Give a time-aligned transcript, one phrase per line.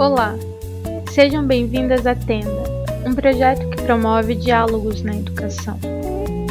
[0.00, 0.34] Olá,
[1.10, 2.64] sejam bem-vindas à Tenda,
[3.06, 5.78] um projeto que promove diálogos na educação.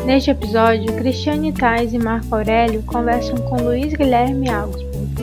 [0.06, 5.16] Neste episódio, Cristiane Tais e Marco Aurélio conversam com Luiz Guilherme Augsburg.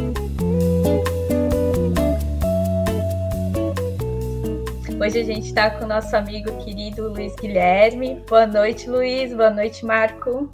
[5.01, 8.20] Hoje a gente está com o nosso amigo querido Luiz Guilherme.
[8.29, 9.33] Boa noite, Luiz.
[9.33, 10.51] Boa noite, Marco.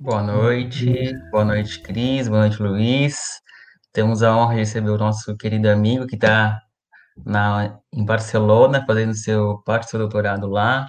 [0.00, 3.43] Boa noite, boa noite, Cris, boa noite, Luiz.
[3.94, 6.60] Temos a honra de receber o nosso querido amigo que está
[7.92, 10.88] em Barcelona, fazendo seu parte do seu doutorado lá.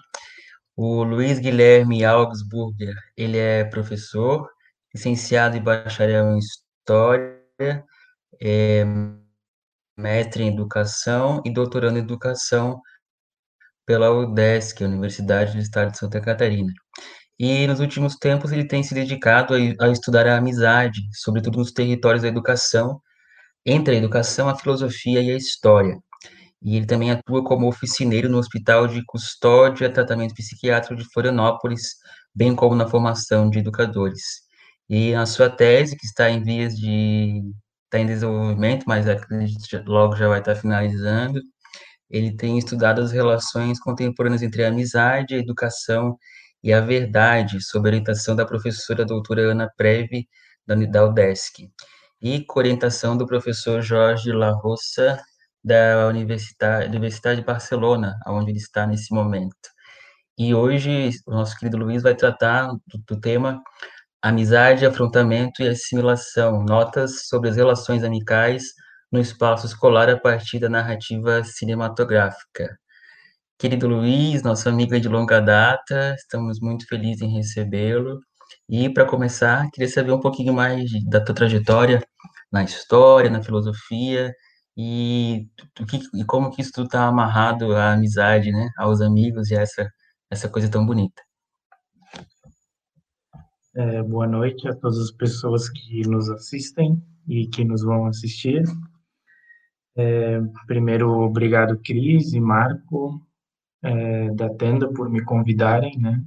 [0.76, 4.50] O Luiz Guilherme Augsburger, ele é professor,
[4.94, 7.86] licenciado e bacharel em História,
[8.42, 8.84] é
[9.96, 12.82] mestre em Educação e doutorando em Educação
[13.86, 16.74] pela UDESC, Universidade do Estado de Santa Catarina.
[17.38, 21.72] E nos últimos tempos ele tem se dedicado a, a estudar a amizade, sobretudo nos
[21.72, 23.02] territórios da educação,
[23.66, 25.98] entre a educação, a filosofia e a história.
[26.62, 31.96] E ele também atua como oficineiro no Hospital de Custódia e Tratamento Psiquiátrico de Florianópolis,
[32.34, 34.22] bem como na formação de educadores.
[34.90, 37.42] E a sua tese, que está em vias de
[37.86, 41.40] está em desenvolvimento, mas acredito logo já vai estar finalizando,
[42.10, 46.18] ele tem estudado as relações contemporâneas entre a amizade, a educação
[46.64, 50.28] e a Verdade, sob orientação da professora doutora Ana Preve,
[50.68, 51.70] da UDESC,
[52.26, 54.52] e com orientação do professor Jorge La
[55.64, 59.70] da Universidade, Universidade de Barcelona, onde ele está nesse momento.
[60.36, 63.62] E hoje, o nosso querido Luiz vai tratar do, do tema
[64.24, 68.74] Amizade, Afrontamento e Assimilação, notas sobre as relações amicais
[69.12, 72.76] no espaço escolar a partir da narrativa cinematográfica.
[73.60, 78.20] Querido Luiz, nosso amigo de longa data, estamos muito felizes em recebê-lo.
[78.68, 82.02] E, para começar, queria saber um pouquinho mais da tua trajetória
[82.52, 84.34] na história, na filosofia,
[84.78, 85.48] e,
[86.14, 89.90] e como que isso tudo está amarrado à amizade, né, aos amigos e a essa,
[90.30, 91.22] essa coisa tão bonita.
[93.76, 98.64] É, boa noite a todas as pessoas que nos assistem e que nos vão assistir.
[99.98, 103.22] É, primeiro, obrigado, Cris e Marco,
[103.84, 106.24] é, da tenda por me convidarem, né?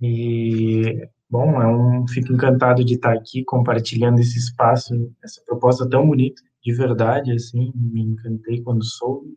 [0.00, 6.06] E, bom, é um, fico encantado de estar aqui compartilhando esse espaço, essa proposta tão
[6.06, 9.36] bonita, de verdade, assim, me encantei quando soube.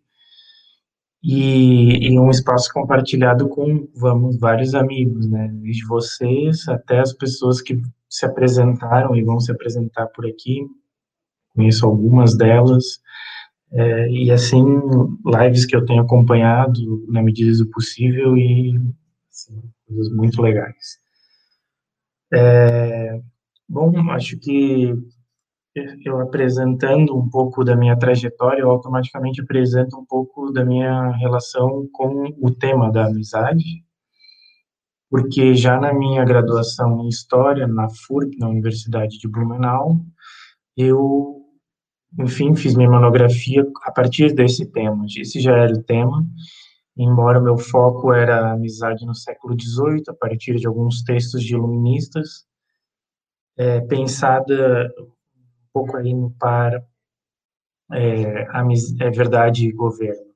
[1.22, 5.50] E, e um espaço compartilhado com, vamos, vários amigos, né?
[5.54, 10.66] Desde vocês até as pessoas que se apresentaram e vão se apresentar por aqui.
[11.54, 13.02] Conheço algumas delas.
[13.72, 14.64] É, e assim,
[15.26, 18.80] lives que eu tenho acompanhado na medida do possível e
[19.30, 20.98] assim, coisas muito legais.
[22.32, 23.20] É,
[23.68, 24.94] bom, acho que
[26.04, 31.88] eu apresentando um pouco da minha trajetória, eu automaticamente apresento um pouco da minha relação
[31.92, 33.84] com o tema da amizade,
[35.10, 39.98] porque já na minha graduação em História, na FURB, na Universidade de Blumenau,
[40.76, 41.40] eu
[42.18, 45.06] enfim, fiz minha monografia a partir desse tema.
[45.16, 46.26] Esse já era o tema,
[47.02, 51.54] embora meu foco era a amizade no século XVIII, a partir de alguns textos de
[51.54, 52.46] iluministas,
[53.58, 55.08] é, pensada um
[55.72, 56.74] pouco aí no par
[57.92, 58.46] é,
[59.00, 60.30] é verdade e governo.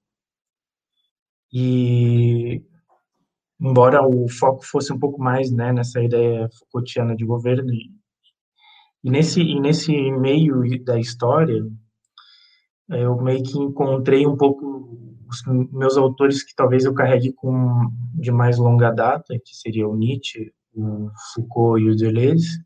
[1.51, 2.63] E
[3.59, 7.71] embora o foco fosse um pouco mais né, nessa ideia Foucaultiana de governo
[9.03, 11.61] e nesse, e nesse meio da história,
[12.89, 17.89] é, eu meio que encontrei um pouco os meus autores que talvez eu carregue com
[18.13, 22.59] de mais longa data, que seria o Nietzsche, o Foucault e o Deleuze,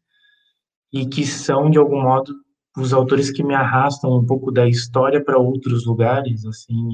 [0.91, 2.33] e que são de algum modo
[2.77, 6.89] os autores que me arrastam um pouco da história para outros lugares, assim,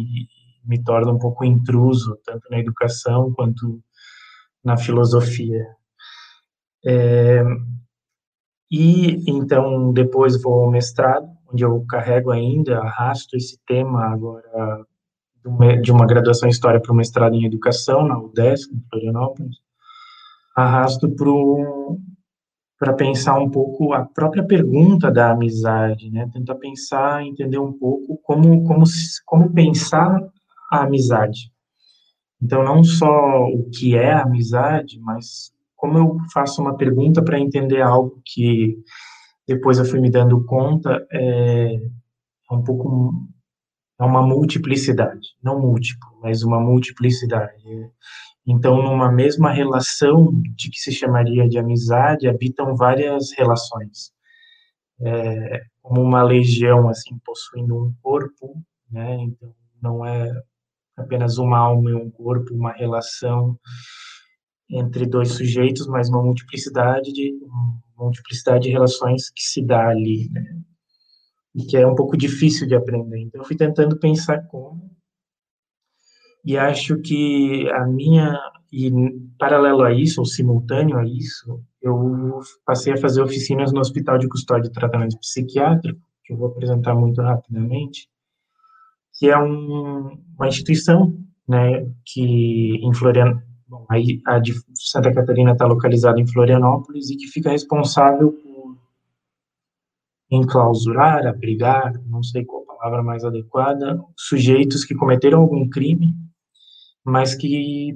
[0.66, 3.84] me tornam um pouco intruso, tanto na educação quanto
[4.64, 5.66] na filosofia.
[6.86, 7.44] É,
[8.72, 14.86] e então depois vou ao mestrado, onde eu carrego ainda, arrasto esse tema agora
[15.82, 19.58] de uma graduação em História para o mestrado em Educação, na UDESC, em Florianópolis.
[20.56, 21.14] Arrasto
[22.80, 26.30] para pensar um pouco a própria pergunta da amizade, né?
[26.32, 28.84] Tentar pensar, entender um pouco como, como,
[29.26, 30.20] como pensar
[30.72, 31.52] a amizade.
[32.42, 37.40] Então, não só o que é a amizade, mas como eu faço uma pergunta para
[37.40, 38.78] entender algo que
[39.48, 43.14] depois eu fui me dando conta é, é um pouco
[44.04, 47.64] é uma multiplicidade, não múltiplo, mas uma multiplicidade.
[48.46, 54.12] Então, numa mesma relação de que se chamaria de amizade, habitam várias relações.
[55.02, 58.56] é, como uma legião, assim, possuindo um corpo,
[58.90, 59.16] né?
[59.24, 60.32] Então, não é
[60.98, 63.60] apenas uma alma e um corpo, uma relação
[64.70, 67.34] entre dois sujeitos, mas uma multiplicidade de
[67.98, 70.62] multiplicidade de relações que se dá ali, né?
[71.56, 73.20] E que é um pouco difícil de aprender.
[73.20, 74.94] Então, eu fui tentando pensar como
[76.46, 78.38] e acho que a minha
[78.72, 78.92] e
[79.38, 84.28] paralelo a isso, ou simultâneo a isso, eu passei a fazer oficinas no Hospital de
[84.28, 88.10] Custódia e Tratamento Psiquiátrico, que eu vou apresentar muito rapidamente,
[89.14, 91.16] que é um, uma instituição,
[91.48, 93.86] né, que em Florianópolis, bom,
[94.26, 98.53] a, de Santa Catarina está localizada em Florianópolis e que fica responsável por
[100.36, 106.14] enclausurar, abrigar, não sei qual palavra mais adequada, sujeitos que cometeram algum crime,
[107.06, 107.96] mas que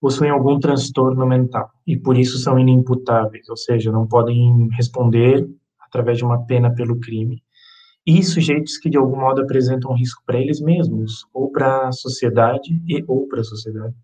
[0.00, 5.48] possuem algum transtorno mental e por isso são inimputáveis, ou seja, não podem responder
[5.80, 7.42] através de uma pena pelo crime.
[8.06, 12.70] E sujeitos que de algum modo apresentam risco para eles mesmos, ou para a sociedade
[12.86, 13.94] e ou para a sociedade.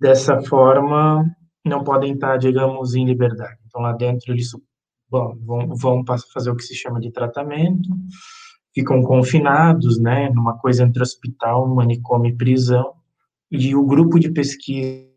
[0.00, 1.24] Dessa forma,
[1.64, 3.58] não podem estar, digamos, em liberdade.
[3.66, 4.50] Então lá dentro eles
[5.10, 7.88] bom, vão, vão fazer o que se chama de tratamento,
[8.74, 12.94] ficam confinados, né, numa coisa entre hospital, manicômio e prisão,
[13.50, 15.08] e o grupo de pesquisa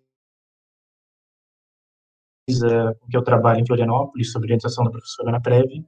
[2.47, 5.85] que eu trabalho em Florianópolis, sobre orientação da professora Ana Preve,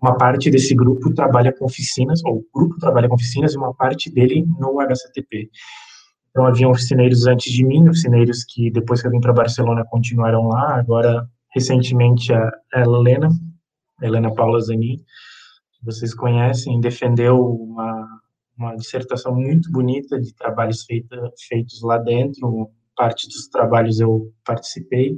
[0.00, 3.74] uma parte desse grupo trabalha com oficinas, ou o grupo trabalha com oficinas, e uma
[3.74, 5.50] parte dele no HCTP.
[6.30, 10.48] Então, haviam oficineiros antes de mim, oficineiros que depois que eu vim para Barcelona continuaram
[10.48, 13.28] lá, agora, recentemente, a Helena,
[14.02, 18.06] Helena Paula Zanin, que vocês conhecem, defendeu uma
[18.56, 25.16] uma dissertação muito bonita de trabalhos feita, feitos lá dentro, parte dos trabalhos eu participei.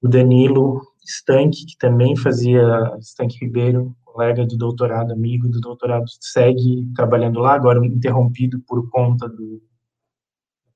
[0.00, 2.62] O Danilo Stank, que também fazia,
[2.98, 9.28] Stank Ribeiro, colega do doutorado, amigo do doutorado, segue trabalhando lá, agora interrompido por conta
[9.28, 9.34] da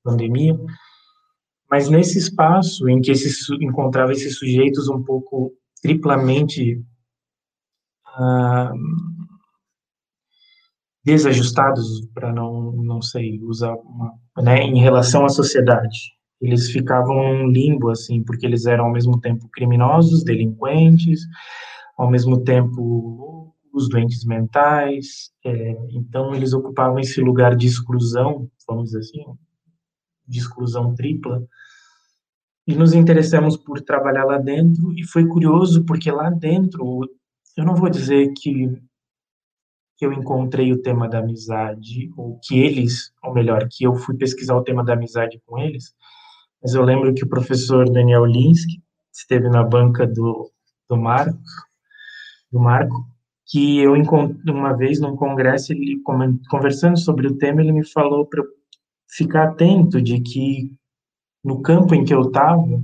[0.03, 0.55] pandemia.
[1.71, 3.31] Mas nesse espaço em que se
[3.63, 6.83] encontrava esses sujeitos um pouco triplamente
[11.03, 16.13] desajustados, para não, não sei, usar uma, né, em relação à sociedade.
[16.41, 21.21] Eles ficavam num limbo, assim, porque eles eram ao mesmo tempo criminosos, delinquentes,
[21.97, 28.91] ao mesmo tempo os doentes mentais, é, então eles ocupavam esse lugar de exclusão, vamos
[28.91, 29.23] dizer assim,
[30.27, 31.41] de exclusão tripla,
[32.67, 37.01] e nos interessamos por trabalhar lá dentro, e foi curioso, porque lá dentro,
[37.57, 38.69] eu não vou dizer que
[39.99, 44.55] eu encontrei o tema da amizade, ou que eles, ou melhor, que eu fui pesquisar
[44.55, 45.93] o tema da amizade com eles,
[46.61, 48.81] mas eu lembro que o professor Daniel Linsky
[49.11, 50.51] esteve na banca do,
[50.89, 51.37] do Marco,
[52.51, 53.05] do Marco,
[53.47, 56.01] que eu encontrei uma vez num congresso, ele
[56.49, 58.43] conversando sobre o tema, ele me falou para
[59.09, 60.73] ficar atento de que
[61.43, 62.81] no campo em que eu estava,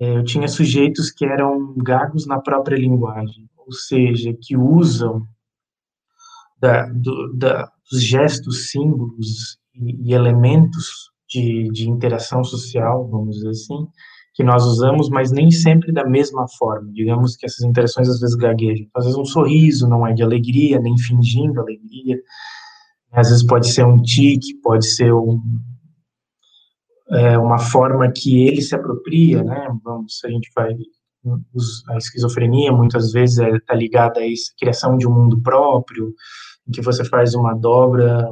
[0.00, 5.26] eh, eu tinha sujeitos que eram gagos na própria linguagem, ou seja, que usam
[6.60, 13.86] da, do, da, gestos, símbolos e, e elementos de, de, interação social, vamos dizer assim,
[14.34, 16.90] que nós usamos, mas nem sempre da mesma forma.
[16.92, 18.86] Digamos que essas interações às vezes gaguejam.
[18.94, 22.18] Às vezes um sorriso não é de alegria, nem fingindo alegria.
[23.12, 25.42] Às vezes pode ser um tique, pode ser um,
[27.10, 29.68] é, uma forma que ele se apropria, né?
[29.82, 30.74] Vamos, a gente vai
[31.88, 36.14] a esquizofrenia muitas vezes está é, tá ligada a essa criação de um mundo próprio,
[36.66, 38.24] em que você faz uma dobra,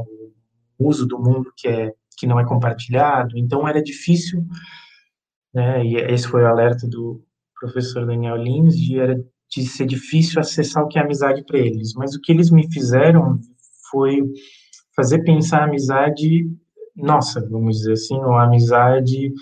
[0.78, 3.36] o uso do mundo que é que não é compartilhado.
[3.36, 4.42] Então era difícil,
[5.52, 5.84] né?
[5.84, 7.22] E esse foi o alerta do
[7.60, 9.16] professor Daniel Lins de era
[9.48, 11.92] de ser difícil acessar o que é amizade para eles.
[11.94, 13.38] Mas o que eles me fizeram
[13.90, 14.22] foi
[14.94, 16.50] fazer pensar a amizade
[16.96, 19.32] nossa, vamos dizer assim, ou a amizade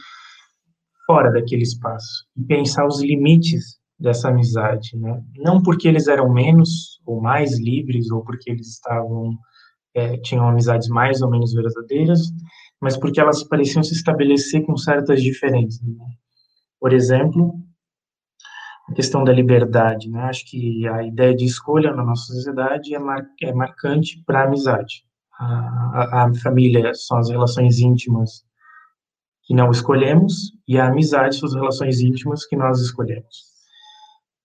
[1.07, 5.23] fora daquele espaço e pensar os limites dessa amizade, né?
[5.37, 9.39] Não porque eles eram menos ou mais livres ou porque eles estavam
[9.95, 12.21] é, tinham amizades mais ou menos verdadeiras,
[12.81, 15.81] mas porque elas pareciam se estabelecer com certas diferenças.
[15.81, 16.05] Né?
[16.81, 17.55] Por exemplo,
[18.89, 20.23] a questão da liberdade, né?
[20.25, 24.45] Acho que a ideia de escolha na nossa sociedade é, mar, é marcante para a
[24.47, 25.05] amizade.
[25.39, 28.45] A, a família são as relações íntimas
[29.43, 33.55] que não escolhemos e a amizade são as relações íntimas que nós escolhemos.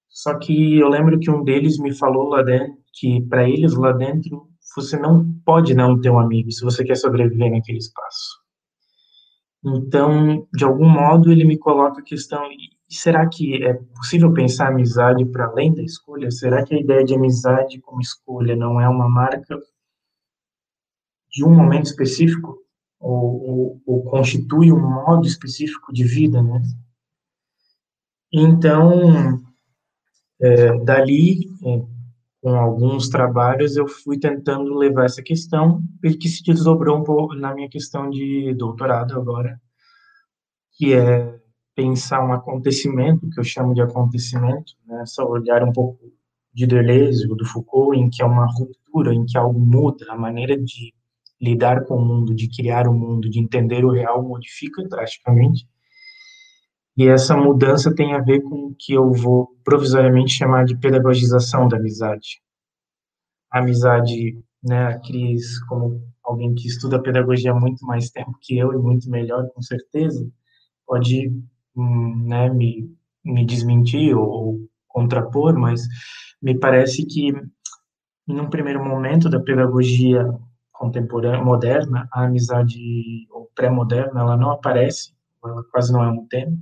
[0.10, 3.92] Só que eu lembro que um deles me falou lá dentro que para eles lá
[3.92, 8.40] dentro você não pode não ter um amigo se você quer sobreviver naquele espaço.
[9.64, 12.42] Então, de algum modo, ele me coloca a questão
[12.90, 16.32] será que é possível pensar amizade para além da escolha?
[16.32, 19.60] Será que a ideia de amizade como escolha não é uma marca
[21.32, 22.58] de um momento específico
[23.00, 26.62] ou, ou, ou constitui um modo específico de vida, né?
[28.32, 29.40] Então,
[30.42, 31.82] é, dali, é,
[32.42, 37.54] com alguns trabalhos, eu fui tentando levar essa questão, que se desdobrou um pouco na
[37.54, 39.60] minha questão de doutorado agora,
[40.74, 41.40] que é
[41.76, 46.12] pensar um acontecimento, que eu chamo de acontecimento, né, só olhar um pouco
[46.54, 50.58] de Deleuze do Foucault, em que é uma ruptura, em que algo muda, a maneira
[50.58, 50.94] de
[51.42, 55.68] lidar com o mundo, de criar o mundo, de entender o real modifica drasticamente.
[56.98, 61.68] E essa mudança tem a ver com o que eu vou provisoriamente chamar de pedagogização
[61.68, 62.42] da amizade.
[63.50, 68.58] A amizade, né, a Cris, como alguém que estuda pedagogia há muito mais tempo que
[68.58, 70.30] eu e muito melhor, com certeza,
[70.86, 71.32] pode
[71.76, 72.94] hum, né, me,
[73.24, 75.88] me desmentir ou, ou contrapor, mas
[76.42, 77.30] me parece que,
[78.28, 80.28] em um primeiro momento da pedagogia
[80.80, 86.58] contemporânea, moderna, a amizade pré-moderna, ela não aparece, ela quase não é um tema.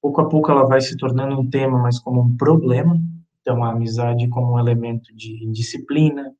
[0.00, 2.98] Pouco a pouco ela vai se tornando um tema, mas como um problema.
[3.40, 6.32] Então, a amizade como um elemento de disciplina,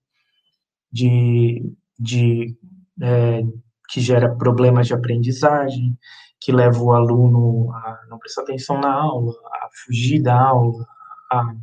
[0.93, 2.57] de, de
[3.03, 3.43] é,
[3.89, 5.99] que gera problemas de aprendizagem,
[6.41, 10.87] que leva o aluno a não prestar atenção na aula, a fugir da aula,
[11.33, 11.55] a,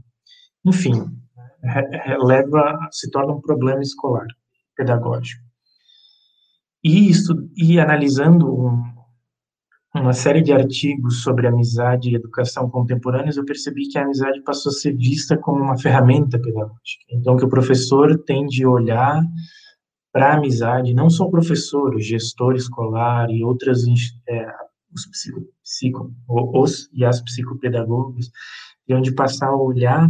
[0.66, 1.06] enfim,
[2.20, 4.27] leva, se torna um problema escolar
[4.78, 5.44] pedagógico.
[6.84, 8.84] E, isso, e analisando um,
[9.94, 14.70] uma série de artigos sobre amizade e educação contemporâneas, eu percebi que a amizade passou
[14.70, 17.04] a ser vista como uma ferramenta pedagógica.
[17.10, 19.22] Então, que o professor tem de olhar
[20.14, 23.84] para a amizade, não só o professor, o gestor escolar e outras,
[24.30, 24.48] é,
[24.94, 28.30] os, psico, psico, os e as psicopedagogas,
[28.88, 30.08] têm de passar a olhar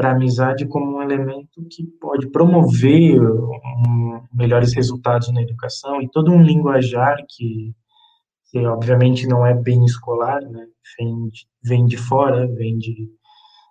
[0.00, 6.08] para a amizade como um elemento que pode promover um, melhores resultados na educação e
[6.10, 7.74] todo um linguajar que,
[8.50, 10.66] que obviamente não é bem escolar, né?
[10.98, 13.10] vem, de, vem de fora, vem de,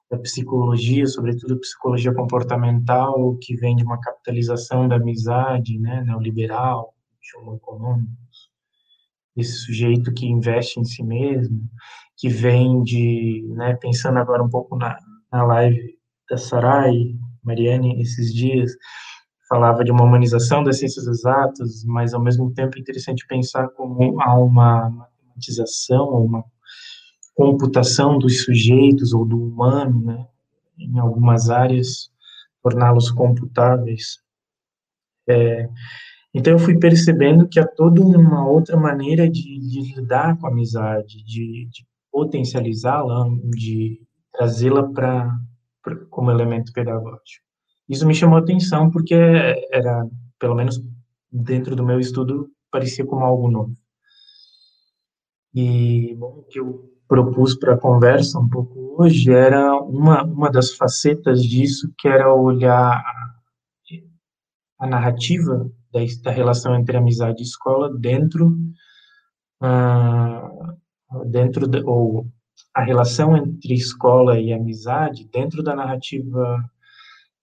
[0.07, 6.93] da psicologia, sobretudo psicologia comportamental, que vem de uma capitalização da amizade, né, neoliberal,
[7.41, 8.11] homo econômico,
[9.35, 11.59] esse sujeito que investe em si mesmo,
[12.15, 14.95] que vem de, né, pensando agora um pouco na,
[15.31, 15.98] na live
[16.29, 18.71] da Sarai, Mariane, esses dias,
[19.49, 24.21] falava de uma humanização das ciências exatas, mas ao mesmo tempo é interessante pensar como
[24.21, 26.43] há uma matematização, uma
[27.33, 30.27] computação dos sujeitos ou do humano, né,
[30.77, 32.11] em algumas áreas,
[32.61, 34.19] torná-los computáveis.
[35.27, 35.67] É,
[36.33, 40.51] então eu fui percebendo que há toda uma outra maneira de, de lidar com a
[40.51, 45.39] amizade, de, de potencializá-la, de trazê-la para
[46.09, 47.45] como elemento pedagógico.
[47.87, 49.15] Isso me chamou atenção porque
[49.71, 50.07] era,
[50.37, 50.81] pelo menos
[51.31, 53.75] dentro do meu estudo, parecia como algo novo.
[55.53, 60.51] E bom, o que eu propus para a conversa um pouco hoje era uma, uma
[60.51, 63.39] das facetas disso, que era olhar a,
[64.79, 68.55] a narrativa da, da, relação entre amizade e escola dentro,
[69.63, 72.27] uh, dentro de, ou
[72.79, 76.63] a relação entre escola e amizade dentro da narrativa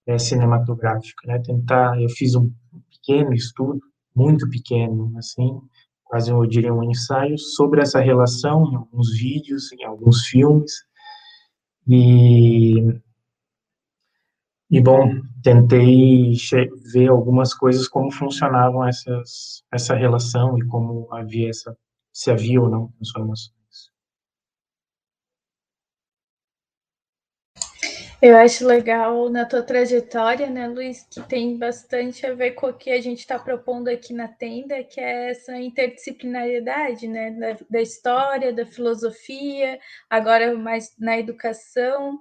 [0.07, 1.39] é, cinematográfica, né?
[1.39, 2.51] Tentar, eu fiz um
[2.89, 3.79] pequeno estudo,
[4.15, 5.61] muito pequeno, assim,
[6.03, 10.71] quase eu diria um ensaio sobre essa relação em alguns vídeos, em alguns filmes,
[11.87, 12.99] e
[14.69, 16.33] e bom, tentei
[16.91, 21.77] ver algumas coisas como funcionavam essas essa relação e como havia essa
[22.11, 23.56] se havia ou não transformação.
[28.19, 32.73] Eu acho legal na tua trajetória, né, Luiz, que tem bastante a ver com o
[32.73, 37.79] que a gente está propondo aqui na tenda, que é essa interdisciplinariedade, né, da, da,
[37.79, 42.19] história, da filosofia, agora mais na educação.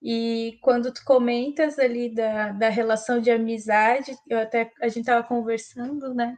[0.00, 5.26] E quando tu comentas ali da, da relação de amizade, eu até a gente estava
[5.26, 6.36] conversando, né,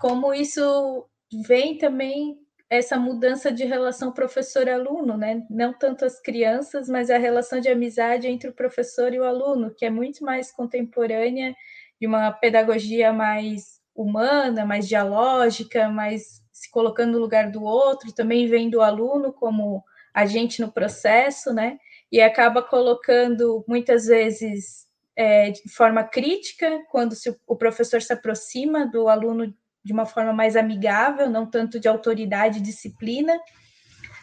[0.00, 1.06] como isso
[1.46, 2.41] vem também
[2.72, 5.44] essa mudança de relação professor-aluno, né?
[5.50, 9.74] Não tanto as crianças, mas a relação de amizade entre o professor e o aluno,
[9.74, 11.54] que é muito mais contemporânea,
[12.00, 18.46] de uma pedagogia mais humana, mais dialógica, mais se colocando no lugar do outro, também
[18.46, 21.78] vendo o aluno como agente no processo, né?
[22.10, 28.86] E acaba colocando muitas vezes é, de forma crítica, quando se, o professor se aproxima
[28.86, 33.38] do aluno de uma forma mais amigável, não tanto de autoridade e disciplina,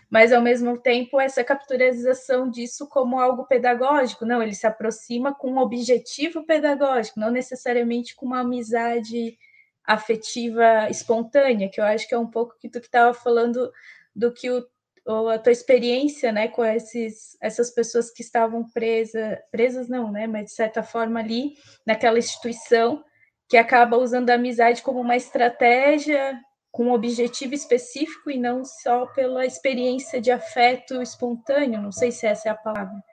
[0.10, 5.52] mas ao mesmo tempo essa capturalização disso como algo pedagógico, não, ele se aproxima com
[5.52, 9.38] um objetivo pedagógico, não necessariamente com uma amizade
[9.86, 13.72] afetiva espontânea, que eu acho que é um pouco que tu que estava falando
[14.16, 19.90] do que o, a tua experiência, né, com esses, essas pessoas que estavam presas, presas
[19.90, 21.54] não, né, mas de certa forma ali
[21.86, 23.04] naquela instituição
[23.50, 26.40] que acaba usando a amizade como uma estratégia
[26.72, 32.28] com um objetivo específico e não só pela experiência de afeto espontâneo, não sei se
[32.28, 33.04] essa é a palavra.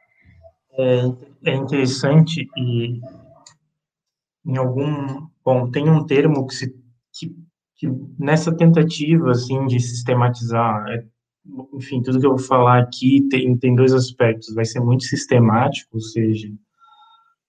[0.78, 3.00] É, é interessante e
[4.44, 6.86] em algum, bom, tem um termo que se
[7.18, 7.34] que,
[7.76, 7.88] que
[8.18, 11.02] nessa tentativa assim de sistematizar, é,
[11.72, 15.94] enfim, tudo que eu vou falar aqui tem, tem dois aspectos, vai ser muito sistemático,
[15.94, 16.52] ou seja,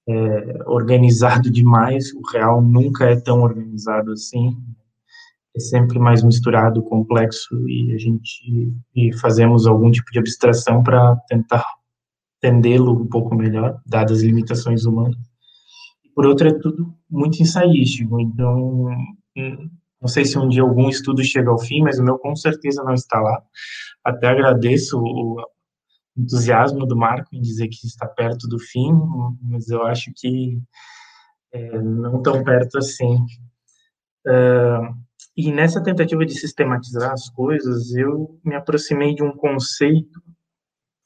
[0.08, 4.56] é, organizado demais, o real nunca é tão organizado assim,
[5.56, 11.16] é sempre mais misturado, complexo, e a gente e fazemos algum tipo de abstração para
[11.28, 11.66] tentar
[12.38, 15.18] entendê-lo um pouco melhor, dadas as limitações humanas.
[16.16, 18.86] Por outro, é tudo muito ensaístico, então,
[19.36, 19.70] hum,
[20.02, 22.84] não sei se um dia algum estudo chega ao fim, mas o meu com certeza
[22.84, 23.42] não está lá.
[24.04, 25.02] Até agradeço
[26.18, 28.92] entusiasmo do Marco em dizer que está perto do fim,
[29.42, 30.60] mas eu acho que
[31.52, 33.16] é, não tão perto assim.
[34.26, 34.96] Uh,
[35.36, 40.22] e nessa tentativa de sistematizar as coisas, eu me aproximei de um conceito,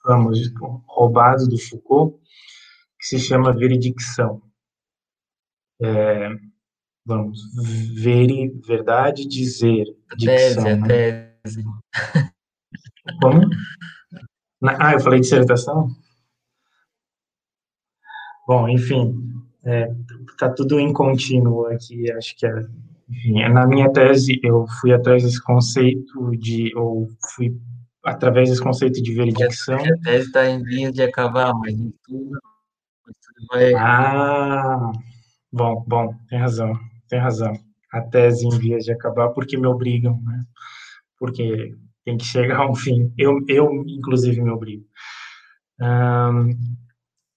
[0.05, 0.39] vamos,
[0.87, 2.17] roubado do Foucault,
[2.97, 4.41] que se chama veredicção.
[5.81, 6.29] É,
[7.05, 7.41] vamos,
[7.93, 10.87] veri, verdade, dizer, dicção, tese, né?
[11.43, 11.63] tese.
[13.21, 13.49] Como?
[14.63, 15.89] Ah, eu falei dissertação?
[18.47, 19.15] Bom, enfim,
[19.63, 19.93] é,
[20.37, 22.51] tá tudo em contínuo aqui, acho que é
[23.11, 27.53] enfim, na minha tese, eu fui atrás desse conceito de, ou fui
[28.05, 29.75] através desse conceito de veredicção.
[29.75, 32.39] A tese está em vias de acabar, mas tudo,
[33.03, 33.73] tudo vai...
[33.73, 34.91] Ah,
[35.51, 36.73] bom, bom, tem razão,
[37.09, 37.53] tem razão.
[37.91, 40.41] A tese em vias de acabar porque me obrigam, né?
[41.19, 43.13] Porque tem que chegar a um fim.
[43.17, 44.85] Eu, eu inclusive, me obrigo.
[45.79, 46.49] Um,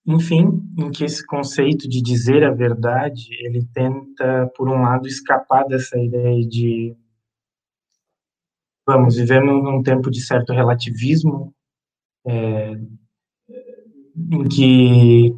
[0.06, 5.64] enfim, em que esse conceito de dizer a verdade, ele tenta, por um lado, escapar
[5.66, 6.94] dessa ideia de
[8.86, 11.54] vamos, vivemos num tempo de certo relativismo,
[12.26, 12.74] é,
[14.30, 15.34] em que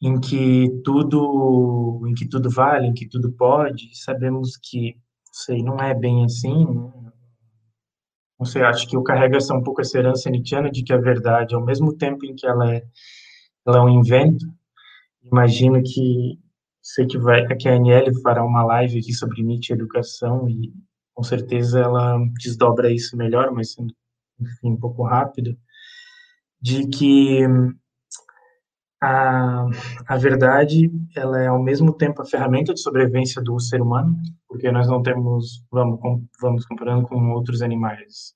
[0.00, 4.96] em que tudo em que tudo vale, em que tudo pode, sabemos que
[5.32, 6.92] sei, não é bem assim, né?
[8.44, 11.54] Sei, acho que eu carrego essa um pouco essa herança nietzschiana de que a verdade,
[11.54, 12.82] ao mesmo tempo em que ela é
[13.66, 14.46] ela é um invento.
[15.22, 16.38] Imagino que
[16.80, 20.72] sei que vai que a Aniele fará uma live aqui sobre Nietzsche e educação e
[21.14, 23.92] com certeza ela desdobra isso melhor, mas sendo
[24.40, 25.56] enfim, um pouco rápido,
[26.60, 27.42] de que
[29.00, 29.66] a,
[30.06, 34.16] a verdade ela é ao mesmo tempo a ferramenta de sobrevivência do ser humano,
[34.48, 36.00] porque nós não temos, vamos,
[36.40, 38.32] vamos comparando com outros animais,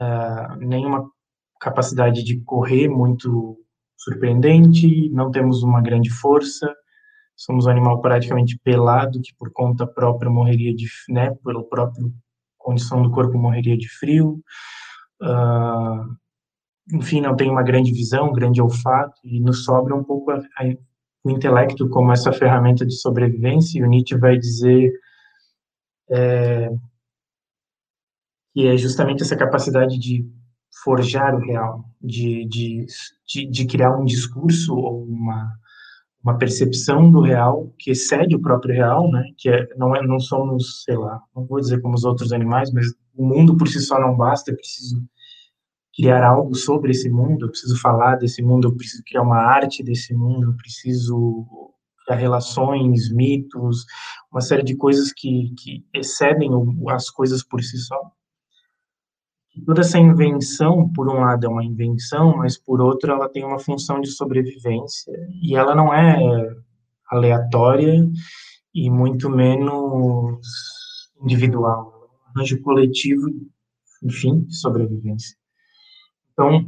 [0.00, 1.10] uh, nenhuma
[1.60, 3.58] capacidade de correr muito
[3.96, 6.74] surpreendente, não temos uma grande força,
[7.36, 12.04] somos um animal praticamente pelado, que por conta própria morreria de, né, pela própria
[12.56, 14.40] condição do corpo morreria de frio,
[15.22, 16.16] uh,
[16.92, 20.36] enfim, não tem uma grande visão, um grande olfato, e nos sobra um pouco a,
[20.36, 20.64] a,
[21.24, 24.92] o intelecto como essa ferramenta de sobrevivência, e o Nietzsche vai dizer
[26.10, 26.70] é,
[28.52, 30.28] que é justamente essa capacidade de
[30.82, 32.86] forjar o real, de, de,
[33.26, 35.52] de, de criar um discurso ou uma,
[36.22, 39.24] uma percepção do real que excede o próprio real, né?
[39.36, 42.72] Que é, não é, não somos, sei lá, não vou dizer como os outros animais,
[42.72, 44.50] mas o mundo por si só não basta.
[44.50, 45.02] Eu preciso
[46.00, 47.46] criar algo sobre esse mundo.
[47.46, 48.68] Eu preciso falar desse mundo.
[48.68, 50.50] Eu preciso criar uma arte desse mundo.
[50.50, 51.46] Eu preciso
[52.06, 53.84] criar relações, mitos,
[54.32, 56.50] uma série de coisas que, que excedem
[56.88, 58.12] as coisas por si só
[59.64, 63.58] toda essa invenção, por um lado, é uma invenção, mas por outro, ela tem uma
[63.58, 66.16] função de sobrevivência e ela não é
[67.10, 68.08] aleatória
[68.74, 70.40] e muito menos
[71.22, 73.28] individual, é um arranjo coletivo,
[74.02, 75.39] enfim, de sobrevivência.
[76.40, 76.66] Então,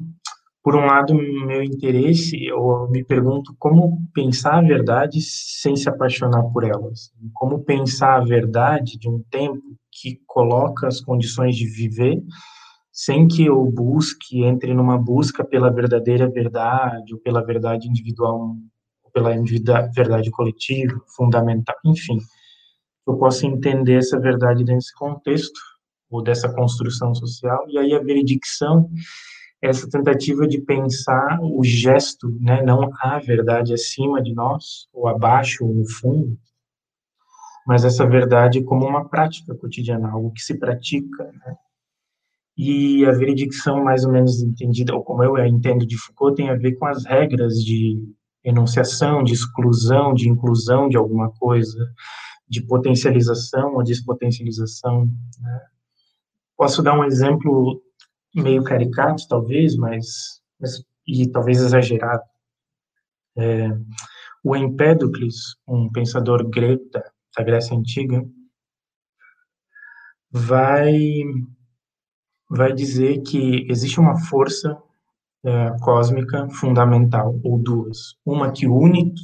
[0.63, 6.43] por um lado, meu interesse, eu me pergunto como pensar a verdade sem se apaixonar
[6.53, 7.11] por elas.
[7.33, 12.23] Como pensar a verdade de um tempo que coloca as condições de viver
[12.93, 18.55] sem que eu busque, entre numa busca pela verdadeira verdade, ou pela verdade individual,
[19.03, 19.31] ou pela
[19.95, 22.19] verdade coletiva, fundamental, enfim.
[23.09, 25.59] Eu posso entender essa verdade nesse contexto,
[26.11, 28.91] ou dessa construção social, e aí a veredicção
[29.63, 35.65] essa tentativa de pensar o gesto, né, não a verdade acima de nós, ou abaixo,
[35.65, 36.37] ou no fundo,
[37.65, 41.57] mas essa verdade como uma prática cotidiana, algo que se pratica, né?
[42.59, 46.55] E a veredicção, mais ou menos entendida, ou como eu entendo de Foucault, tem a
[46.55, 47.99] ver com as regras de
[48.45, 51.79] enunciação, de exclusão, de inclusão de alguma coisa,
[52.47, 55.07] de potencialização ou despotencialização.
[55.41, 55.61] Né?
[56.57, 57.81] Posso dar um exemplo
[58.35, 62.23] meio caricato, talvez, mas, mas e talvez exagerado.
[63.37, 63.69] É,
[64.45, 67.03] o Empédocles, um pensador grego da,
[67.37, 68.25] da Grécia Antiga,
[70.31, 71.23] vai
[72.49, 74.77] vai dizer que existe uma força
[75.45, 78.15] é, cósmica fundamental, ou duas.
[78.27, 79.15] Uma que une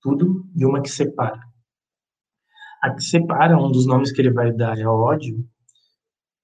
[0.00, 1.40] tudo e uma que separa.
[2.82, 5.42] A que separa, um dos nomes que ele vai dar é ódio,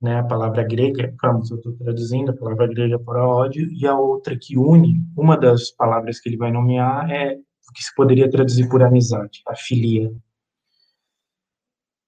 [0.02, 3.96] né, a palavra grega, vamos, eu estou traduzindo a palavra grega para ódio, e a
[3.96, 8.28] outra que une, uma das palavras que ele vai nomear é o que se poderia
[8.28, 10.12] traduzir por amizade, a filia.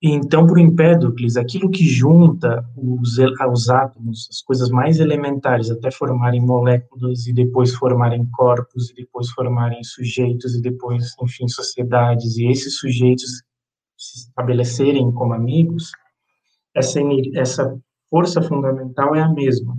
[0.03, 5.91] Então, para o Empédocles, aquilo que junta os, os átomos, as coisas mais elementares, até
[5.91, 12.47] formarem moléculas e depois formarem corpos e depois formarem sujeitos e depois, enfim, sociedades, e
[12.49, 13.43] esses sujeitos
[13.97, 15.93] se estabelecerem como amigos,
[16.75, 17.01] essa,
[17.35, 19.79] essa força fundamental é a mesma.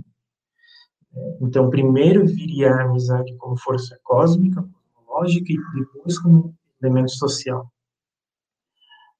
[1.40, 7.70] Então, primeiro viria a amizade como força cósmica, cosmológica, e depois como elemento social.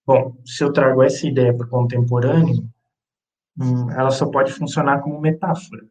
[0.06, 2.68] Bom, se eu trago essa ideia para o contemporâneo,
[3.58, 5.84] hum, ela só pode funcionar como metáfora,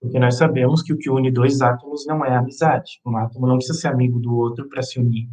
[0.00, 3.00] porque nós sabemos que o que une dois átomos não é amizade.
[3.04, 5.28] Um átomo não precisa ser amigo do outro para se unir.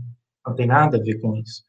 [0.46, 1.64] Não tem nada a ver com isso.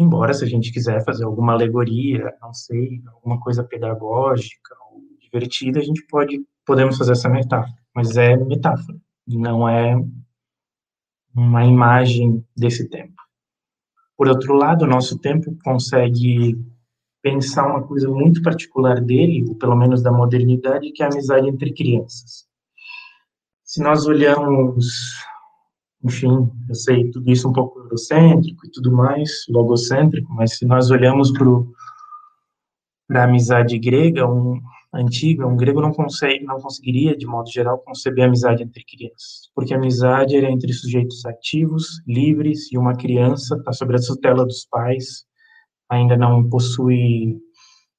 [0.00, 5.78] Embora, se a gente quiser fazer alguma alegoria, não sei, alguma coisa pedagógica ou divertida,
[5.78, 7.76] a gente pode, podemos fazer essa metáfora.
[7.94, 9.94] Mas é metáfora, não é
[11.36, 13.12] uma imagem desse tempo.
[14.16, 16.58] Por outro lado, o nosso tempo consegue
[17.20, 21.46] pensar uma coisa muito particular dele, ou pelo menos da modernidade, que é a amizade
[21.46, 22.46] entre crianças.
[23.62, 24.86] Se nós olhamos,
[26.02, 30.90] enfim, eu sei tudo isso um pouco eurocêntrico e tudo mais, logocêntrico, mas se nós
[30.90, 34.58] olhamos para a amizade grega, um,
[34.92, 39.74] antiga, um grego não, consegue, não conseguiria, de modo geral, conceber amizade entre crianças, porque
[39.74, 44.66] a amizade era entre sujeitos ativos, livres, e uma criança está sob a tutela dos
[44.70, 45.26] pais,
[45.88, 47.38] ainda não possui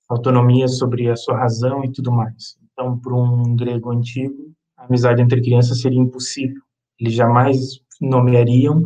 [0.09, 2.57] autonomia sobre a sua razão e tudo mais.
[2.73, 6.61] Então, para um grego antigo, a amizade entre crianças seria impossível.
[6.99, 8.83] Eles jamais nomeariam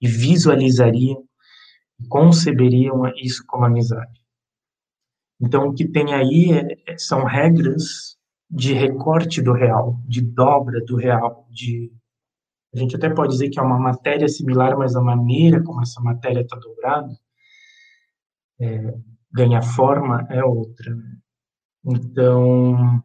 [0.00, 1.22] e visualizariam,
[2.08, 4.20] conceberiam isso como amizade.
[5.40, 8.16] Então, o que tem aí é, é, são regras
[8.50, 11.92] de recorte do real, de dobra do real, de
[12.74, 16.00] a gente até pode dizer que é uma matéria similar, mas a maneira como essa
[16.00, 17.08] matéria está dobrada
[18.60, 18.94] é,
[19.32, 20.94] ganha forma é outra.
[20.94, 21.16] Né?
[21.86, 23.02] Então,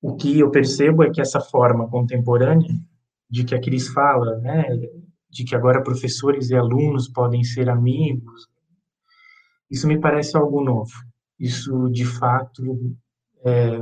[0.00, 2.74] o que eu percebo é que essa forma contemporânea
[3.28, 4.64] de que a Cris fala, né,
[5.30, 8.48] de que agora professores e alunos podem ser amigos,
[9.70, 10.92] isso me parece algo novo.
[11.38, 12.62] Isso, de fato,
[13.44, 13.78] é,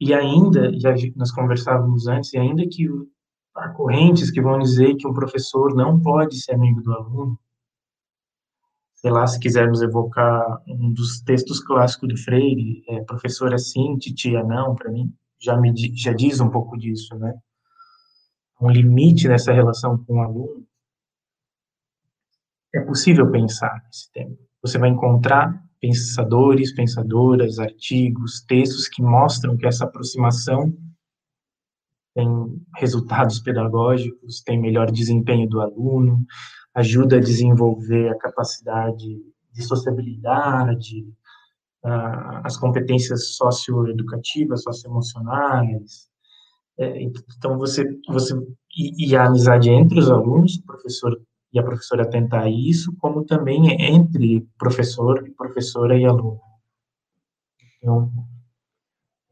[0.00, 2.86] e ainda, já nós conversávamos antes, e ainda que
[3.54, 7.38] há correntes que vão dizer que um professor não pode ser amigo do aluno,
[8.94, 13.96] sei lá, se quisermos evocar um dos textos clássicos do Freire, é, professor é sim,
[13.96, 17.32] titia não, para mim, já, me, já diz um pouco disso, né?
[18.60, 20.66] Um limite nessa relação com o aluno.
[22.74, 29.66] É possível pensar nesse tema você vai encontrar pensadores, pensadoras, artigos, textos que mostram que
[29.66, 30.76] essa aproximação
[32.14, 32.28] tem
[32.76, 36.26] resultados pedagógicos, tem melhor desempenho do aluno,
[36.74, 39.06] ajuda a desenvolver a capacidade
[39.52, 41.02] de sociabilidade,
[41.84, 46.08] uh, as competências socioeducativas, socioemocionais.
[46.78, 48.34] É, então, você, você
[48.76, 51.20] e, e, a amizade entre os alunos, o professor
[51.52, 56.38] e a professora atentar isso, como também entre professor, professora e aluno.
[57.78, 58.12] Então,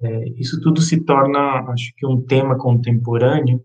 [0.00, 3.64] é, isso tudo se torna, acho que, um tema contemporâneo,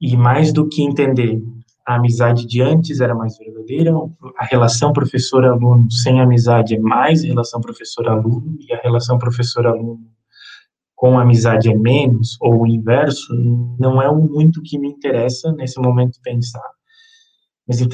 [0.00, 1.42] e mais do que entender
[1.84, 3.92] a amizade de antes era mais verdadeira,
[4.36, 10.17] a relação professor-aluno sem amizade é mais relação professor-aluno, e a relação professor-aluno
[10.98, 13.32] com amizade é menos, ou o inverso,
[13.78, 16.68] não é muito que me interessa nesse momento pensar
[17.68, 17.86] mas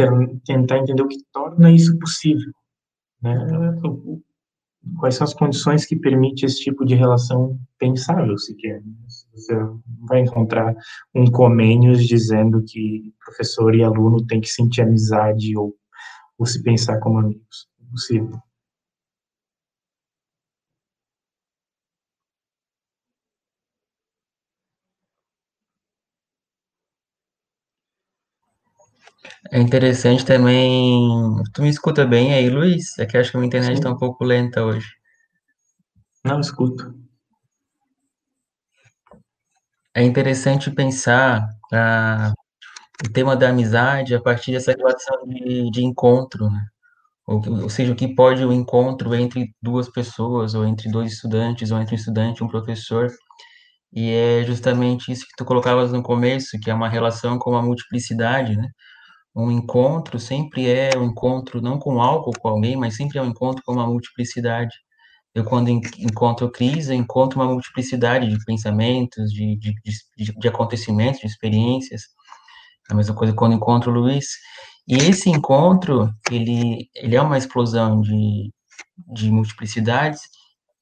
[0.47, 2.53] tentar entender o que torna isso possível.
[3.21, 3.35] Né?
[5.01, 8.83] quais são as condições que permite esse tipo de relação pensável, sequer.
[9.33, 9.55] Você
[10.07, 10.77] vai encontrar
[11.15, 15.75] um Comênios dizendo que professor e aluno têm que sentir amizade ou,
[16.39, 17.67] ou se pensar como amigos.
[17.81, 18.39] É impossível.
[29.51, 31.37] É interessante também.
[31.53, 32.99] Tu me escuta bem aí, Luiz?
[32.99, 34.89] É que acho que a minha internet está um pouco lenta hoje.
[36.25, 36.95] Não, escuto.
[39.95, 42.33] É interessante pensar ah,
[43.07, 46.67] o tema da amizade a partir dessa relação de, de encontro, né?
[47.27, 51.71] Ou, ou, seja, o que pode o encontro entre duas pessoas, ou entre dois estudantes,
[51.71, 53.11] ou entre um estudante e um professor.
[53.93, 57.63] E é justamente isso que tu colocavas no começo, que é uma relação com a
[57.63, 58.69] multiplicidade, né?
[59.35, 63.27] Um encontro sempre é um encontro não com algo, com alguém, mas sempre é um
[63.27, 64.75] encontro com uma multiplicidade.
[65.35, 69.75] Eu, quando encontro crise, encontro uma multiplicidade de pensamentos, de, de,
[70.17, 72.03] de, de acontecimentos, de experiências.
[72.89, 74.27] A mesma coisa quando encontro o Luiz.
[74.87, 78.53] E esse encontro, ele, ele é uma explosão de,
[79.13, 80.21] de multiplicidades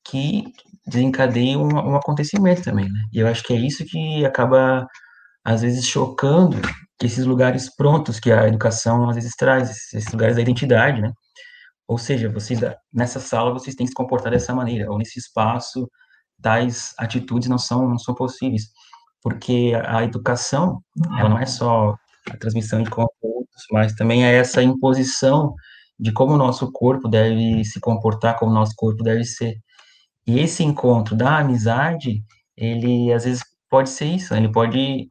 [0.04, 0.44] que
[0.86, 3.04] desencadeia um, um acontecimento também, né?
[3.12, 4.86] E eu acho que é isso que acaba,
[5.44, 6.56] às vezes, chocando
[7.02, 11.12] esses lugares prontos que a educação às vezes traz, esses lugares da identidade, né?
[11.88, 12.60] Ou seja, vocês
[12.92, 15.88] nessa sala vocês têm que se comportar dessa maneira, ou nesse espaço
[16.40, 18.64] tais atitudes não são não são possíveis,
[19.22, 20.82] porque a educação
[21.18, 21.94] ela não é só
[22.30, 25.54] a transmissão de conteúdos, mas também é essa imposição
[25.98, 29.56] de como o nosso corpo deve se comportar, como o nosso corpo deve ser.
[30.26, 32.22] E esse encontro da amizade,
[32.56, 34.40] ele às vezes pode ser isso, né?
[34.40, 35.08] ele pode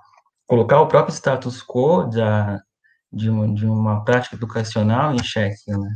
[0.52, 2.62] colocar o próprio status quo da,
[3.10, 5.96] de, uma, de uma prática educacional em xeque, né?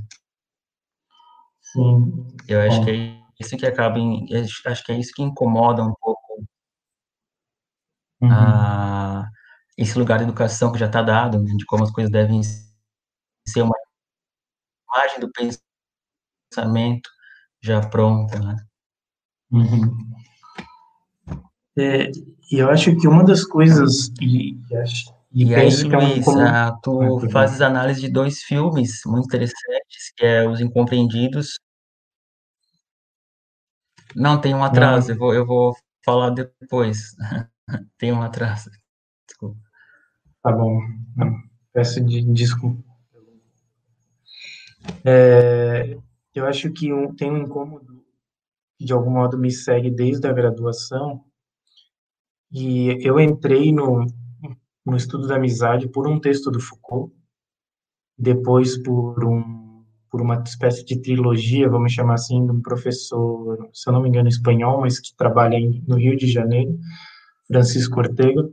[1.60, 2.26] Sim.
[2.48, 2.86] Eu acho Bom.
[2.86, 6.48] que é isso que acaba, em, acho que é isso que incomoda um pouco
[8.22, 8.32] uhum.
[8.32, 9.28] a,
[9.78, 13.62] esse lugar de educação que já está dado, né, de como as coisas devem ser
[13.62, 13.76] uma
[14.88, 15.30] imagem do
[16.54, 17.10] pensamento
[17.62, 18.56] já pronta, né?
[19.52, 19.98] Uhum.
[21.78, 22.10] É,
[22.52, 26.40] e eu acho que uma das coisas e, e, e aí, é Luiz, como...
[26.42, 31.60] ah, tu ah, fazes análise de dois filmes muito interessantes, que é Os Incompreendidos.
[34.16, 37.16] Não, tem um atraso, eu vou, eu vou falar depois.
[37.98, 38.70] tem um atraso.
[39.28, 39.60] Desculpa.
[40.42, 40.80] Tá bom.
[41.18, 41.36] Não,
[41.74, 42.82] peço de, desculpa.
[45.04, 45.98] É,
[46.34, 48.06] eu acho que um, tem um incômodo
[48.78, 51.26] que de algum modo me segue desde a graduação,
[52.56, 54.08] e eu entrei no,
[54.86, 57.14] no estudo da amizade por um texto do Foucault,
[58.18, 59.66] depois por um
[60.10, 64.08] por uma espécie de trilogia, vamos chamar assim, de um professor, se eu não me
[64.08, 66.80] engano, espanhol, mas que trabalha em, no Rio de Janeiro,
[67.46, 68.50] Francisco Ortega,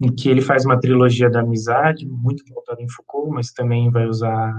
[0.00, 4.06] em que ele faz uma trilogia da amizade, muito voltada em Foucault, mas também vai
[4.06, 4.54] usar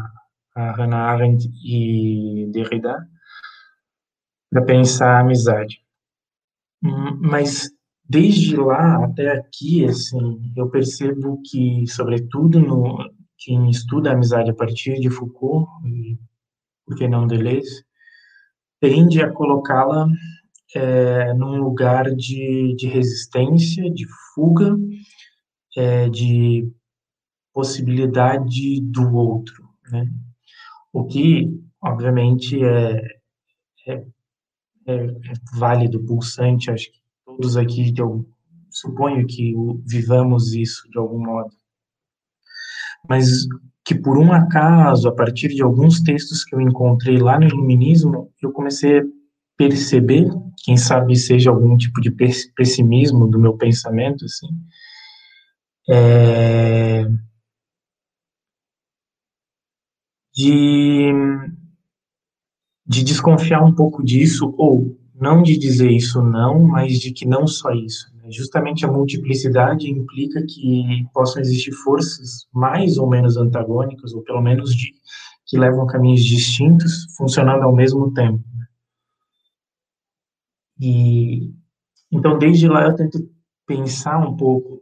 [0.55, 2.95] a Hannah Arendt e Derrida
[4.51, 5.79] para pensar a amizade.
[6.83, 7.71] Hum, mas
[8.09, 12.97] desde lá até aqui, assim, eu percebo que, sobretudo no
[13.37, 16.17] quem estuda a amizade a partir de Foucault, e
[16.85, 17.85] por que não Deleuze,
[18.81, 20.07] tende a colocá-la
[20.75, 24.75] é, num lugar de, de resistência, de fuga,
[25.77, 26.69] é, de
[27.53, 30.11] possibilidade do outro, né?
[30.91, 31.47] O que,
[31.81, 33.01] obviamente, é,
[33.87, 33.93] é,
[34.87, 36.99] é, é válido, pulsante, acho que
[37.39, 38.25] todos aqui, eu
[38.69, 39.53] suponho que
[39.87, 41.49] vivamos isso de algum modo.
[43.07, 43.47] Mas
[43.85, 48.29] que por um acaso, a partir de alguns textos que eu encontrei lá no Iluminismo,
[48.41, 49.03] eu comecei a
[49.57, 50.29] perceber,
[50.63, 52.11] quem sabe seja algum tipo de
[52.55, 54.47] pessimismo do meu pensamento, assim,
[55.89, 57.05] é,
[60.33, 61.11] de,
[62.85, 67.45] de desconfiar um pouco disso, ou não de dizer isso não, mas de que não
[67.45, 68.09] só isso.
[68.15, 68.31] Né?
[68.31, 74.73] Justamente a multiplicidade implica que possam existir forças mais ou menos antagônicas, ou pelo menos
[74.73, 74.93] de,
[75.45, 78.43] que levam caminhos distintos, funcionando ao mesmo tempo.
[78.55, 78.65] Né?
[80.79, 81.53] E
[82.11, 83.29] então desde lá eu tento
[83.67, 84.81] pensar um pouco,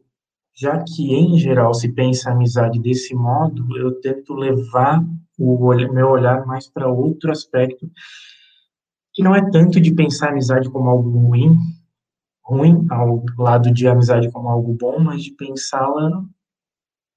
[0.55, 5.03] já que em geral se pensa a amizade desse modo, eu tento levar
[5.37, 7.89] o meu olhar mais para outro aspecto
[9.17, 11.57] que não é tanto de pensar a amizade como algo ruim,
[12.45, 16.23] ruim ao lado de amizade como algo bom, mas de pensá-la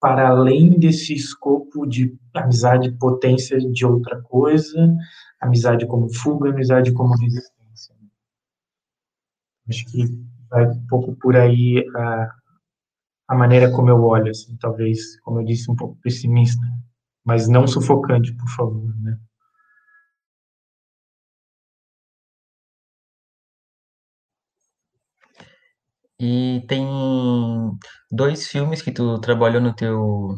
[0.00, 4.96] para além desse escopo de amizade potência de outra coisa,
[5.38, 7.94] amizade como fuga, amizade como resistência.
[9.68, 10.06] Acho que
[10.48, 12.34] vai um pouco por aí a,
[13.28, 16.66] a maneira como eu olho, assim, talvez, como eu disse, um pouco pessimista,
[17.22, 19.20] mas não sufocante, por favor, né?
[26.20, 26.86] E tem
[28.10, 30.36] dois filmes que tu trabalhou no teu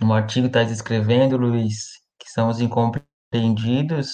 [0.00, 4.08] no artigo que estás escrevendo, Luiz, que são Os Incompreendidos,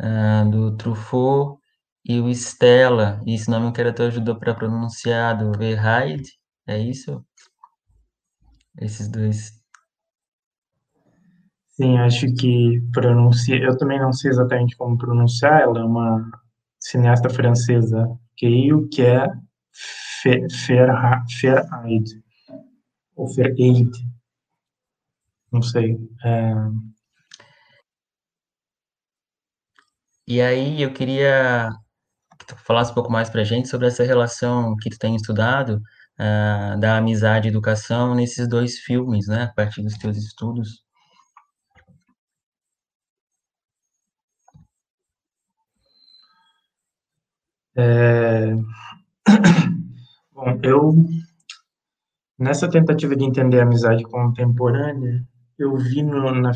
[0.00, 1.58] uh, do Truffaut,
[2.04, 6.22] e o Stella, e esse nome que era tu ajudou para pronunciar, do Verhaid,
[6.66, 7.24] é isso?
[8.78, 9.52] Esses dois.
[11.68, 13.56] Sim, acho que pronuncia.
[13.56, 15.62] Eu também não sei exatamente como pronunciar.
[15.62, 16.30] Ela é uma
[16.78, 18.06] cineasta francesa,
[18.38, 19.26] creio que é
[21.40, 22.22] Feraid,
[23.16, 23.90] ou Feraid,
[25.52, 25.96] não sei.
[30.26, 31.70] E aí eu queria
[32.38, 35.16] que tu falasse um pouco mais para a gente sobre essa relação que tu tem
[35.16, 35.82] estudado
[36.20, 40.84] uh, da amizade e educação nesses dois filmes, né, a partir dos teus estudos.
[47.76, 48.54] É...
[50.32, 50.94] Bom, eu,
[52.38, 55.26] nessa tentativa de entender a amizade contemporânea,
[55.58, 56.52] eu vi no, na,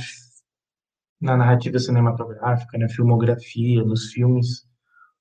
[1.21, 4.67] na narrativa cinematográfica, na filmografia, nos filmes,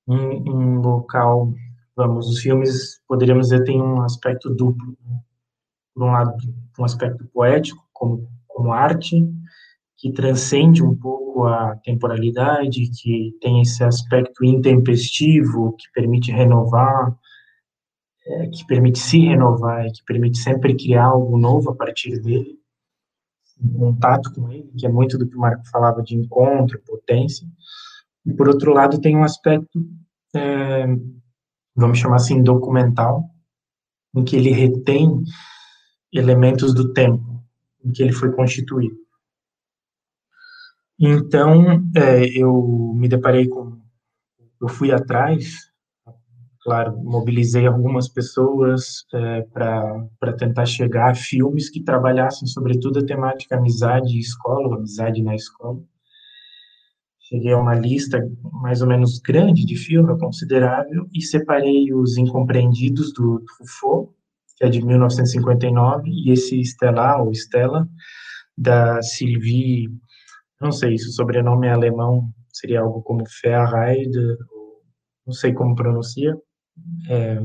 [0.08, 1.54] um, um local,
[1.96, 4.98] vamos, os filmes, poderíamos dizer, têm um aspecto duplo.
[5.06, 5.20] Né?
[5.94, 6.34] Por um lado,
[6.80, 9.30] um aspecto poético, como, como arte,
[9.98, 17.16] que transcende um pouco a temporalidade, que tem esse aspecto intempestivo, que permite renovar,
[18.26, 22.58] é, que permite se renovar, que permite sempre criar algo novo a partir dele,
[23.62, 27.48] em contato com ele, que é muito do que o Marco falava de encontro, potência.
[28.26, 29.86] E, por outro lado, tem um aspecto,
[30.36, 30.86] é,
[31.76, 33.30] vamos chamar assim, documental,
[34.16, 35.24] em que ele retém
[36.12, 37.44] elementos do tempo
[37.84, 38.96] em que ele foi constituído.
[41.00, 43.82] Então, é, eu me deparei com,
[44.62, 45.73] eu fui atrás
[46.64, 53.58] claro, mobilizei algumas pessoas é, para tentar chegar a filmes que trabalhassem sobretudo a temática
[53.58, 55.80] amizade e escola, amizade na escola.
[57.20, 58.20] Cheguei a uma lista
[58.62, 64.12] mais ou menos grande de filmes, considerável, e separei os Incompreendidos do Truffaut,
[64.58, 67.88] que é de 1959, e esse Stella, ou Stella,
[68.58, 69.90] da Sylvie,
[70.62, 74.12] não sei se o sobrenome é alemão, seria algo como Ferreid,
[75.26, 76.38] não sei como pronuncia,
[77.10, 77.42] é,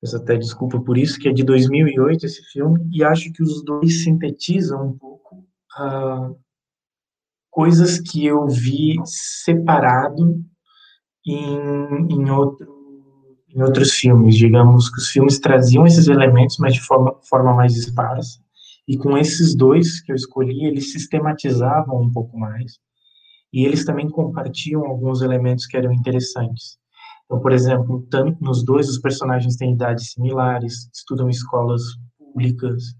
[0.00, 3.64] peço até desculpa por isso, que é de 2008 esse filme, e acho que os
[3.64, 5.44] dois sintetizam um pouco
[5.78, 6.38] uh,
[7.50, 10.44] coisas que eu vi separado
[11.26, 12.66] em, em, outro,
[13.48, 14.36] em outros filmes.
[14.36, 18.38] Digamos que os filmes traziam esses elementos, mas de forma, forma mais esparsa,
[18.86, 22.78] e com esses dois que eu escolhi, eles sistematizavam um pouco mais,
[23.52, 26.78] e eles também compartilham alguns elementos que eram interessantes.
[27.26, 31.82] Então, por exemplo, tanto nos dois os personagens têm idades similares, estudam escolas
[32.16, 32.94] públicas,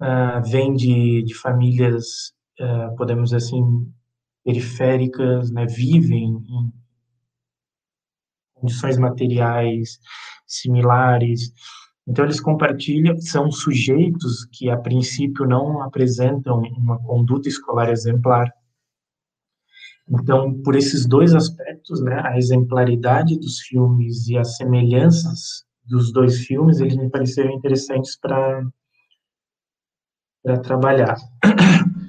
[0.00, 3.90] uh, vêm de, de famílias, uh, podemos dizer assim,
[4.44, 6.72] periféricas, né, vivem em
[8.54, 9.98] condições materiais
[10.46, 11.52] similares.
[12.06, 18.52] Então, eles compartilham, são sujeitos que, a princípio, não apresentam uma conduta escolar exemplar,
[20.08, 26.44] então, por esses dois aspectos, né, a exemplaridade dos filmes e as semelhanças dos dois
[26.44, 28.66] filmes, eles me pareceram interessantes para
[30.42, 31.16] para trabalhar.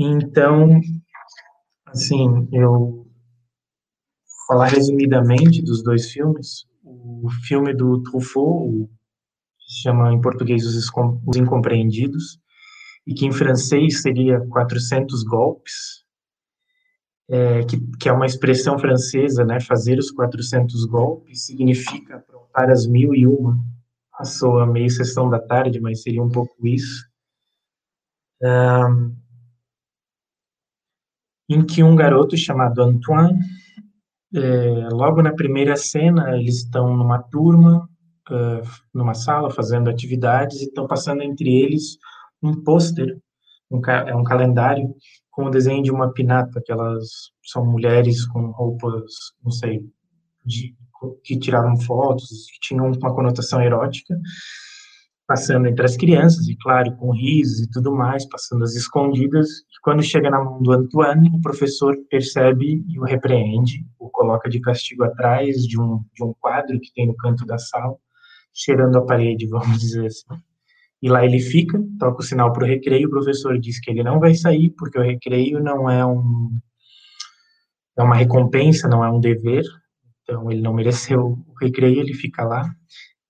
[0.00, 0.80] Então,
[1.88, 3.04] assim, eu
[4.46, 6.64] falar resumidamente dos dois filmes.
[6.84, 8.88] O filme do Truffaut,
[9.58, 12.38] que se chama em português Os Incompreendidos,
[13.06, 16.04] e que em francês seria 400 golpes,
[17.30, 22.86] é, que, que, é uma expressão francesa, né, fazer os 400 golpes, significa aprontar as
[22.86, 23.58] mil e uma.
[24.16, 27.06] Passou a meia sessão da tarde, mas seria um pouco isso.
[28.42, 29.14] Um,
[31.50, 33.38] em que um garoto chamado Antoine,
[34.34, 37.88] é, logo na primeira cena, eles estão numa turma,
[38.30, 41.96] uh, numa sala, fazendo atividades, e estão passando entre eles
[42.42, 43.18] um pôster,
[43.70, 44.94] um, é um calendário
[45.38, 49.04] com o desenho de uma pinata, que elas são mulheres com roupas,
[49.44, 49.80] não sei,
[50.44, 50.74] de,
[51.22, 54.16] que tiravam fotos, que tinham uma conotação erótica.
[55.28, 59.48] passando entre as crianças, e claro, com risos e tudo mais, passando as escondidas.
[59.48, 64.50] E quando chega na mão do Antoine, o professor percebe e o repreende, o coloca
[64.50, 67.94] de castigo atrás de um, de um quadro que tem no canto da sala,
[68.52, 70.47] cheirando a parede, vamos dizer assim.
[71.00, 74.02] E lá ele fica, toca o sinal para o recreio, o professor diz que ele
[74.02, 76.58] não vai sair, porque o recreio não é um
[77.96, 79.64] é uma recompensa, não é um dever,
[80.22, 82.70] então ele não mereceu o recreio, ele fica lá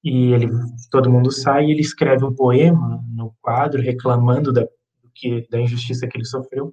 [0.05, 0.49] e ele
[0.91, 4.67] todo mundo sai e ele escreve um poema no quadro reclamando da
[5.15, 6.73] que da injustiça que ele sofreu.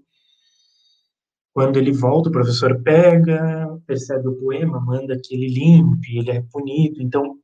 [1.54, 6.44] Quando ele volta, o professor pega, percebe o poema, manda que ele limpe, ele é
[6.52, 7.02] punido.
[7.02, 7.38] Então,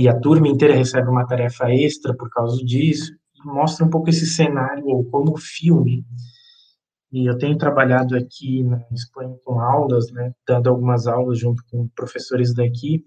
[0.00, 3.12] e a turma inteira recebe uma tarefa extra por causa disso.
[3.44, 6.04] Mostra um pouco esse cenário ou como filme.
[7.12, 11.88] E eu tenho trabalhado aqui na Espanha com aulas, né, dando algumas aulas junto com
[11.94, 13.04] professores daqui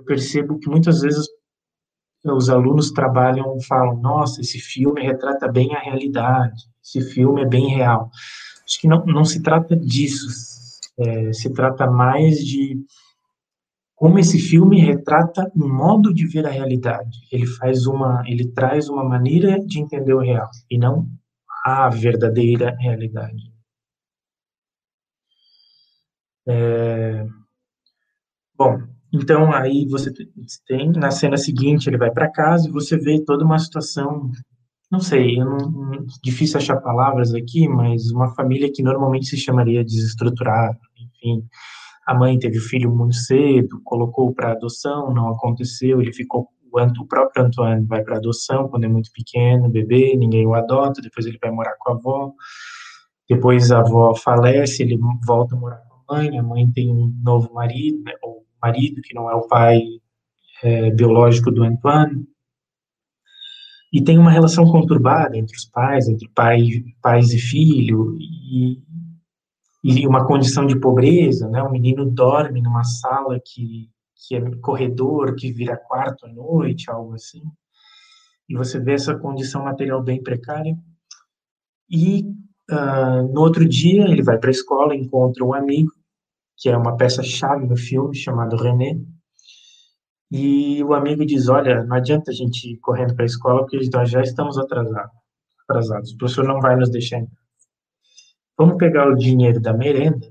[0.00, 1.26] eu percebo que muitas vezes
[2.24, 7.68] os alunos trabalham, falam, nossa, esse filme retrata bem a realidade, esse filme é bem
[7.68, 8.10] real.
[8.64, 10.26] Acho que não, não se trata disso,
[10.98, 12.78] é, se trata mais de
[14.00, 17.18] como esse filme retrata um modo de ver a realidade.
[17.30, 21.06] Ele faz uma, ele traz uma maneira de entender o real e não
[21.66, 23.52] a verdadeira realidade.
[26.48, 27.26] É,
[28.56, 28.78] bom,
[29.12, 30.10] então, aí você
[30.66, 34.30] tem, na cena seguinte, ele vai para casa e você vê toda uma situação,
[34.90, 40.78] não sei, não, difícil achar palavras aqui, mas uma família que normalmente se chamaria desestruturada,
[40.98, 41.46] enfim.
[42.10, 47.06] A mãe teve o filho muito cedo, colocou para adoção, não aconteceu, ele ficou o
[47.06, 51.38] próprio Antoine vai para adoção quando é muito pequeno, bebê, ninguém o adota, depois ele
[51.40, 52.32] vai morar com a avó,
[53.28, 57.14] depois a avó falece, ele volta a morar com a mãe, a mãe tem um
[57.22, 59.80] novo marido, né, ou marido, que não é o pai
[60.64, 62.26] é, biológico do Antoine,
[63.92, 68.82] e tem uma relação conturbada entre os pais, entre pai, pais e filho, e,
[69.82, 71.62] e uma condição de pobreza, né?
[71.62, 77.14] O menino dorme numa sala que, que é corredor, que vira quarto à noite, algo
[77.14, 77.42] assim.
[78.48, 80.76] E você vê essa condição material bem precária.
[81.88, 82.22] E
[82.70, 85.92] uh, no outro dia ele vai para a escola, encontra um amigo
[86.60, 89.00] que é uma peça-chave no filme, chamado René.
[90.30, 93.80] E o amigo diz: Olha, não adianta a gente ir correndo para a escola, porque
[93.92, 95.16] nós já estamos atrasados.
[95.62, 96.12] atrasados.
[96.12, 97.39] O professor não vai nos deixar entrar.
[98.60, 100.30] Vamos pegar o dinheiro da merenda,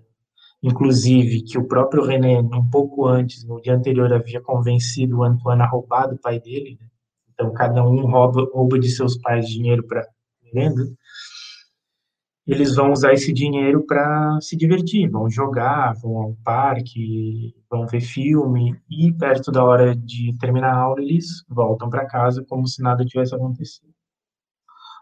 [0.62, 5.64] inclusive que o próprio René, um pouco antes, no dia anterior, havia convencido o Antoine
[5.64, 6.78] a roubar do pai dele.
[6.80, 6.88] Né?
[7.34, 10.08] Então, cada um rouba, rouba de seus pais dinheiro para
[10.44, 10.84] merenda
[12.46, 18.02] eles vão usar esse dinheiro para se divertir, vão jogar, vão ao parque, vão ver
[18.02, 22.82] filme e perto da hora de terminar a aula eles voltam para casa como se
[22.82, 23.89] nada tivesse acontecido.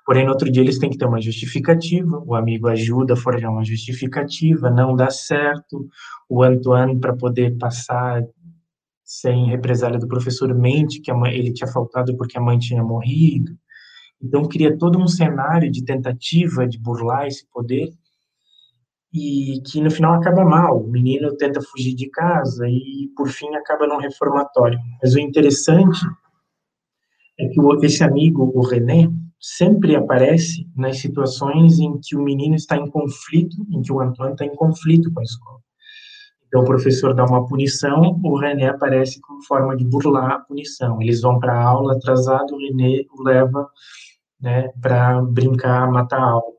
[0.07, 3.51] Porém, no outro dia eles têm que ter uma justificativa, o amigo ajuda a forjar
[3.51, 5.87] uma justificativa, não dá certo,
[6.27, 8.23] o Antoine, para poder passar
[9.03, 13.51] sem represália do professor, mente que mãe, ele tinha faltado porque a mãe tinha morrido,
[14.21, 17.89] então, cria todo um cenário de tentativa de burlar esse poder
[19.13, 20.83] e que no final acaba mal.
[20.83, 24.79] O menino tenta fugir de casa e, por fim, acaba num reformatório.
[25.01, 25.99] Mas o interessante
[27.39, 29.07] é que esse amigo, o René,
[29.39, 34.33] sempre aparece nas situações em que o menino está em conflito, em que o Antônio
[34.33, 35.59] está em conflito com a escola.
[36.47, 41.01] Então, o professor dá uma punição, o René aparece como forma de burlar a punição.
[41.01, 43.69] Eles vão para a aula atrasado, o René o leva
[44.39, 46.57] né, para brincar, matar algo.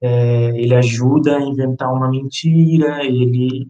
[0.00, 3.68] É, ele ajuda a inventar uma mentira, ele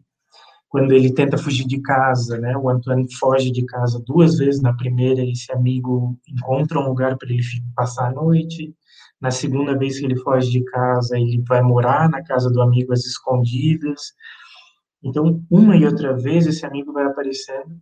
[0.69, 4.75] quando ele tenta fugir de casa, né, o Antônio foge de casa duas vezes, na
[4.75, 7.43] primeira esse amigo encontra um lugar para ele
[7.75, 8.75] passar a noite,
[9.21, 12.93] na segunda vez que ele foge de casa, ele vai morar na casa do amigo
[12.93, 14.12] às escondidas,
[15.03, 17.81] então, uma e outra vez, esse amigo vai aparecendo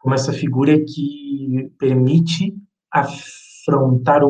[0.00, 2.54] como essa figura que permite
[2.92, 4.22] afrontar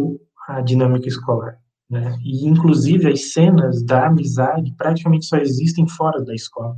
[0.49, 1.59] a dinâmica escolar.
[1.89, 2.17] Né?
[2.25, 6.77] E, inclusive, as cenas da amizade praticamente só existem fora da escola.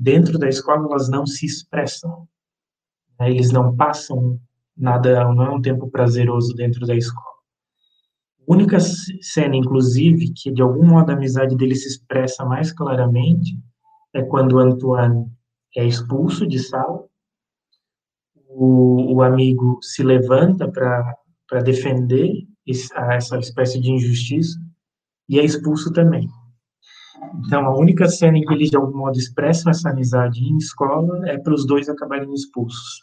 [0.00, 2.26] Dentro da escola, elas não se expressam.
[3.18, 3.30] Né?
[3.30, 4.40] Eles não passam
[4.74, 7.26] nada, não é um tempo prazeroso dentro da escola.
[8.48, 13.58] A única cena, inclusive, que de algum modo a amizade dele se expressa mais claramente
[14.14, 15.30] é quando Antoine
[15.76, 17.04] é expulso de sala,
[18.48, 24.58] o, o amigo se levanta para defender essa espécie de injustiça
[25.28, 26.26] e é expulso também.
[27.46, 31.28] Então, a única cena em que eles, de algum modo, expressam essa amizade em escola
[31.28, 33.00] é para os dois acabarem expulsos.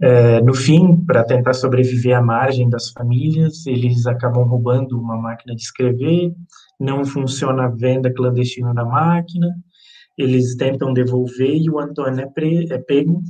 [0.00, 5.56] É, no fim, para tentar sobreviver à margem das famílias, eles acabam roubando uma máquina
[5.56, 6.32] de escrever,
[6.78, 9.48] não funciona a venda clandestina da máquina,
[10.16, 13.20] eles tentam devolver e o Antônio é, pre, é pego,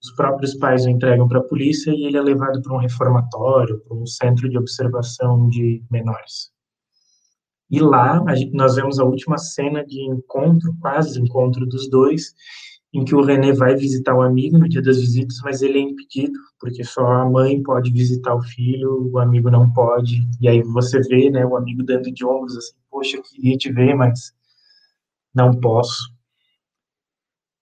[0.00, 3.80] os próprios pais o entregam para a polícia e ele é levado para um reformatório,
[3.80, 6.53] para um centro de observação de menores.
[7.70, 12.34] E lá nós vemos a última cena de encontro, quase encontro dos dois,
[12.92, 15.82] em que o René vai visitar o amigo no dia das visitas, mas ele é
[15.82, 20.20] impedido, porque só a mãe pode visitar o filho, o amigo não pode.
[20.40, 23.94] E aí você vê, né, o amigo dando de ombros assim, poxa, queria te ver,
[23.94, 24.32] mas
[25.34, 26.14] não posso.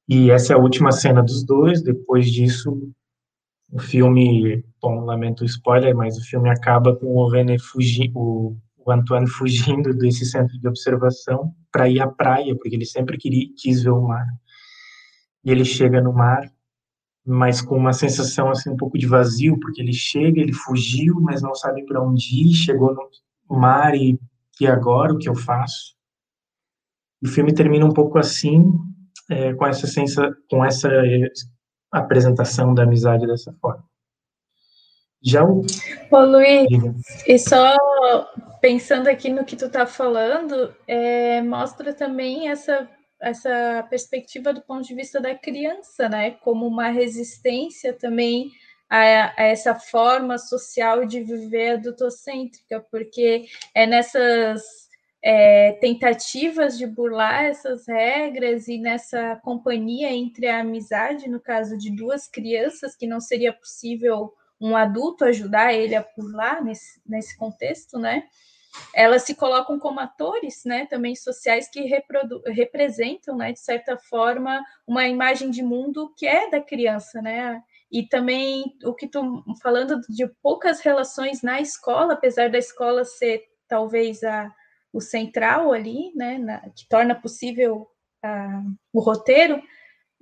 [0.07, 1.83] E essa é a última cena dos dois.
[1.83, 2.93] Depois disso,
[3.73, 8.55] o filme, bom, lamento o spoiler, mas o filme acaba com o René fugindo,
[8.85, 13.47] o, Antoine fugindo desse centro de observação para ir à praia, porque ele sempre queria,
[13.57, 14.27] quis ver o mar
[15.45, 16.49] e ele chega no mar,
[17.27, 21.43] mas com uma sensação assim um pouco de vazio, porque ele chega, ele fugiu, mas
[21.43, 22.95] não sabe para onde ir, chegou
[23.49, 24.19] no mar e
[24.61, 25.97] e agora o que eu faço?
[27.21, 28.73] O filme termina um pouco assim,
[29.31, 30.89] é, com essa sensa, com essa
[31.91, 33.85] apresentação da amizade dessa forma.
[35.25, 35.65] Já o
[36.11, 36.69] Ô, Luiz,
[37.27, 37.77] e só
[38.63, 42.89] pensando aqui no que tu tá falando, é, mostra também essa
[43.21, 48.51] essa perspectiva do ponto de vista da criança, né, como uma resistência também
[48.91, 54.89] a, a essa forma social de viver adultocêntrica, porque é nessas
[55.23, 61.95] é, tentativas de burlar essas regras e nessa companhia entre a amizade, no caso de
[61.95, 68.01] duas crianças, que não seria possível um adulto ajudar ele a burlar nesse, nesse contexto,
[68.01, 68.25] né?
[68.95, 71.83] Elas se colocam como atores, né, também sociais que
[72.47, 77.63] representam, né, de certa forma, uma imagem de mundo que é da criança, né?
[77.91, 83.43] E também o que tu falando de poucas relações na escola, apesar da escola ser
[83.69, 84.51] talvez a,
[84.93, 87.87] o central ali, né, na, que torna possível
[88.23, 88.63] a,
[88.93, 89.63] o roteiro,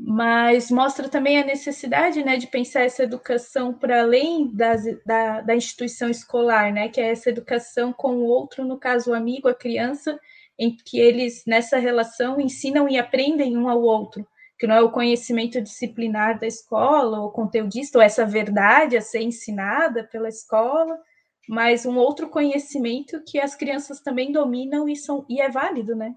[0.03, 5.55] mas mostra também a necessidade né, de pensar essa educação para além das, da, da
[5.55, 9.55] instituição escolar, né, que é essa educação com o outro, no caso o amigo, a
[9.55, 10.19] criança,
[10.59, 14.27] em que eles, nessa relação, ensinam e aprendem um ao outro,
[14.59, 19.21] que não é o conhecimento disciplinar da escola, ou conteudista, ou essa verdade a ser
[19.21, 20.99] ensinada pela escola,
[21.47, 26.15] mas um outro conhecimento que as crianças também dominam e, são, e é válido, né?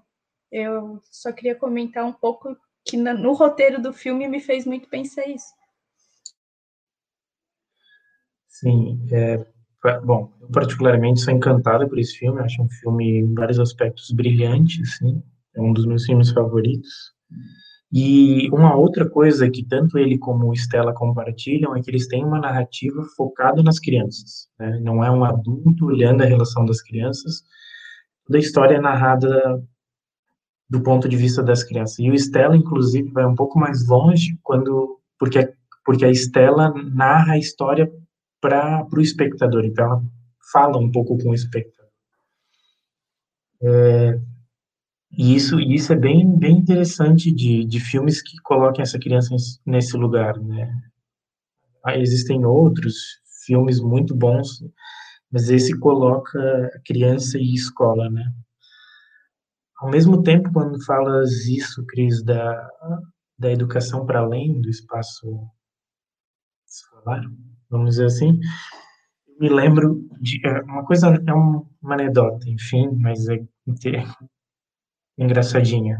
[0.50, 5.26] Eu só queria comentar um pouco que no roteiro do filme me fez muito pensar
[5.26, 5.52] isso.
[8.48, 9.44] Sim, é,
[10.04, 14.80] bom, eu particularmente sou encantada por esse filme, acho um filme em vários aspectos brilhante,
[14.82, 15.22] assim,
[15.56, 17.12] é um dos meus filmes favoritos.
[17.92, 22.40] E uma outra coisa que tanto ele como Estela compartilham é que eles têm uma
[22.40, 24.78] narrativa focada nas crianças, né?
[24.80, 27.42] não é um adulto olhando a relação das crianças,
[28.26, 29.62] toda a história é narrada
[30.68, 31.98] do ponto de vista das crianças.
[31.98, 35.52] E o Estela, inclusive, vai um pouco mais longe quando porque
[35.84, 37.92] porque a Estela narra a história
[38.40, 40.02] para o espectador, então ela
[40.52, 41.90] fala um pouco com o espectador.
[43.62, 44.20] É,
[45.16, 49.34] e isso, isso é bem, bem interessante de, de filmes que coloquem essa criança
[49.64, 50.76] nesse lugar, né?
[51.84, 52.96] Ah, existem outros
[53.46, 54.64] filmes muito bons,
[55.30, 58.24] mas esse coloca criança e escola, né?
[59.84, 62.70] Ao mesmo tempo, quando falas isso, Cris, da,
[63.38, 65.46] da educação para além do espaço
[66.66, 67.20] escolar,
[67.68, 68.40] vamos dizer assim,
[69.38, 74.04] me lembro de é, uma coisa, é uma anedota, enfim, mas é, é
[75.18, 75.98] engraçadinha.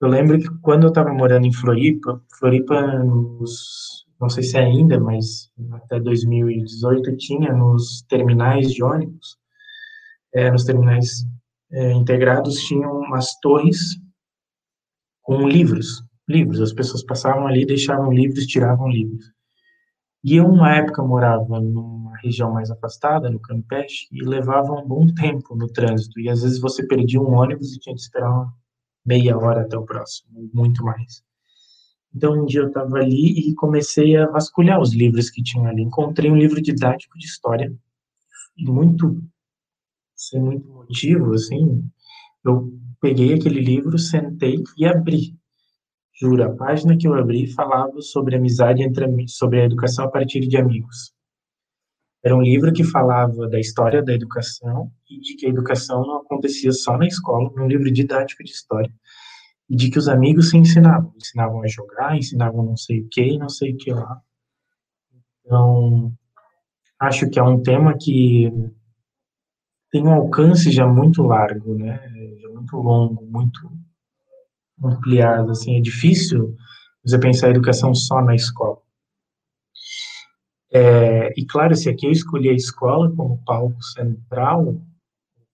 [0.00, 4.64] Eu lembro que quando eu estava morando em Floripa, Floripa nos, não sei se é
[4.64, 9.36] ainda, mas até 2018 tinha nos terminais de ônibus,
[10.32, 11.26] é, nos terminais
[11.72, 13.96] é, integrados tinham umas torres
[15.22, 16.60] com livros, livros.
[16.60, 19.32] As pessoas passavam ali, deixavam livros, tiravam livros.
[20.22, 25.06] E eu, uma época, morava numa região mais afastada, no Campeche, e levava um bom
[25.14, 26.20] tempo no trânsito.
[26.20, 28.52] E às vezes você perdia um ônibus e tinha que esperar
[29.04, 31.22] meia hora até o próximo, muito mais.
[32.14, 35.82] Então, um dia eu estava ali e comecei a vasculhar os livros que tinham ali.
[35.82, 37.72] Encontrei um livro didático de história,
[38.58, 39.22] muito
[40.20, 41.82] sem muito motivo, assim,
[42.44, 45.34] eu peguei aquele livro, sentei e abri.
[46.20, 50.40] Juro, a página que eu abri falava sobre amizade entre sobre a educação a partir
[50.40, 51.14] de amigos.
[52.22, 56.18] Era um livro que falava da história da educação e de que a educação não
[56.18, 58.92] acontecia só na escola, um livro didático de história.
[59.70, 63.38] E de que os amigos se ensinavam, ensinavam a jogar, ensinavam não sei o que
[63.38, 64.20] não sei o que lá.
[65.46, 66.12] Então,
[66.98, 68.52] acho que é um tema que
[69.90, 71.98] tem um alcance já muito largo, né?
[72.40, 73.70] Já muito longo, muito
[74.82, 76.56] ampliado, assim, é difícil
[77.04, 78.78] você pensar a educação só na escola.
[80.72, 84.80] É, e claro, se aqui eu escolhi a escola como palco central,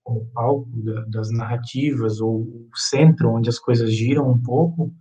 [0.03, 4.93] como palco da, das narrativas, ou o centro onde as coisas giram um pouco,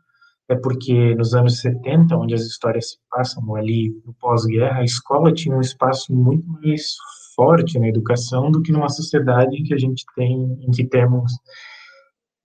[0.49, 5.33] é porque nos anos 70, onde as histórias se passam ali no pós-guerra, a escola
[5.33, 6.97] tinha um espaço muito mais
[7.37, 11.33] forte na educação do que numa sociedade em que a gente tem, em que temos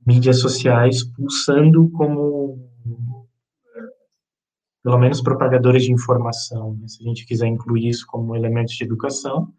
[0.05, 2.69] mídias sociais pulsando como
[4.83, 8.83] pelo menos propagadores de informação, né, se a gente quiser incluir isso como elementos de
[8.83, 9.53] educação,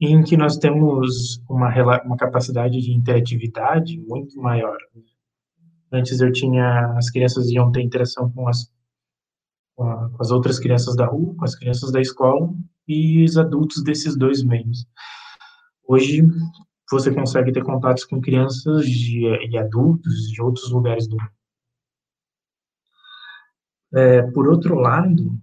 [0.00, 1.68] em que nós temos uma,
[2.04, 4.76] uma capacidade de interatividade muito maior.
[5.92, 8.72] Antes eu tinha, as crianças iam ter interação com as,
[9.76, 9.84] com,
[10.20, 12.52] as outras crianças da rua, com as crianças da escola
[12.86, 14.86] e os adultos desses dois meios.
[15.86, 16.22] Hoje
[16.90, 21.30] você consegue ter contatos com crianças de, e adultos de outros lugares do mundo.
[23.94, 25.38] É, por outro lado,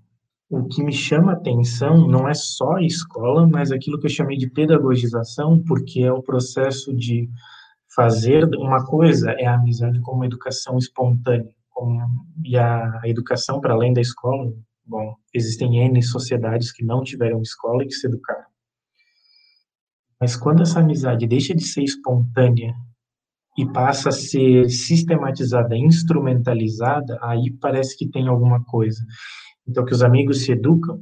[0.49, 4.37] o que me chama atenção não é só a escola, mas aquilo que eu chamei
[4.37, 7.29] de pedagogização, porque é o processo de
[7.95, 11.99] fazer uma coisa é a amizade como educação espontânea, como,
[12.43, 14.51] e a, a educação para além da escola,
[14.89, 18.49] bom, existem N sociedades que não tiveram escola e que se educaram.
[20.19, 22.73] Mas quando essa amizade deixa de ser espontânea
[23.57, 29.05] e passa a ser sistematizada, instrumentalizada, aí parece que tem alguma coisa.
[29.67, 31.01] Então, que os amigos se educam,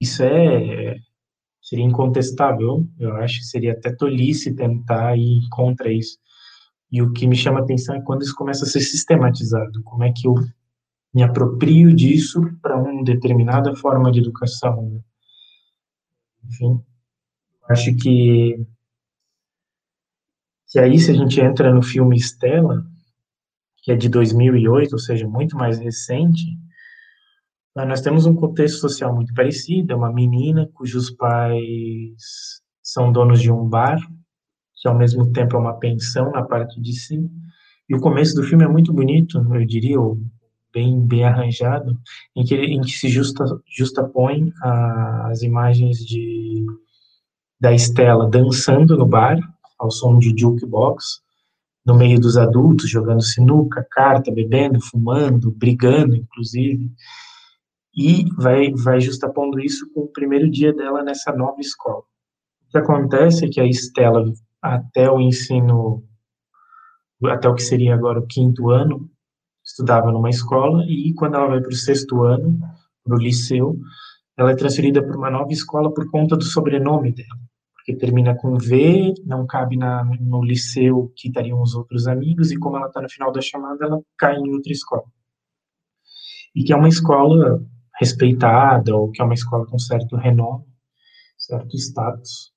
[0.00, 0.96] isso é
[1.62, 2.86] seria incontestável.
[2.98, 6.18] Eu acho que seria até tolice tentar ir contra isso.
[6.90, 9.82] E o que me chama a atenção é quando isso começa a ser sistematizado.
[9.84, 10.34] Como é que eu
[11.12, 14.90] me aproprio disso para uma determinada forma de educação?
[14.90, 15.00] Né?
[16.44, 16.80] Enfim,
[17.68, 18.66] acho que
[20.70, 22.86] que aí, se a gente entra no filme Estela,
[23.82, 26.46] que é de 2008, ou seja, muito mais recente,
[27.74, 29.92] nós temos um contexto social muito parecido.
[29.92, 33.98] É uma menina cujos pais são donos de um bar,
[34.76, 37.28] que ao mesmo tempo é uma pensão na parte de cima.
[37.88, 39.96] E o começo do filme é muito bonito, eu diria,
[40.72, 41.98] bem bem arranjado,
[42.36, 44.52] em que, em que se justa, justapõe
[45.24, 46.64] as imagens de
[47.60, 49.38] da Estela dançando no bar,
[49.78, 51.20] ao som de jukebox,
[51.84, 56.90] no meio dos adultos, jogando sinuca, carta, bebendo, fumando, brigando, inclusive,
[57.94, 62.02] e vai, vai justapondo isso com o primeiro dia dela nessa nova escola.
[62.68, 66.04] O que acontece é que a Estela, até o ensino,
[67.24, 69.10] até o que seria agora o quinto ano,
[69.80, 72.60] estudava numa escola, e quando ela vai para o sexto ano,
[73.04, 73.76] para o liceu,
[74.36, 77.40] ela é transferida para uma nova escola por conta do sobrenome dela
[77.80, 82.58] porque termina com V, não cabe na, no liceu que estariam os outros amigos, e
[82.58, 85.04] como ela está no final da chamada, ela cai em outra escola.
[86.54, 87.64] E que é uma escola
[87.98, 90.64] respeitada, ou que é uma escola com certo renome,
[91.38, 92.52] certo status.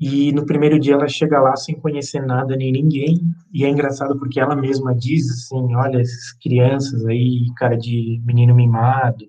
[0.00, 3.20] E no primeiro dia ela chega lá sem conhecer nada nem ninguém,
[3.52, 8.54] e é engraçado porque ela mesma diz assim, olha, essas crianças aí, cara de menino
[8.54, 9.26] mimado,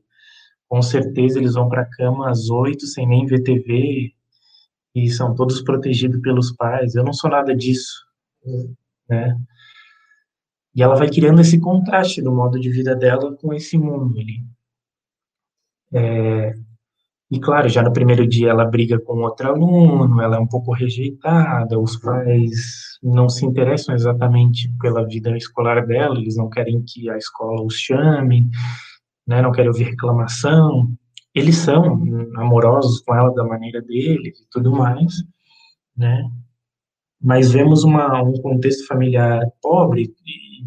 [0.69, 4.13] com certeza eles vão para a cama às oito sem nem ver TV,
[4.95, 6.95] e são todos protegidos pelos pais.
[6.95, 8.05] Eu não sou nada disso,
[9.09, 9.37] né?
[10.73, 14.41] E ela vai criando esse contraste do modo de vida dela com esse mundo ali.
[15.93, 16.55] É,
[17.31, 20.73] e claro, já no primeiro dia ela briga com outro aluno, ela é um pouco
[20.73, 27.09] rejeitada, os pais não se interessam exatamente pela vida escolar dela, eles não querem que
[27.09, 28.49] a escola os chame,
[29.27, 30.91] né, não querem ouvir reclamação
[31.33, 32.03] eles são
[32.35, 35.23] amorosos com ela da maneira deles e tudo mais,
[35.95, 36.29] né?
[37.21, 40.65] Mas vemos uma, um contexto familiar pobre e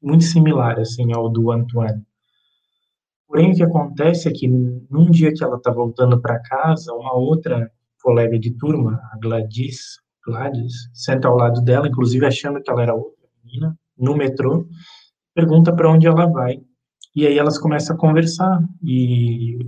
[0.00, 2.02] muito similar assim ao do Antoine.
[3.30, 7.14] Porém, o que acontece é que num dia que ela está voltando para casa, uma
[7.14, 7.70] outra
[8.02, 12.92] colega de turma, a Gladys, Gladys, senta ao lado dela, inclusive achando que ela era
[12.92, 14.66] outra menina, no metrô,
[15.32, 16.60] pergunta para onde ela vai.
[17.14, 19.58] E aí elas começam a conversar e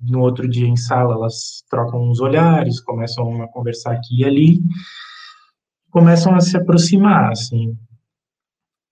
[0.00, 4.62] no outro dia em sala elas trocam uns olhares, começam a conversar aqui e ali,
[5.90, 7.76] começam a se aproximar, assim.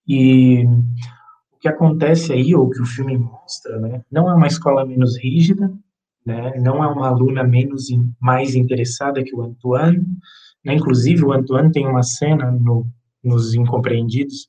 [0.07, 0.67] E
[1.59, 5.19] o que acontece aí, ou que o filme mostra, né, não é uma escola menos
[5.19, 5.73] rígida,
[6.25, 7.87] né, não é uma aluna menos
[8.21, 10.07] mais interessada que o Antoine,
[10.65, 12.87] né, inclusive o Antoine tem uma cena no,
[13.25, 14.49] nos Incompreendidos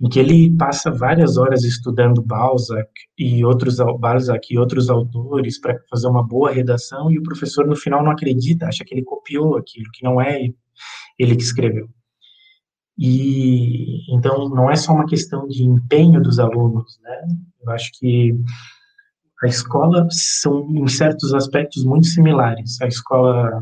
[0.00, 5.78] em que ele passa várias horas estudando Balzac e outros Balzac e outros autores para
[5.88, 9.56] fazer uma boa redação e o professor no final não acredita, acha que ele copiou
[9.56, 10.48] aquilo, que não é
[11.18, 11.88] ele que escreveu.
[12.96, 17.26] E então não é só uma questão de empenho dos alunos, né?
[17.62, 18.34] Eu acho que
[19.42, 22.80] a escola são em certos aspectos muito similares.
[22.80, 23.60] A escola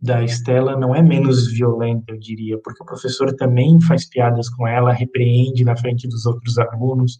[0.00, 4.66] da Estela não é menos violenta, eu diria, porque o professor também faz piadas com
[4.66, 7.18] ela, repreende na frente dos outros alunos,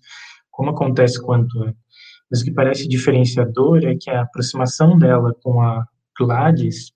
[0.50, 1.76] como acontece com a Antônia.
[2.30, 5.84] Mas o que parece diferenciador é que a aproximação dela com a
[6.18, 6.92] Gladys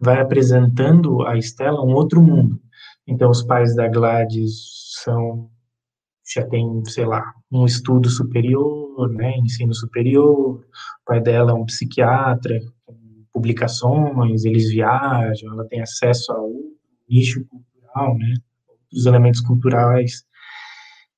[0.00, 2.60] vai apresentando a Estela um outro mundo.
[3.06, 4.54] Então, os pais da Gladys
[5.02, 5.50] são
[6.34, 10.58] já tem, sei lá, um estudo superior, né, ensino superior.
[10.58, 10.64] O
[11.04, 12.58] pai dela é um psiquiatra,
[13.32, 16.50] publicações, eles viajam, ela tem acesso ao
[17.08, 18.34] nicho cultural, né,
[18.92, 20.24] os elementos culturais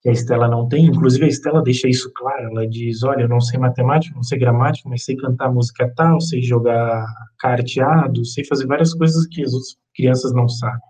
[0.02, 0.86] que a Estela não tem.
[0.86, 2.50] Inclusive, a Estela deixa isso claro.
[2.50, 6.20] Ela diz: Olha, eu não sei matemática, não sei gramática, mas sei cantar música tal,
[6.20, 7.06] sei jogar
[7.38, 10.80] carteado, sei fazer várias coisas que as outras crianças não sabem.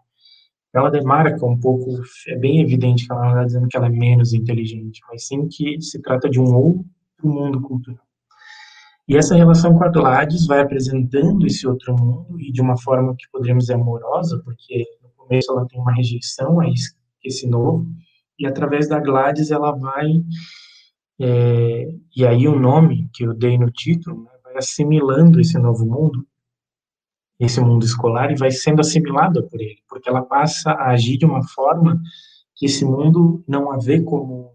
[0.75, 3.91] Ela demarca um pouco, é bem evidente que ela não está dizendo que ela é
[3.91, 6.87] menos inteligente, mas sim que se trata de um outro
[7.25, 8.05] mundo cultural.
[9.09, 13.17] E essa relação com a Gladys vai apresentando esse outro mundo e de uma forma
[13.17, 16.67] que poderíamos dizer amorosa, porque no começo ela tem uma rejeição a
[17.25, 17.87] esse novo,
[18.39, 20.23] e através da Gladys ela vai,
[21.19, 25.87] é, e aí o nome que eu dei no título, né, vai assimilando esse novo
[25.87, 26.27] mundo,
[27.39, 31.25] esse mundo escolar, e vai sendo assimilada por ele, porque ela passa a agir de
[31.25, 32.01] uma forma
[32.57, 34.53] que esse mundo não a vê como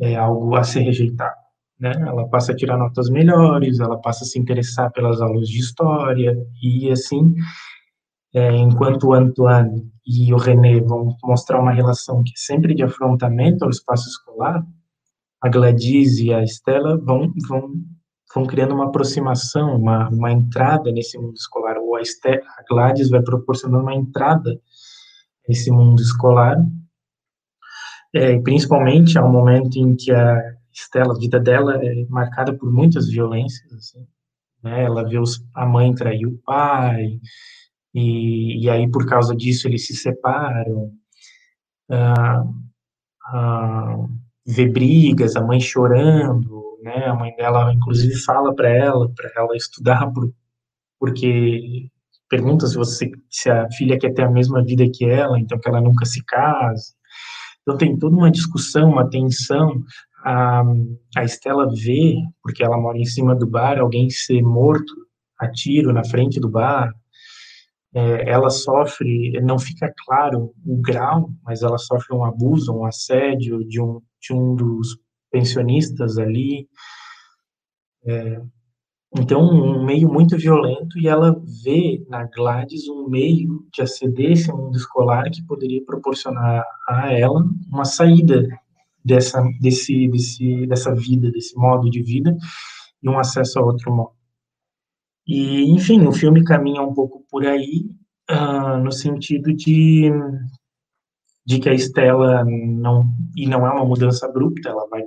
[0.00, 1.42] é, algo a ser rejeitado
[1.82, 1.92] né?
[2.06, 6.32] Ela passa a tirar notas melhores, ela passa a se interessar pelas aulas de história
[6.62, 7.34] e assim,
[8.32, 12.84] é, enquanto o Antoine e o René vão mostrar uma relação que é sempre de
[12.84, 14.64] afrontamento ao espaço escolar,
[15.42, 17.72] a Gladys e a Estela vão vão
[18.34, 23.22] vão criando uma aproximação, uma, uma entrada nesse mundo escolar, ou a, a Gladys vai
[23.22, 24.58] proporcionando uma entrada
[25.48, 26.56] nesse mundo escolar,
[28.14, 30.40] é, principalmente ao momento em que a
[30.72, 34.06] Estela, a vida dela é marcada por muitas violências, assim,
[34.62, 34.84] né?
[34.84, 37.20] Ela vê os, a mãe trair o pai,
[37.94, 40.90] e, e aí por causa disso eles se separam,
[41.90, 42.44] ah,
[43.26, 44.06] ah,
[44.46, 47.06] vê brigas, a mãe chorando, né?
[47.06, 50.32] A mãe dela inclusive fala para ela, para ela estudar por,
[50.98, 51.88] porque
[52.28, 55.68] pergunta se você se a filha quer ter a mesma vida que ela, então que
[55.68, 56.94] ela nunca se case.
[57.62, 59.82] Então tem toda uma discussão, uma tensão
[60.24, 60.62] a,
[61.16, 64.92] a Estela vê, porque ela mora em cima do bar, alguém ser morto
[65.38, 66.92] a tiro na frente do bar.
[67.94, 73.62] É, ela sofre, não fica claro o grau, mas ela sofre um abuso, um assédio
[73.68, 74.96] de um, de um dos
[75.32, 76.68] pensionistas ali.
[78.04, 78.40] É,
[79.14, 84.32] então, um meio muito violento, e ela vê na Gladys um meio de aceder a
[84.32, 88.46] esse mundo escolar que poderia proporcionar a ela uma saída
[89.04, 92.34] dessa, desse, desse, dessa vida, desse modo de vida,
[93.02, 94.12] e um acesso a outro modo.
[95.26, 97.90] E, enfim, o filme caminha um pouco por aí,
[98.30, 100.10] uh, no sentido de,
[101.44, 103.04] de que a Estela não,
[103.36, 105.02] e não é uma mudança abrupta, ela vai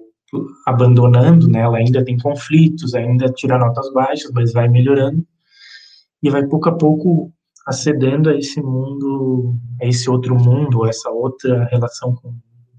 [0.65, 5.25] abandonando, né, ela ainda tem conflitos, ainda tira notas baixas, mas vai melhorando,
[6.21, 7.31] e vai pouco a pouco
[7.65, 12.35] acedendo a esse mundo, a esse outro mundo, essa outra relação com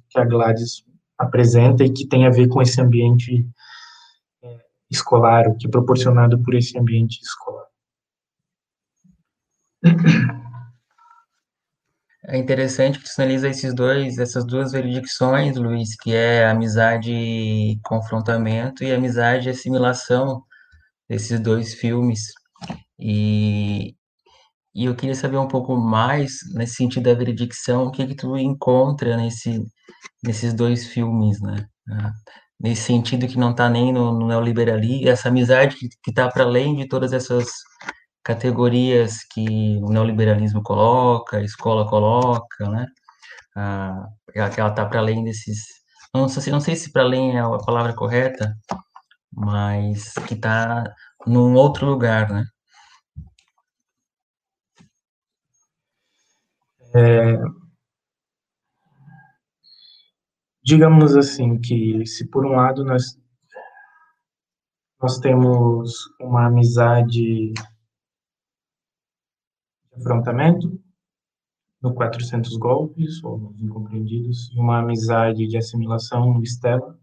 [0.09, 0.85] que a Gladys
[1.19, 3.47] apresenta e que tem a ver com esse ambiente
[4.43, 4.59] é,
[4.91, 7.67] escolar, o que é proporcionado por esse ambiente escolar.
[12.29, 17.79] É interessante que tu analisa esses dois, essas duas jurisdições, Luiz, que é amizade e
[17.85, 20.43] confrontamento e amizade e assimilação
[21.09, 22.33] desses dois filmes.
[22.99, 23.95] E,
[24.75, 28.37] e eu queria saber um pouco mais nesse sentido da veredicção, o que que tu
[28.37, 29.65] encontra nesse
[30.23, 31.67] nesses dois filmes, né?
[31.91, 32.13] Ah,
[32.61, 36.77] nesse sentido que não está nem no, no neoliberalismo, essa amizade que está para além
[36.77, 37.49] de todas essas
[38.27, 42.87] categorias que o neoliberalismo coloca, a escola coloca, né?
[43.57, 45.59] Ah, que ela está para além desses,
[46.13, 48.53] não sei, não sei se para além é a palavra correta,
[49.33, 50.85] mas que está
[51.27, 52.45] num outro lugar, né?
[56.95, 57.39] É,
[60.65, 63.17] digamos assim, que se por um lado nós,
[65.01, 67.76] nós temos uma amizade de
[69.97, 70.81] afrontamento,
[71.83, 76.99] no 400 Golpes, ou Nos Incompreendidos, e Uma Amizade de Assimilação no Estela.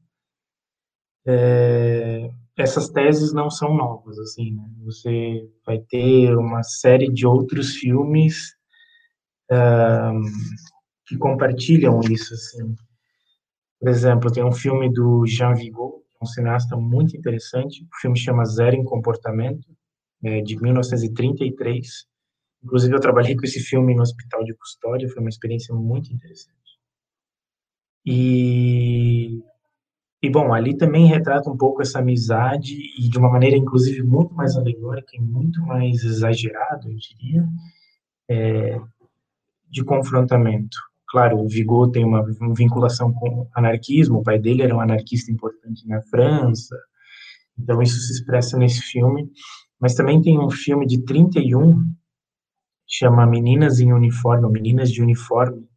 [1.26, 4.70] É, essas teses não são novas, assim, né?
[4.84, 8.56] Você vai ter uma série de outros filmes
[9.52, 10.22] um,
[11.06, 12.76] que compartilham isso, assim.
[13.80, 18.46] Por exemplo, tem um filme do Jean Vigo, um cineasta muito interessante, o filme chama
[18.46, 19.68] Zero em Comportamento,
[20.24, 22.06] é, de 1933.
[22.64, 26.54] Inclusive, eu trabalhei com esse filme no Hospital de Custódia, foi uma experiência muito interessante.
[28.06, 29.44] E
[30.24, 34.34] e, bom, ali também retrata um pouco essa amizade e de uma maneira, inclusive, muito
[34.34, 37.46] mais alegórica e muito mais exagerada, eu diria,
[38.30, 38.80] é,
[39.70, 40.78] de confrontamento.
[41.10, 45.30] Claro, o Vigo tem uma, uma vinculação com anarquismo, o pai dele era um anarquista
[45.30, 46.80] importante na França,
[47.60, 49.30] então isso se expressa nesse filme.
[49.78, 51.84] Mas também tem um filme de 31,
[52.96, 55.68] chama Meninas em Uniforme, ou Meninas de Uniforme,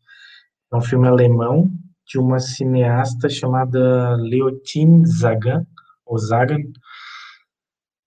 [0.71, 1.71] é um filme alemão,
[2.07, 5.67] de uma cineasta chamada Leotine Zagan,
[6.05, 6.59] ou Zagan,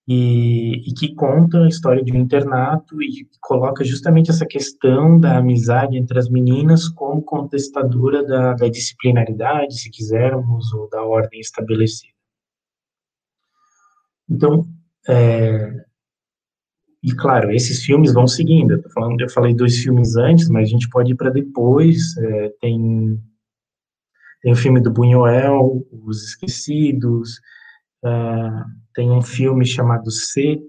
[0.08, 5.38] e, e, que conta a história de um internato e coloca justamente essa questão da
[5.38, 12.14] amizade entre as meninas como contestadora da, da disciplinaridade, se quisermos, ou da ordem estabelecida.
[14.30, 14.66] Então,
[15.08, 15.89] é,
[17.02, 18.74] e claro, esses filmes vão seguindo.
[18.74, 22.18] Eu, falando, eu falei dois filmes antes, mas a gente pode ir para depois.
[22.18, 23.20] É, tem
[24.42, 27.40] tem o filme do Buñuel, Os Esquecidos,
[28.06, 30.62] uh, tem um filme chamado C,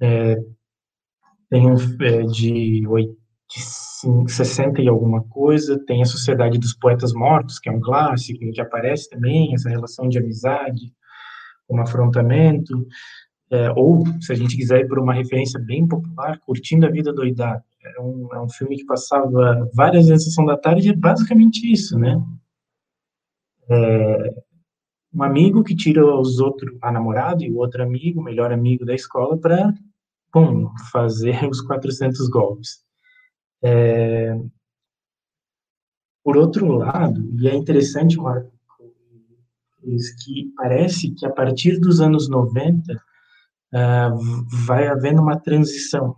[0.00, 0.36] é,
[1.48, 3.16] tem um é, de, 8,
[3.48, 8.40] de 60 e alguma coisa, tem a Sociedade dos Poetas Mortos, que é um clássico,
[8.52, 10.92] que aparece também essa relação de amizade,
[11.68, 12.86] um afrontamento,
[13.50, 17.12] é, ou, se a gente quiser ir por uma referência bem popular, Curtindo a Vida
[17.12, 17.64] Doidada.
[17.96, 21.70] É um, é um filme que passava várias vezes a sessão da tarde, é basicamente
[21.70, 22.22] isso, né?
[23.70, 24.34] é,
[25.14, 28.84] um amigo que tira os outros, a namorada e o outro amigo, o melhor amigo
[28.84, 29.72] da escola, para,
[30.32, 32.84] bom, fazer os 400 golpes.
[33.62, 34.36] É,
[36.24, 38.52] por outro lado, e é interessante, Marco,
[40.24, 43.00] que parece que a partir dos anos 90 uh, ah,
[44.66, 46.16] vai havendo uma transição.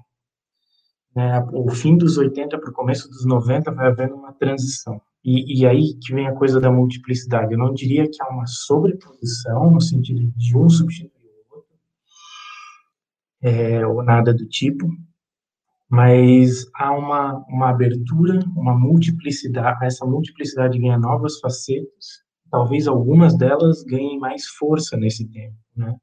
[1.14, 1.44] Né?
[1.52, 5.00] O fim dos 80 para o começo dos 90 vai havendo uma transição.
[5.24, 7.52] E, e, aí que vem a coisa da multiplicidade.
[7.52, 11.12] Eu não diria que há uma sobreposição, no sentido de um substituir
[11.50, 11.74] o outro,
[13.40, 14.88] é, ou nada do tipo,
[15.88, 23.84] mas há uma, uma abertura, uma multiplicidade, essa multiplicidade ganha novas facetas, talvez algumas delas
[23.84, 25.94] ganhem mais força nesse tempo, né?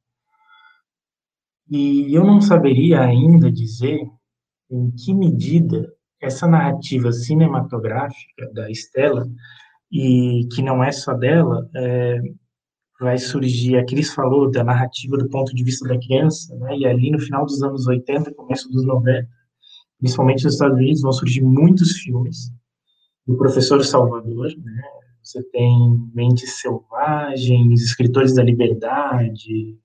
[1.69, 4.01] E eu não saberia ainda dizer
[4.71, 5.91] em que medida
[6.21, 9.27] essa narrativa cinematográfica da Estela,
[9.91, 12.19] e que não é só dela, é,
[12.99, 16.85] vai surgir, a Cris falou da narrativa do ponto de vista da criança, né, e
[16.85, 19.27] ali no final dos anos 80, começo dos 90,
[19.97, 22.51] principalmente nos Estados Unidos, vão surgir muitos filmes
[23.25, 24.81] do professor Salvador, né,
[25.23, 29.77] você tem Mentes Selvagens, Escritores da Liberdade,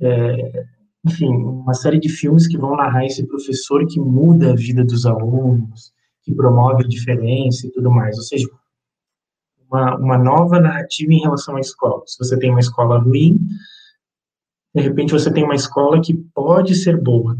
[0.00, 0.64] é,
[1.08, 5.06] enfim, uma série de filmes que vão narrar esse professor que muda a vida dos
[5.06, 5.92] alunos,
[6.22, 8.16] que promove a diferença e tudo mais.
[8.16, 8.48] Ou seja,
[9.70, 12.02] uma, uma nova narrativa em relação à escola.
[12.06, 13.38] Se você tem uma escola ruim,
[14.74, 17.36] de repente você tem uma escola que pode ser boa,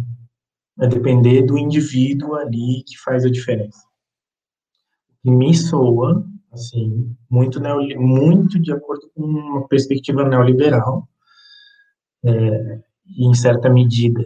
[0.77, 3.87] vai depender do indivíduo ali que faz a diferença.
[5.25, 7.61] Me soa, assim, muito,
[7.99, 11.07] muito de acordo com uma perspectiva neoliberal,
[12.25, 12.81] é,
[13.17, 14.25] e em certa medida,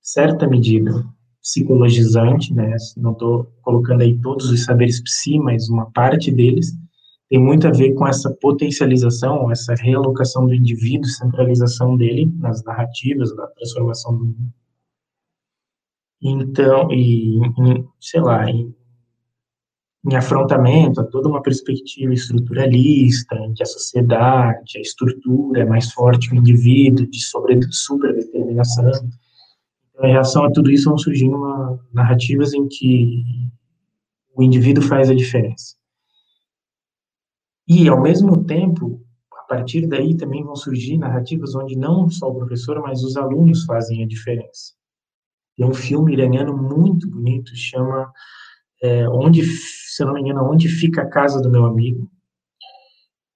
[0.00, 1.04] certa medida
[1.42, 2.76] psicologizante, né?
[2.96, 6.72] Não estou colocando aí todos os saberes psi, mas uma parte deles
[7.28, 13.34] tem muito a ver com essa potencialização, essa realocação do indivíduo, centralização dele nas narrativas,
[13.34, 14.52] na transformação do mundo.
[16.22, 17.40] Então, e,
[18.00, 18.74] sei lá, em
[20.08, 25.92] em afrontamento a toda uma perspectiva estruturalista, em que a sociedade, a estrutura é mais
[25.92, 28.88] forte que o indivíduo, de sobre, superdeterminação.
[29.90, 33.24] Então, em relação a tudo isso, vão surgindo uma, narrativas em que
[34.34, 35.74] o indivíduo faz a diferença.
[37.66, 42.34] E, ao mesmo tempo, a partir daí também vão surgir narrativas onde não só o
[42.36, 44.74] professor, mas os alunos fazem a diferença.
[45.56, 48.12] Tem um filme iraniano muito bonito, chama
[48.86, 52.08] é, onde, se não me engano, onde fica a casa do meu amigo,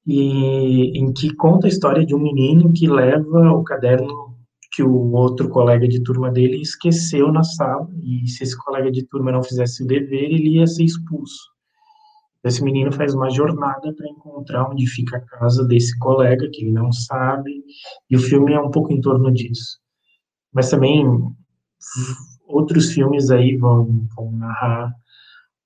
[0.07, 4.31] e em que conta a história de um menino que leva o caderno
[4.73, 9.03] que o outro colega de turma dele esqueceu na sala, e se esse colega de
[9.03, 11.51] turma não fizesse o dever, ele ia ser expulso.
[12.45, 16.73] Esse menino faz uma jornada para encontrar onde fica a casa desse colega, que ele
[16.73, 17.63] não sabe,
[18.09, 19.79] e o filme é um pouco em torno disso.
[20.53, 21.05] Mas também
[22.47, 24.95] outros filmes aí vão, vão narrar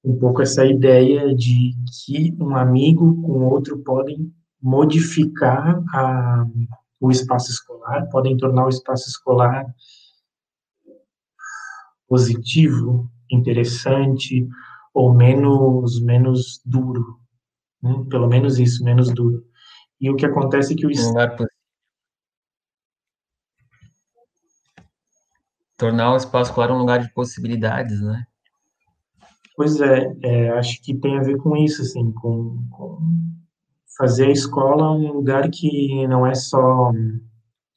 [0.05, 1.75] um pouco essa ideia de
[2.05, 6.45] que um amigo com outro podem modificar a,
[7.01, 9.65] o espaço escolar, podem tornar o espaço escolar
[12.07, 14.47] positivo, interessante
[14.93, 17.19] ou menos menos duro,
[17.83, 18.05] né?
[18.11, 19.45] pelo menos isso, menos duro.
[20.01, 20.91] E o que acontece é que o
[25.77, 28.27] tornar o espaço escolar um lugar de possibilidades, né?
[29.57, 32.99] Pois é, é, acho que tem a ver com isso, assim, com, com
[33.97, 36.91] fazer a escola um lugar que não é só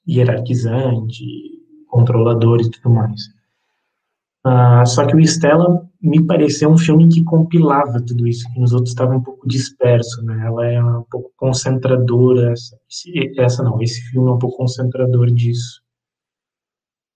[0.08, 1.26] hierarquizante,
[1.88, 3.22] controlador e tudo mais.
[4.46, 8.72] Uh, só que o Estela me pareceu um filme que compilava tudo isso, que nos
[8.72, 10.46] outros estava um pouco disperso, né?
[10.46, 12.80] Ela é um pouco concentradora, essa,
[13.38, 15.82] essa não, esse filme é um pouco concentrador disso.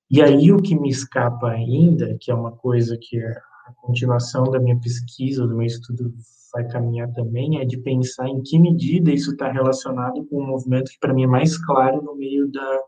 [0.09, 3.33] E aí o que me escapa ainda, que é uma coisa que é
[3.75, 6.13] continuação da minha pesquisa, do meu estudo
[6.53, 10.91] vai caminhar também, é de pensar em que medida isso está relacionado com um movimento
[10.91, 12.79] que para mim é mais claro no meio da,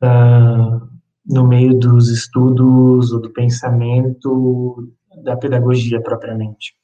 [0.00, 0.88] da
[1.26, 6.76] no meio dos estudos ou do pensamento da pedagogia propriamente,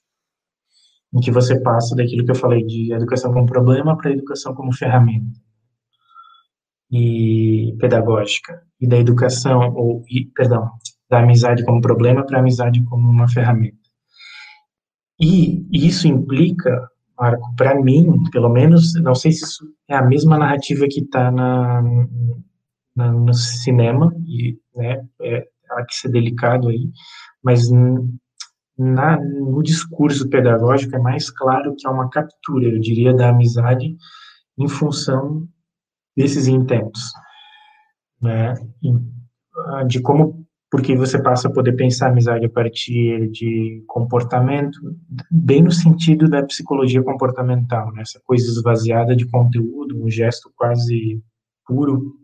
[1.12, 4.72] em que você passa daquilo que eu falei de educação como problema para educação como
[4.72, 5.38] ferramenta.
[6.92, 8.64] E pedagógica.
[8.80, 10.70] E da educação ou e, perdão
[11.10, 13.76] da amizade como problema para a amizade como uma ferramenta.
[15.20, 16.88] E isso implica,
[17.18, 21.30] Marco, para mim, pelo menos, não sei se isso é a mesma narrativa que está
[21.30, 21.82] na,
[22.96, 26.90] na, no cinema, e, né, é, há que ser delicado aí,
[27.42, 27.68] mas
[28.78, 33.96] na, no discurso pedagógico é mais claro que é uma captura, eu diria, da amizade
[34.56, 35.46] em função
[36.16, 37.12] desses intentos,
[38.22, 38.54] né,
[39.86, 40.39] de como
[40.70, 44.78] porque você passa a poder pensar a amizade a partir de comportamento,
[45.28, 48.02] bem no sentido da psicologia comportamental, né?
[48.02, 51.20] essa coisa esvaziada de conteúdo, um gesto quase
[51.66, 52.14] puro.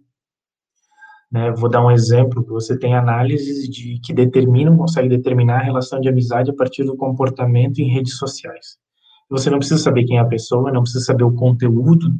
[1.30, 1.50] Né?
[1.50, 6.08] Vou dar um exemplo, você tem análises de que determinam, consegue determinar a relação de
[6.08, 8.78] amizade a partir do comportamento em redes sociais.
[9.28, 12.14] Você não precisa saber quem é a pessoa, não precisa saber o conteúdo,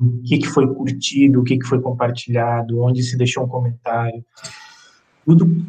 [0.00, 4.24] o que, que foi curtido, o que, que foi compartilhado, onde se deixou um comentário
[5.26, 5.66] tudo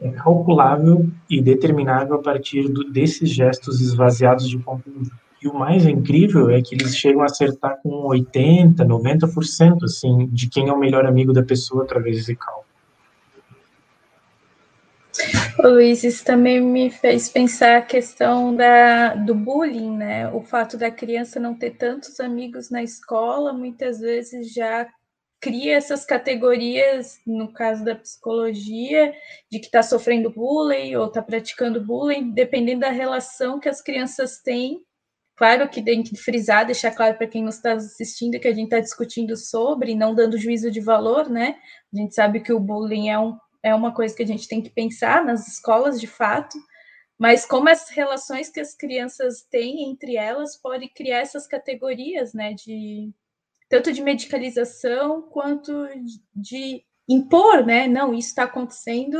[0.00, 5.10] é calculável e determinável a partir do, desses gestos esvaziados de conteúdo.
[5.40, 10.48] E o mais incrível é que eles chegam a acertar com 80%, 90% assim, de
[10.48, 12.66] quem é o melhor amigo da pessoa através desse cálculo.
[15.58, 20.28] Luiz, isso também me fez pensar a questão da, do bullying, né?
[20.32, 24.88] O fato da criança não ter tantos amigos na escola, muitas vezes já
[25.42, 29.12] cria essas categorias, no caso da psicologia,
[29.50, 34.38] de que está sofrendo bullying ou está praticando bullying, dependendo da relação que as crianças
[34.38, 34.80] têm.
[35.36, 38.66] Claro que tem que frisar, deixar claro para quem nos está assistindo que a gente
[38.66, 41.56] está discutindo sobre, não dando juízo de valor, né?
[41.92, 44.62] A gente sabe que o bullying é, um, é uma coisa que a gente tem
[44.62, 46.56] que pensar nas escolas, de fato,
[47.18, 52.54] mas como as relações que as crianças têm entre elas podem criar essas categorias, né,
[52.54, 53.12] de,
[53.72, 55.72] tanto de medicalização quanto
[56.36, 57.88] de impor, né?
[57.88, 59.16] Não, isso está acontecendo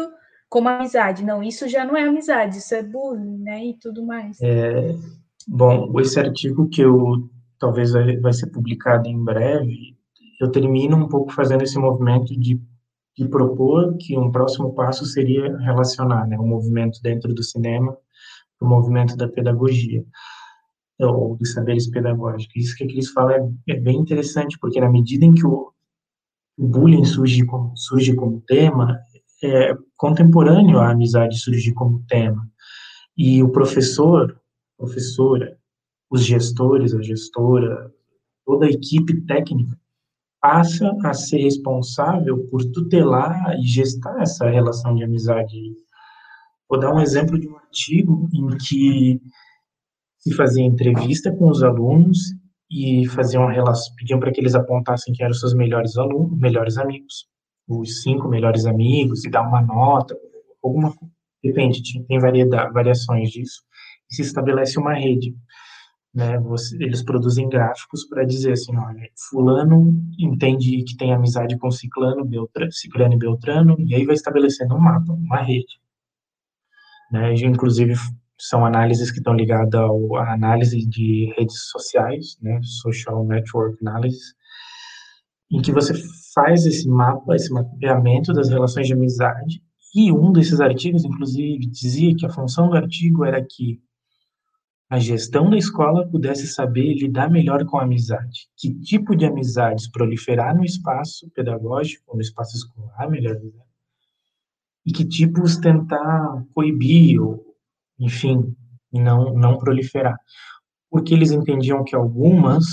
[0.47, 1.25] como amizade.
[1.25, 3.65] Não, isso já não é amizade, isso é bullying, né?
[3.65, 4.39] E tudo mais.
[4.43, 4.95] É,
[5.49, 9.97] bom, esse artigo que eu talvez vai, ser publicado em breve,
[10.39, 12.61] eu termino um pouco fazendo esse movimento de,
[13.17, 17.97] de propor que um próximo passo seria relacionar né, o movimento dentro do cinema
[18.61, 20.05] o movimento da pedagogia
[21.11, 22.55] ou dos saberes pedagógicos.
[22.57, 25.73] Isso que eles falam é, é, bem interessante, porque na medida em que o,
[26.57, 28.99] bullying surge como, surge como tema,
[29.43, 32.49] é contemporâneo à amizade surge como tema.
[33.17, 34.41] E o professor,
[34.77, 35.59] professora,
[36.11, 37.93] os gestores, a gestora,
[38.45, 39.77] toda a equipe técnica
[40.41, 45.57] passa a ser responsável por tutelar e gestar essa relação de amizade.
[46.69, 49.23] Vou dar um exemplo de um artigo em que
[50.23, 52.19] se fazia entrevista com os alunos
[52.71, 56.79] e faziam relação, pediam para que eles apontassem quem eram os seus melhores alunos, melhores
[56.79, 57.27] amigos,
[57.69, 60.17] os cinco melhores amigos, e dar uma nota,
[60.63, 60.95] alguma
[61.43, 63.63] depende, tem variações disso,
[64.11, 65.35] e se estabelece uma rede.
[66.15, 71.71] né, você, eles produzem gráficos para dizer assim, olha, fulano entende que tem amizade com
[71.71, 75.81] ciclano, beltrano, ciclano e beltrano, e aí vai estabelecendo um mapa, uma rede.
[77.11, 77.95] Né, inclusive,
[78.45, 84.35] são análises que estão ligadas à análise de redes sociais, né, social network analysis,
[85.49, 85.95] em que você
[86.35, 89.63] faz esse mapa, esse mapeamento das relações de amizade,
[89.95, 93.81] e um desses artigos, inclusive, dizia que a função do artigo era que
[94.91, 98.49] a gestão da escola pudesse saber lidar melhor com a amizade.
[98.57, 103.63] Que tipo de amizades proliferar no espaço pedagógico, no espaço escolar, melhor dizendo,
[104.85, 107.42] e que tipos tentar coibir, ou,
[108.03, 108.55] enfim,
[108.93, 110.17] não, não proliferar.
[110.91, 112.65] Porque eles entendiam que algumas,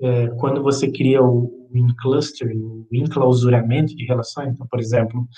[0.00, 5.28] é, quando você cria o, enclustering, o enclausuramento de relações, então, por exemplo,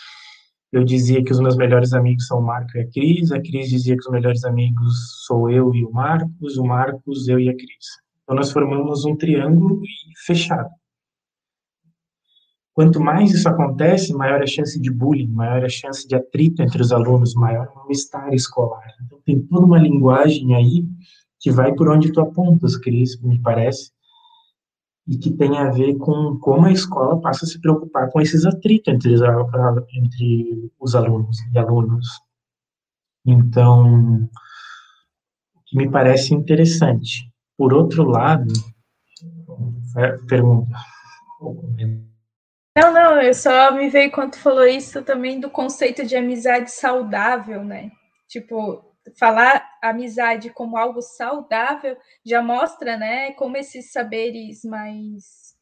[0.72, 3.68] eu dizia que os meus melhores amigos são o Marco e a Cris, a Cris
[3.68, 7.54] dizia que os melhores amigos sou eu e o Marcos, o Marcos, eu e a
[7.54, 7.86] Cris.
[8.22, 9.80] Então nós formamos um triângulo
[10.26, 10.68] fechado.
[12.78, 16.80] Quanto mais isso acontece, maior a chance de bullying, maior a chance de atrito entre
[16.80, 18.94] os alunos, maior o mal-estar escolar.
[19.04, 20.86] Então tem toda uma linguagem aí
[21.40, 23.90] que vai por onde tu apontas, Cris, me parece,
[25.08, 28.46] e que tem a ver com como a escola passa a se preocupar com esses
[28.46, 29.12] atritos entre,
[29.94, 32.06] entre os alunos e alunos.
[33.26, 34.22] Então,
[35.52, 37.28] o que me parece interessante.
[37.56, 38.52] Por outro lado,
[40.28, 40.76] pergunta.
[42.80, 47.64] Não, não, eu só me veio quando falou isso também do conceito de amizade saudável,
[47.64, 47.90] né?
[48.28, 48.84] Tipo,
[49.18, 55.56] falar amizade como algo saudável já mostra, né, como esses saberes mais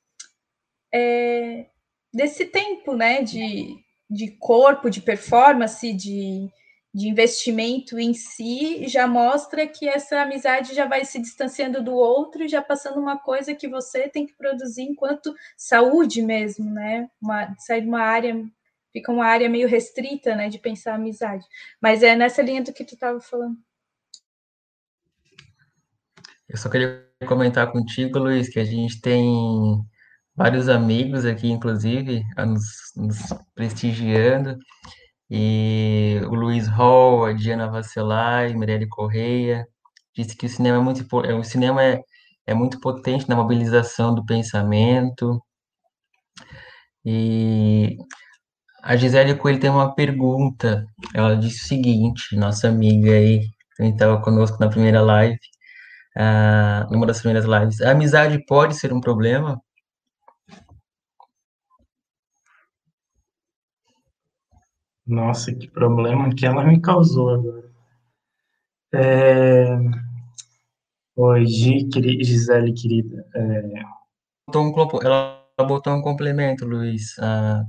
[0.93, 1.64] é,
[2.12, 3.79] desse tempo, né, de,
[4.11, 6.51] de corpo, de performance, de,
[6.97, 12.43] de investimento em si, já mostra que essa amizade já vai se distanciando do outro
[12.43, 17.55] e já passando uma coisa que você tem que produzir enquanto saúde mesmo, né, uma,
[17.59, 18.35] sair de uma área
[18.95, 21.45] fica uma área meio restrita, né, de pensar amizade.
[21.83, 23.59] Mas é nessa linha do que tu estava falando.
[26.49, 29.85] Eu só queria comentar contigo, Luiz, que a gente tem
[30.35, 32.65] vários amigos aqui, inclusive, nos,
[32.97, 33.19] nos
[33.55, 34.57] prestigiando.
[35.31, 39.66] E o Luiz Hall, a Diana Vacelai, Mirelle Correia,
[40.14, 41.07] disse que o cinema é muito,
[41.39, 42.01] o cinema é,
[42.47, 45.41] é muito potente na mobilização do pensamento.
[47.05, 47.97] E
[48.83, 50.87] a Gisele Coelho tem uma pergunta.
[51.14, 53.41] Ela disse o seguinte, nossa amiga aí,
[53.77, 55.39] que estava conosco na primeira live,
[56.16, 57.81] uh, numa das primeiras lives.
[57.81, 59.61] A amizade pode ser um problema?
[65.07, 67.71] Nossa, que problema que ela me causou agora.
[68.93, 69.67] É...
[71.15, 73.25] Oi, Gisele, querida.
[73.35, 73.97] É...
[75.03, 77.17] Ela botou um complemento, Luiz.
[77.19, 77.67] Uh,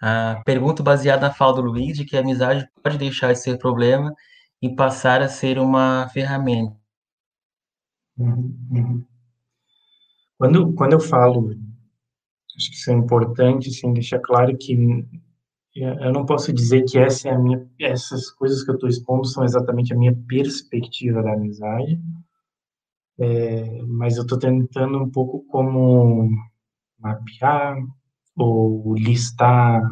[0.00, 3.58] a pergunta baseada na fala do Luiz de que a amizade pode deixar de ser
[3.58, 4.14] problema
[4.62, 6.74] e passar a ser uma ferramenta.
[8.16, 9.06] Uhum, uhum.
[10.38, 11.50] Quando, quando eu falo,
[12.56, 14.74] acho que isso é importante, assim, deixar claro que
[15.74, 19.44] eu não posso dizer que essa é minha, essas coisas que eu estou expondo são
[19.44, 22.00] exatamente a minha perspectiva da amizade,
[23.18, 26.28] é, mas eu estou tentando um pouco como
[26.98, 27.76] mapear,
[28.36, 29.82] ou listar,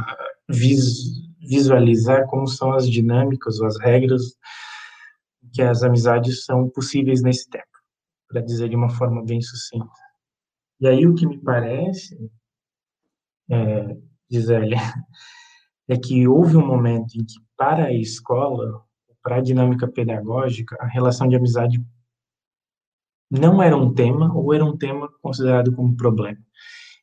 [0.48, 4.36] vis, visualizar como são as dinâmicas ou as regras
[5.52, 7.66] que as amizades são possíveis nesse tempo,
[8.28, 9.88] para dizer de uma forma bem sucinta.
[10.80, 12.16] E aí o que me parece,
[13.50, 13.96] é,
[14.30, 14.76] Gisele,
[15.88, 18.82] é que houve um momento em que para a escola,
[19.22, 21.82] para a dinâmica pedagógica, a relação de amizade
[23.30, 26.38] não era um tema ou era um tema considerado como problema.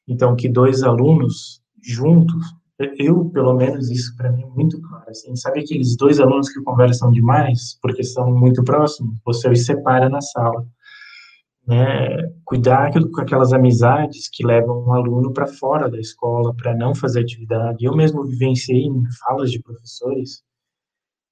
[0.08, 2.56] Então, que dois alunos juntos,
[2.98, 5.10] eu, pelo menos, isso para mim é muito claro.
[5.10, 9.18] Assim, sabe aqueles dois alunos que conversam demais, porque são muito próximos?
[9.26, 10.66] Você os separa na sala.
[11.68, 12.32] Né?
[12.44, 17.22] Cuidar com aquelas amizades que levam um aluno para fora da escola, para não fazer
[17.22, 17.86] atividade.
[17.86, 20.44] Eu mesmo vivenciei em falas de professores,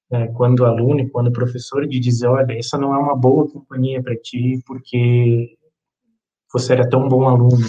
[0.10, 4.16] né, quando aluno quando professor, de dizer: olha, essa não é uma boa companhia para
[4.16, 5.56] ti, porque
[6.52, 7.66] você era tão bom aluno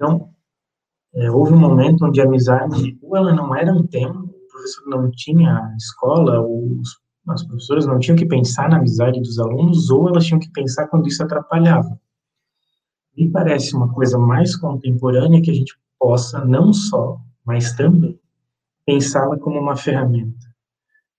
[0.00, 0.30] então,
[1.14, 4.88] é, houve um momento onde a amizade, ou ela não era um tema, o professor
[4.88, 6.98] não tinha escola, os,
[7.32, 10.86] as professoras não tinham que pensar na amizade dos alunos, ou elas tinham que pensar
[10.88, 11.98] quando isso atrapalhava.
[13.16, 18.18] Me parece uma coisa mais contemporânea que a gente possa não só, mas também
[18.86, 20.46] pensá-la como uma ferramenta,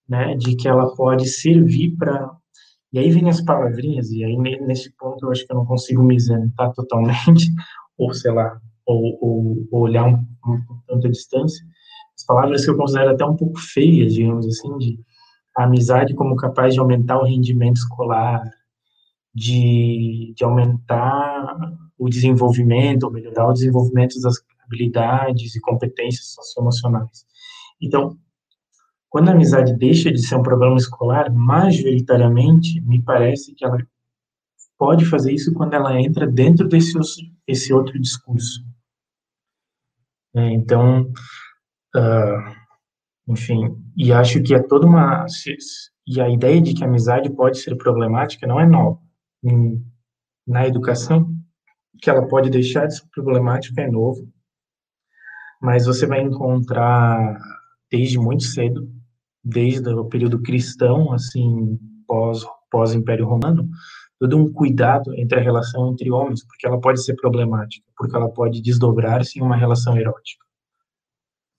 [0.07, 2.29] né, de que ela pode servir para
[2.91, 6.03] E aí vem as palavrinhas, e aí nesse ponto eu acho que eu não consigo
[6.03, 7.49] me isentar totalmente,
[7.97, 11.65] ou sei lá, ou, ou, ou olhar um, um, um tanto a distância.
[12.17, 14.99] As palavras que eu considero até um pouco feias, digamos assim, de
[15.57, 18.41] a amizade como capaz de aumentar o rendimento escolar,
[19.33, 27.25] de, de aumentar o desenvolvimento, ou melhorar o desenvolvimento das habilidades e competências socioemocionais.
[27.81, 28.17] Então,
[29.09, 33.77] quando a amizade deixa de ser um problema escolar, majoritariamente, me parece que ela
[34.77, 36.97] pode fazer isso quando ela entra dentro desse
[37.45, 38.65] esse outro discurso.
[40.33, 41.11] É, então,
[41.95, 42.55] uh,
[43.27, 45.25] enfim, e acho que é toda uma
[46.07, 48.99] e a ideia de que a amizade pode ser problemática não é nova.
[50.47, 51.33] Na educação,
[52.01, 54.27] que ela pode deixar de ser problemática é novo,
[55.61, 57.39] mas você vai encontrar
[57.91, 58.89] desde muito cedo,
[59.43, 63.69] desde o período cristão, assim, pós, pós Império Romano,
[64.19, 68.29] todo um cuidado entre a relação entre homens, porque ela pode ser problemática, porque ela
[68.29, 70.43] pode desdobrar-se em uma relação erótica.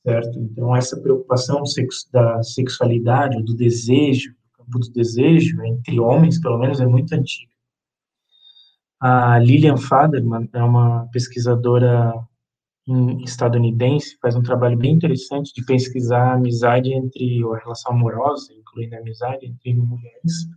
[0.04, 0.38] Certo?
[0.38, 1.62] Então, essa preocupação
[2.12, 7.52] da sexualidade, do desejo, do campo do desejo, entre homens, pelo menos, é muito antiga.
[9.00, 12.14] A Lilian Faderman é uma pesquisadora
[13.24, 18.96] estadunidense, faz um trabalho bem interessante de pesquisar a amizade entre, a relação amorosa, incluindo
[18.96, 20.48] a amizade entre mulheres.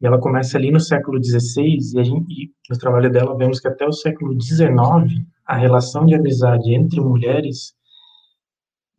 [0.00, 3.60] E ela começa ali no século XVI, e, a gente, e no trabalho dela vemos
[3.60, 7.74] que até o século XIX, a relação de amizade entre mulheres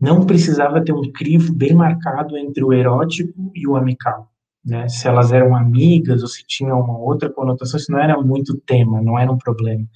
[0.04, 4.30] não precisava ter um crivo bem marcado entre o erótico e o amical.
[4.64, 4.90] Né?
[4.90, 9.02] Se elas eram amigas ou se tinha uma outra conotação, isso não era muito tema,
[9.02, 9.88] não era um problema.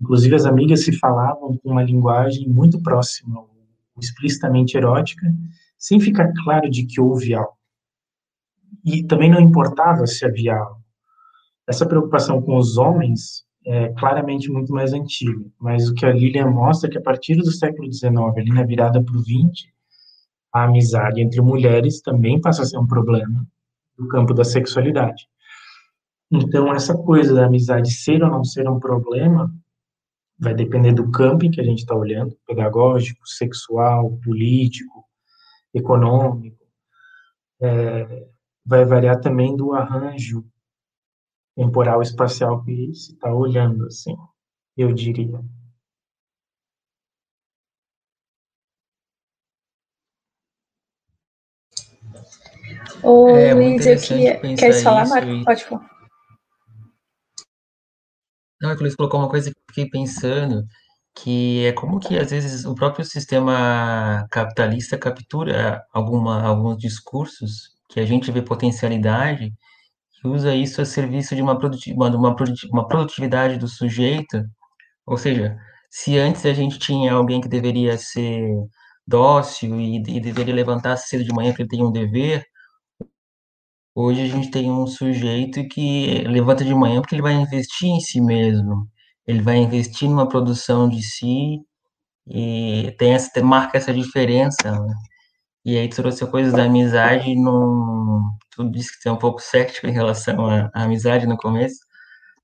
[0.00, 3.44] Inclusive, as amigas se falavam com uma linguagem muito próxima,
[4.00, 5.32] explicitamente erótica,
[5.78, 7.56] sem ficar claro de que houve algo.
[8.84, 10.82] E também não importava se havia algo.
[11.68, 16.50] Essa preocupação com os homens é claramente muito mais antiga, mas o que a Lilian
[16.50, 19.68] mostra é que a partir do século XIX, ali na virada para o XX,
[20.52, 23.46] a amizade entre mulheres também passa a ser um problema
[23.96, 25.26] do campo da sexualidade.
[26.30, 29.52] Então, essa coisa da amizade ser ou não ser um problema
[30.38, 35.04] vai depender do campo em que a gente está olhando, pedagógico, sexual, político,
[35.72, 36.64] econômico.
[37.60, 38.26] É,
[38.64, 40.44] vai variar também do arranjo
[41.56, 44.14] temporal espacial que se está olhando, assim,
[44.76, 45.40] eu diria.
[53.02, 54.40] Ô, é, Luiz, eu queria...
[54.56, 55.44] Queres falar, Marco?
[55.44, 55.90] Pode falar.
[58.60, 60.64] Não, é que o Luiz colocou uma coisa que eu fiquei pensando,
[61.14, 68.00] que é como que às vezes o próprio sistema capitalista captura alguma, alguns discursos que
[68.00, 69.52] a gente vê potencialidade
[70.24, 71.58] usa isso a serviço de uma,
[72.72, 74.42] uma produtividade do sujeito.
[75.06, 75.58] Ou seja,
[75.90, 78.48] se antes a gente tinha alguém que deveria ser
[79.06, 82.44] dócil e, e deveria levantar cedo de manhã porque ele tem um dever,
[83.96, 88.00] Hoje a gente tem um sujeito que levanta de manhã porque ele vai investir em
[88.00, 88.88] si mesmo,
[89.26, 91.60] ele vai investir numa produção de si
[92.28, 94.94] e tem essa, marca essa diferença, né?
[95.64, 99.92] E aí trouxe coisas da amizade, num, tu disse que tem um pouco cético em
[99.92, 101.78] relação à, à amizade no começo,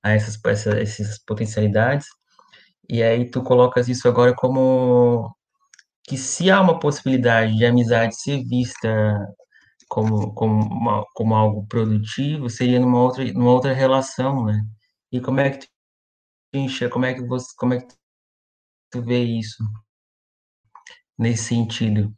[0.03, 2.07] a essas, essa, essas potencialidades,
[2.89, 5.35] e aí tu colocas isso agora como
[6.05, 8.89] que se há uma possibilidade de amizade ser vista
[9.89, 14.65] como, como, uma, como algo produtivo, seria numa outra, numa outra relação, né?
[15.13, 15.69] E como é que tu
[16.55, 17.95] enxerga, como é que você, como é que
[18.91, 19.63] tu vê isso
[21.19, 22.15] nesse sentido?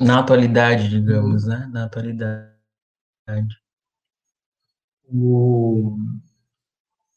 [0.00, 1.68] Na atualidade, digamos, né?
[1.72, 2.54] Na atualidade.
[5.08, 5.96] O,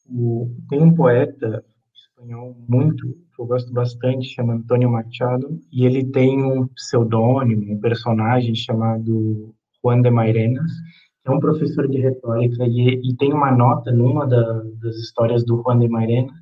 [0.08, 6.04] o, tem um poeta espanhol muito que eu gosto bastante, chama Antônio Machado, e ele
[6.04, 10.70] tem um pseudônimo, um personagem chamado Juan de Mairenas,
[11.22, 15.44] que é um professor de retórica, e, e tem uma nota numa da, das histórias
[15.44, 16.34] do Juan de Mairenas,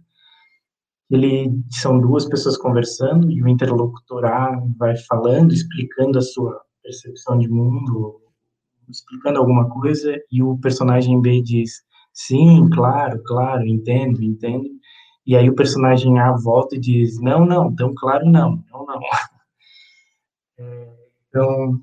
[1.10, 7.38] ele são duas pessoas conversando e o interlocutor A vai falando, explicando a sua percepção
[7.38, 8.20] de mundo,
[8.88, 11.82] explicando alguma coisa, e o personagem B diz:
[12.12, 14.68] Sim, claro, claro, entendo, entendo.
[15.26, 19.00] E aí o personagem A volta e diz: Não, não, tão claro não, não, não.
[20.60, 20.88] É,
[21.28, 21.80] então,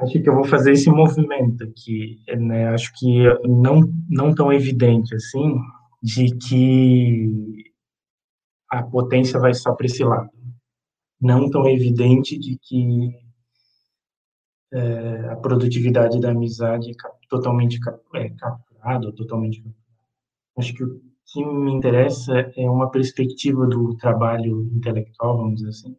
[0.00, 2.18] acho que eu vou fazer esse movimento aqui.
[2.36, 2.66] Né?
[2.70, 5.56] Acho que não, não tão evidente assim,
[6.04, 7.72] de que
[8.70, 10.30] a potência vai só para esse lado.
[11.18, 13.08] Não tão evidente de que
[14.70, 16.94] é, a produtividade da amizade é
[17.30, 17.78] totalmente
[18.16, 19.64] é, capturada, totalmente.
[20.58, 25.96] Acho que o que me interessa é uma perspectiva do trabalho intelectual, vamos dizer assim,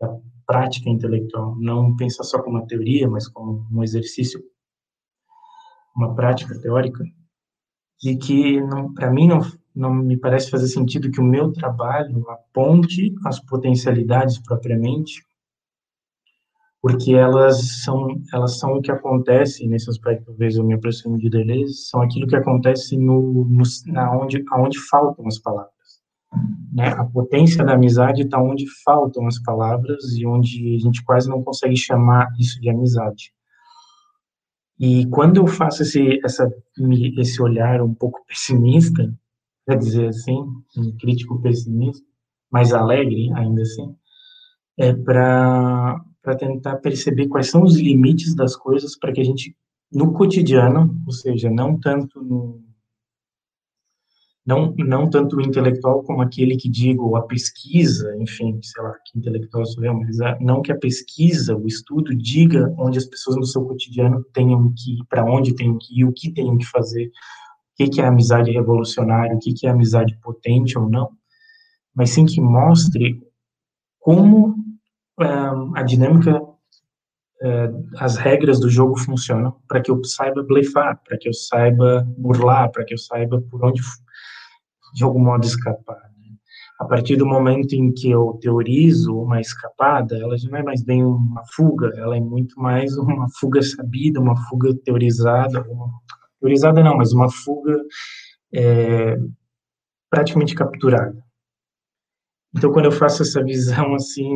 [0.00, 4.42] da prática intelectual, não pensar só como uma teoria, mas como um exercício,
[5.94, 7.04] uma prática teórica,
[8.00, 8.60] de que
[8.94, 9.40] para mim não
[9.74, 15.20] não me parece fazer sentido que o meu trabalho aponte as potencialidades propriamente,
[16.80, 21.28] porque elas são elas são o que acontece nesse aspecto, talvez eu me aproximo de
[21.28, 25.74] Deleuze, são aquilo que acontece no, no na onde aonde faltam as palavras.
[26.72, 26.88] Né?
[26.88, 31.42] A potência da amizade está onde faltam as palavras e onde a gente quase não
[31.42, 33.32] consegue chamar isso de amizade.
[34.78, 36.52] E quando eu faço esse, essa,
[37.18, 39.12] esse olhar um pouco pessimista,
[39.66, 40.36] quer dizer assim,
[40.76, 42.04] um crítico pessimista,
[42.50, 43.94] mais alegre ainda assim,
[44.78, 46.00] é para
[46.38, 49.56] tentar perceber quais são os limites das coisas para que a gente,
[49.92, 52.63] no cotidiano, ou seja, não tanto no,
[54.46, 59.18] não, não tanto o intelectual como aquele que digo a pesquisa, enfim, sei lá, que
[59.18, 63.36] intelectual sou eu, mas a, não que a pesquisa, o estudo diga onde as pessoas
[63.36, 66.66] no seu cotidiano tenham que ir, para onde tenham que ir, o que tenham que
[66.66, 67.06] fazer,
[67.80, 71.10] o que, é amizade revolucionária, o que, que é amizade potente ou não,
[71.94, 73.22] mas sim que mostre
[73.98, 74.54] como
[75.74, 76.42] a dinâmica,
[77.98, 82.70] as regras do jogo funcionam, para que eu saiba blefar, para que eu saiba burlar,
[82.70, 83.80] para que eu saiba por onde,
[84.94, 86.00] de algum modo, escapar.
[86.18, 86.36] Né?
[86.80, 90.82] A partir do momento em que eu teorizo uma escapada, ela já não é mais
[90.82, 95.90] bem uma fuga, ela é muito mais uma fuga sabida, uma fuga teorizada, uma
[96.40, 97.76] teorizada não, mas uma fuga
[98.54, 99.16] é,
[100.08, 101.22] praticamente capturada.
[102.56, 104.32] Então, quando eu faço essa visão, assim,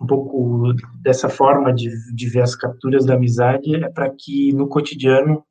[0.00, 4.66] um pouco dessa forma de, de ver as capturas da amizade, é para que no
[4.66, 5.44] cotidiano,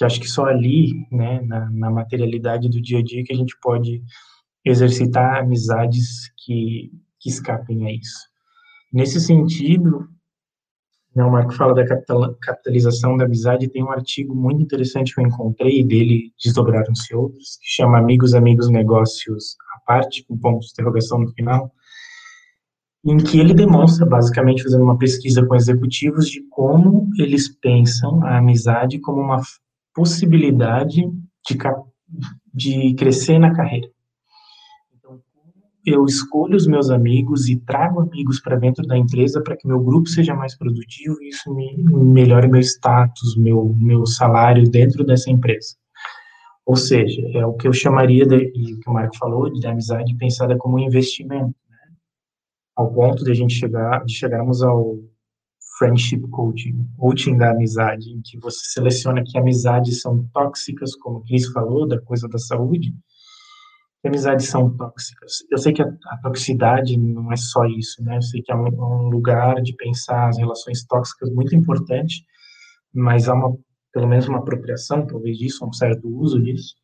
[0.00, 3.36] que acho que só ali, né, na, na materialidade do dia a dia, que a
[3.36, 4.02] gente pode
[4.64, 6.90] exercitar amizades que,
[7.20, 8.18] que escapem a isso.
[8.90, 10.08] Nesse sentido,
[11.14, 15.26] né, o Marco fala da capitalização da amizade, tem um artigo muito interessante que eu
[15.26, 21.18] encontrei, dele desdobraram-se outros, que chama Amigos, Amigos, Negócios à parte, com ponto de interrogação
[21.18, 21.70] no final,
[23.04, 28.38] em que ele demonstra, basicamente, fazendo uma pesquisa com executivos, de como eles pensam a
[28.38, 29.42] amizade como uma
[29.94, 31.02] possibilidade
[31.46, 31.58] de,
[32.52, 33.88] de crescer na carreira
[35.84, 39.80] eu escolho os meus amigos e trago amigos para dentro da empresa para que meu
[39.80, 45.30] grupo seja mais produtivo e isso me melhore meu status, meu, meu salário dentro dessa
[45.30, 45.76] empresa.
[46.66, 49.66] Ou seja, é o que eu chamaria, de, e o que o Marco falou, de
[49.66, 51.78] amizade pensada como um investimento, né?
[52.76, 54.98] ao ponto de a gente chegar, de chegarmos ao
[55.80, 61.24] friendship coaching, coaching da amizade, em que você seleciona que amizades são tóxicas, como o
[61.24, 62.92] Cris falou, da coisa da saúde,
[64.02, 65.38] que amizades são tóxicas.
[65.50, 68.18] Eu sei que a, a, toxicidade não é só isso, né?
[68.18, 72.26] Eu sei que é um, um, lugar de pensar as relações tóxicas muito importante,
[72.92, 73.56] mas há uma,
[73.90, 76.74] pelo menos uma apropriação, talvez disso, um certo uso disso,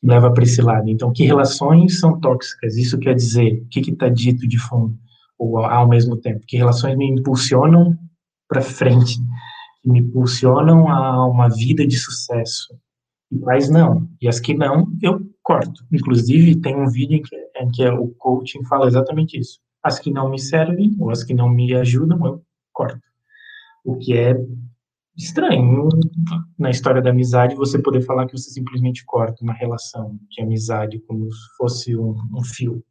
[0.00, 0.88] que leva para esse lado.
[0.88, 2.78] Então, que relações são tóxicas?
[2.78, 4.98] Isso quer dizer, o que está dito de fundo,
[5.38, 6.44] ou ao mesmo tempo?
[6.46, 7.96] Que relações me impulsionam
[8.48, 9.16] para frente,
[9.82, 12.74] que me impulsionam a uma vida de sucesso,
[13.30, 14.08] e quais não.
[14.20, 15.84] E as que não, eu corto.
[15.92, 19.60] Inclusive, tem um vídeo em que, em que o coaching fala exatamente isso.
[19.82, 22.42] As que não me servem, ou as que não me ajudam, eu
[22.72, 23.00] corto.
[23.84, 24.34] O que é
[25.16, 25.88] estranho
[26.58, 30.98] na história da amizade você poder falar que você simplesmente corta uma relação de amizade
[31.00, 32.82] como se fosse um, um fio.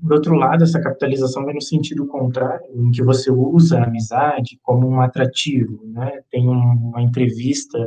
[0.00, 4.58] Por outro lado, essa capitalização vai no sentido contrário, em que você usa a amizade
[4.62, 6.20] como um atrativo, né?
[6.30, 7.78] Tem uma entrevista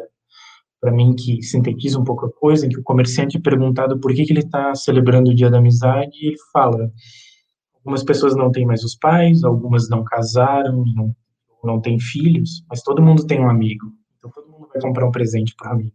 [0.82, 4.14] para mim que sintetiza um pouco a coisa, em que o comerciante é perguntado por
[4.14, 6.91] que, que ele está celebrando o Dia da Amizade, e ele fala:
[7.76, 11.15] algumas pessoas não têm mais os pais, algumas não casaram, não,
[11.64, 13.94] não têm filhos, mas todo mundo tem um amigo.
[14.18, 15.91] Então todo mundo vai comprar um presente para mim.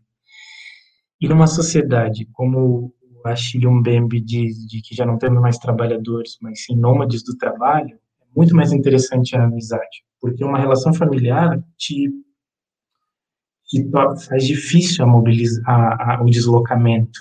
[1.21, 2.95] E numa sociedade como
[3.33, 7.97] Achille Mbembe diz, de que já não temos mais trabalhadores, mas sim nômades do trabalho,
[8.21, 12.11] é muito mais interessante a amizade, porque uma relação familiar te
[13.69, 13.85] que
[14.29, 17.19] faz difícil a mobilizar, a, a, o deslocamento,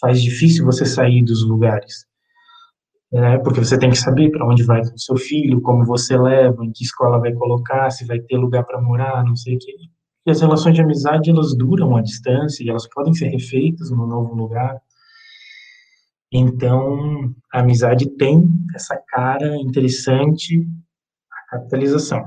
[0.00, 2.06] faz difícil você sair dos lugares.
[3.12, 3.38] Né?
[3.38, 6.72] Porque você tem que saber para onde vai o seu filho, como você leva, em
[6.72, 9.72] que escola vai colocar, se vai ter lugar para morar, não sei o quê.
[10.26, 14.06] E as relações de amizade, elas duram à distância e elas podem ser refeitas no
[14.06, 14.80] novo lugar.
[16.36, 20.66] Então, a amizade tem essa cara interessante,
[21.30, 22.26] a capitalização.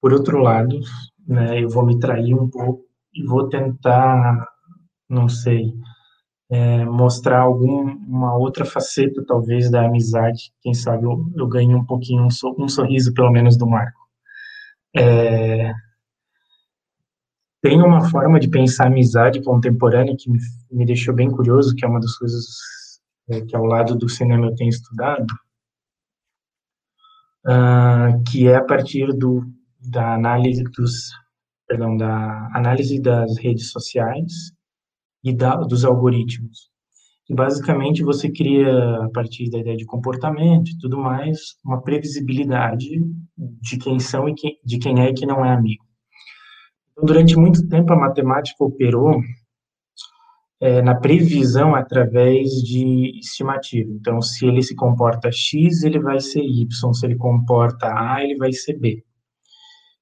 [0.00, 0.80] Por outro lado,
[1.24, 2.82] né, eu vou me trair um pouco
[3.14, 4.44] e vou tentar,
[5.08, 5.72] não sei,
[6.50, 10.52] é, mostrar alguma outra faceta, talvez, da amizade.
[10.60, 14.00] Quem sabe eu, eu ganhe um pouquinho, um, um sorriso, pelo menos, do Marco.
[14.96, 15.72] É,
[17.62, 21.88] tem uma forma de pensar amizade contemporânea que me, me deixou bem curioso, que é
[21.88, 22.44] uma das coisas
[23.28, 25.32] é, que ao lado do cinema eu tenho estudado,
[27.46, 29.42] uh, que é a partir do,
[29.80, 31.10] da análise dos,
[31.66, 34.52] perdão, da análise das redes sociais
[35.22, 36.70] e da, dos algoritmos.
[37.28, 43.00] E basicamente você cria, a partir da ideia de comportamento e tudo mais, uma previsibilidade
[43.36, 45.84] de quem são e quem, de quem é e quem não é amigo.
[46.92, 49.20] Então, durante muito tempo a matemática operou
[50.60, 53.90] é, na previsão através de estimativa.
[53.90, 56.94] Então, se ele se comporta X, ele vai ser Y.
[56.94, 59.04] Se ele comporta A, ele vai ser B.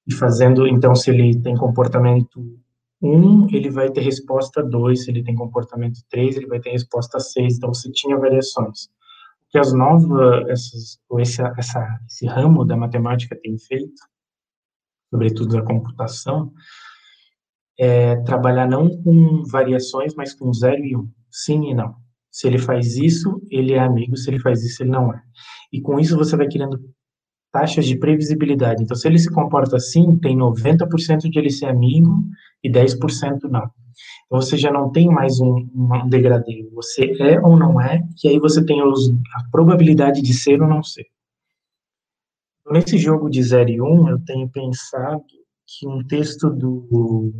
[0.05, 2.41] E fazendo, então, se ele tem comportamento
[3.01, 7.19] 1, ele vai ter resposta 2, se ele tem comportamento 3, ele vai ter resposta
[7.19, 8.85] 6, então você tinha variações.
[8.85, 14.01] O que as novas, essas, esse, essa, esse ramo da matemática tem feito,
[15.09, 16.51] sobretudo da computação,
[17.79, 21.95] é trabalhar não com variações, mas com 0 e 1, um, sim e não.
[22.31, 25.21] Se ele faz isso, ele é amigo, se ele faz isso, ele não é.
[25.71, 26.79] E com isso você vai criando
[27.51, 28.81] taxas de previsibilidade.
[28.81, 32.11] Então, se ele se comporta assim, tem 90% de ele ser amigo
[32.63, 33.69] e 10% não.
[34.25, 36.67] Então, você já não tem mais um, um degradê.
[36.73, 40.67] Você é ou não é, e aí você tem os, a probabilidade de ser ou
[40.67, 41.05] não ser.
[42.71, 45.23] Nesse jogo de 0 e 1, um, eu tenho pensado
[45.67, 47.33] que um texto do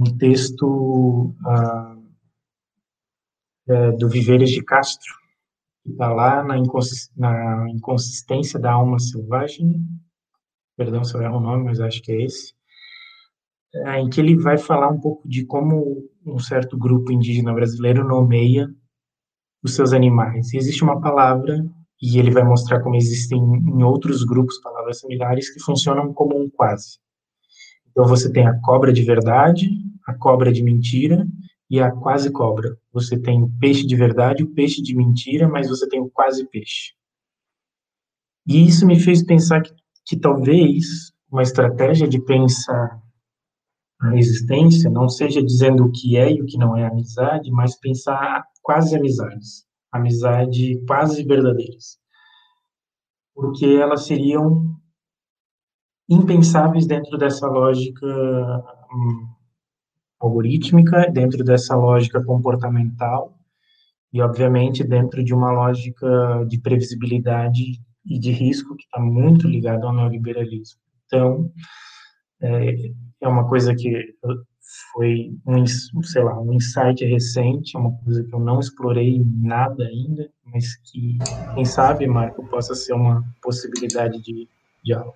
[0.00, 1.96] um texto ah,
[3.68, 5.14] é, do Viveiros de Castro,
[5.84, 9.76] que está lá na, inconsist, na inconsistência da alma selvagem,
[10.74, 12.54] perdão se eu erro o nome, mas acho que é esse,
[13.74, 18.06] é, em que ele vai falar um pouco de como um certo grupo indígena brasileiro
[18.06, 18.68] nomeia
[19.62, 20.54] os seus animais.
[20.54, 21.62] Existe uma palavra,
[22.00, 26.48] e ele vai mostrar como existem em outros grupos palavras similares que funcionam como um
[26.48, 26.98] quase.
[28.00, 29.68] Então você tem a cobra de verdade,
[30.06, 31.26] a cobra de mentira
[31.68, 32.74] e a quase cobra.
[32.90, 36.48] Você tem o peixe de verdade, o peixe de mentira, mas você tem o quase
[36.48, 36.94] peixe.
[38.48, 39.74] E isso me fez pensar que,
[40.06, 42.98] que talvez uma estratégia de pensar
[44.00, 47.78] a existência não seja dizendo o que é e o que não é amizade, mas
[47.78, 51.98] pensar quase amizades, amizade quase verdadeiras.
[53.34, 54.79] Porque elas seriam
[56.10, 58.06] impensáveis dentro dessa lógica
[58.92, 59.28] hum,
[60.20, 63.38] algorítmica, dentro dessa lógica comportamental
[64.12, 69.86] e, obviamente, dentro de uma lógica de previsibilidade e de risco que está muito ligado
[69.86, 70.80] ao neoliberalismo.
[71.06, 71.50] Então,
[72.42, 72.74] é,
[73.20, 74.14] é uma coisa que
[74.92, 75.64] foi um,
[76.02, 80.76] sei lá, um insight recente, é uma coisa que eu não explorei nada ainda, mas
[80.76, 81.18] que,
[81.54, 84.48] quem sabe, Marco, possa ser uma possibilidade de
[84.84, 85.14] diálogo.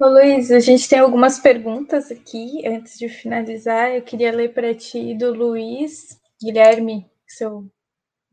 [0.00, 2.66] Ô, Luiz, a gente tem algumas perguntas aqui.
[2.66, 7.70] Antes de finalizar, eu queria ler para ti do Luiz Guilherme, seu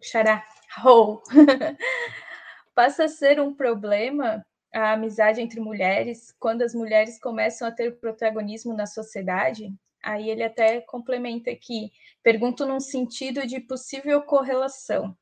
[0.01, 0.43] xará.
[0.85, 1.21] Oh.
[2.75, 4.43] Passa a ser um problema
[4.73, 9.71] a amizade entre mulheres quando as mulheres começam a ter protagonismo na sociedade?
[10.03, 11.91] Aí ele até complementa aqui,
[12.23, 15.15] pergunto num sentido de possível correlação.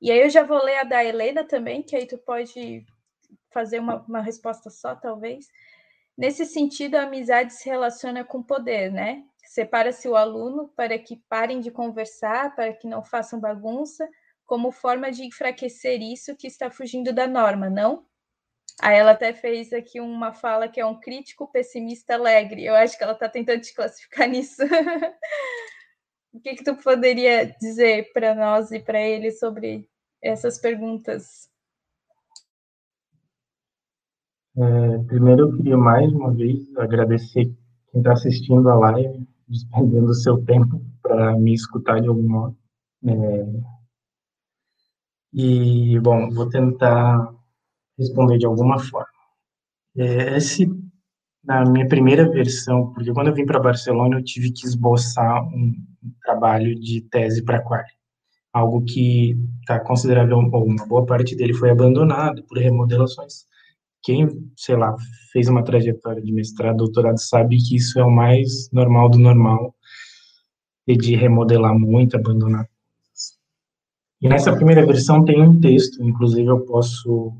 [0.00, 2.84] E aí eu já vou ler a da Helena também, que aí tu pode
[3.54, 5.46] fazer uma, uma resposta só, talvez.
[6.18, 9.24] Nesse sentido, a amizade se relaciona com poder, né?
[9.46, 14.08] Separa-se o aluno para que parem de conversar, para que não façam bagunça,
[14.44, 18.04] como forma de enfraquecer isso que está fugindo da norma, não?
[18.80, 22.64] Aí ela até fez aqui uma fala que é um crítico pessimista alegre.
[22.64, 24.62] Eu acho que ela está tentando te classificar nisso.
[26.32, 29.88] o que, que tu poderia dizer para nós e para ele sobre
[30.22, 31.48] essas perguntas?
[34.56, 37.46] É, primeiro, eu queria mais uma vez agradecer
[37.90, 42.56] quem está assistindo a live, despendendo o seu tempo para me escutar de algum modo.
[43.04, 43.46] É,
[45.32, 47.34] e, bom, vou tentar
[47.98, 49.08] responder de alguma forma.
[49.96, 50.68] É, esse,
[51.42, 55.74] na minha primeira versão, porque quando eu vim para Barcelona, eu tive que esboçar um,
[56.22, 57.88] trabalho de tese para quali,
[58.52, 63.46] algo que está considerável, uma boa parte dele foi abandonado por remodelações
[64.04, 64.94] quem, sei lá,
[65.32, 69.74] fez uma trajetória de mestrado, doutorado, sabe que isso é o mais normal do normal,
[70.86, 73.38] e de remodelar muito, abandonar coisas.
[74.20, 77.34] E nessa primeira versão tem um texto, inclusive eu posso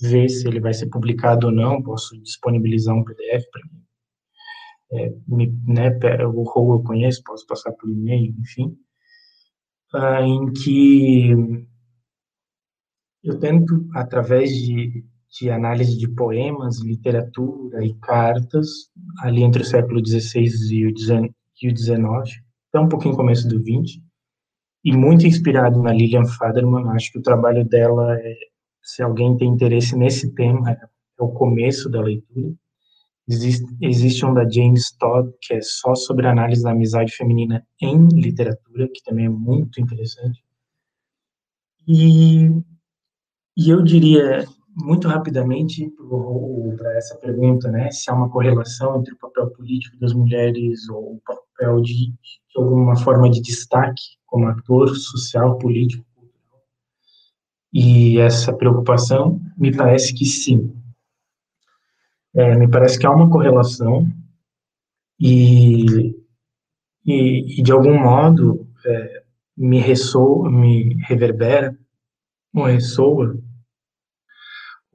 [0.00, 3.80] ver se ele vai ser publicado ou não, posso disponibilizar um PDF para mim.
[4.92, 5.90] É, me, né,
[6.26, 8.76] o rol eu conheço, posso passar por e-mail, enfim,
[9.94, 11.30] uh, em que
[13.22, 18.68] eu tento, através de, de análise de poemas, literatura e cartas,
[19.20, 20.96] ali entre o século XVI e o
[21.76, 22.00] XIX,
[22.68, 24.00] até um pouquinho começo do XX,
[24.84, 28.34] e muito inspirado na Lilian Faderman, acho que o trabalho dela é,
[28.82, 30.78] se alguém tem interesse nesse tema, é
[31.18, 32.52] o começo da leitura.
[33.28, 38.08] Existe, existe um da James Todd, que é só sobre análise da amizade feminina em
[38.08, 40.42] literatura, que também é muito interessante.
[41.86, 42.48] E,
[43.56, 45.92] e eu diria, muito rapidamente,
[46.76, 51.14] para essa pergunta, né, se há uma correlação entre o papel político das mulheres ou
[51.14, 52.14] o papel de, de
[52.56, 56.62] alguma forma de destaque como ator social, político, cultural.
[57.72, 60.74] E essa preocupação, me parece que sim.
[62.34, 64.06] É, me parece que há uma correlação
[65.18, 66.14] e,
[67.04, 69.22] e, e de algum modo é,
[69.56, 71.76] me ressoa, me reverbera
[72.54, 73.39] ou ressoa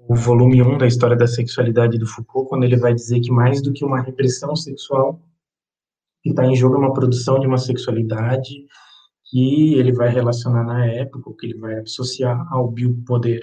[0.07, 3.61] o volume 1 da história da sexualidade do Foucault, quando ele vai dizer que mais
[3.61, 5.19] do que uma repressão sexual,
[6.22, 8.65] que está em jogo uma produção de uma sexualidade
[9.26, 13.41] que ele vai relacionar na época, que ele vai associar ao biopoder,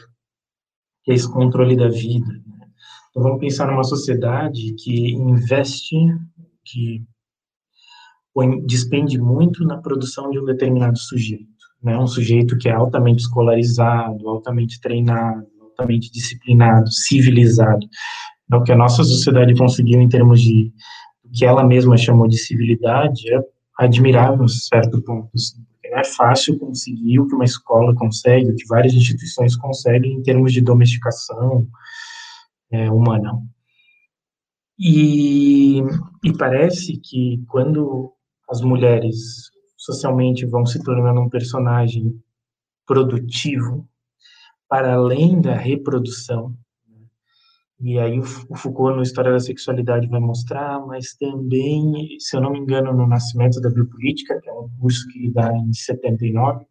[1.04, 2.32] que é esse controle da vida.
[2.32, 2.68] Né?
[3.10, 5.96] Então vamos pensar numa sociedade que investe,
[6.64, 7.04] que
[8.64, 11.46] despende muito na produção de um determinado sujeito,
[11.82, 11.98] né?
[11.98, 17.86] Um sujeito que é altamente escolarizado, altamente treinado, altamente disciplinado, civilizado.
[18.50, 20.72] É o que a nossa sociedade conseguiu em termos de
[21.34, 23.40] que ela mesma chamou de civilidade é
[23.78, 25.30] admirável a certo ponto.
[25.34, 30.14] Assim não é fácil conseguir o que uma escola consegue, o que várias instituições conseguem
[30.14, 31.68] em termos de domesticação
[32.70, 33.38] é, humana.
[34.78, 35.82] E,
[36.24, 38.10] e parece que quando
[38.48, 42.18] as mulheres socialmente vão se tornando um personagem
[42.86, 43.86] produtivo,
[44.72, 46.56] para além da reprodução,
[47.78, 52.52] e aí o Foucault, no História da Sexualidade, vai mostrar, mas também, se eu não
[52.52, 56.64] me engano, no Nascimento da Biopolítica, que é um curso que ele dá em 79,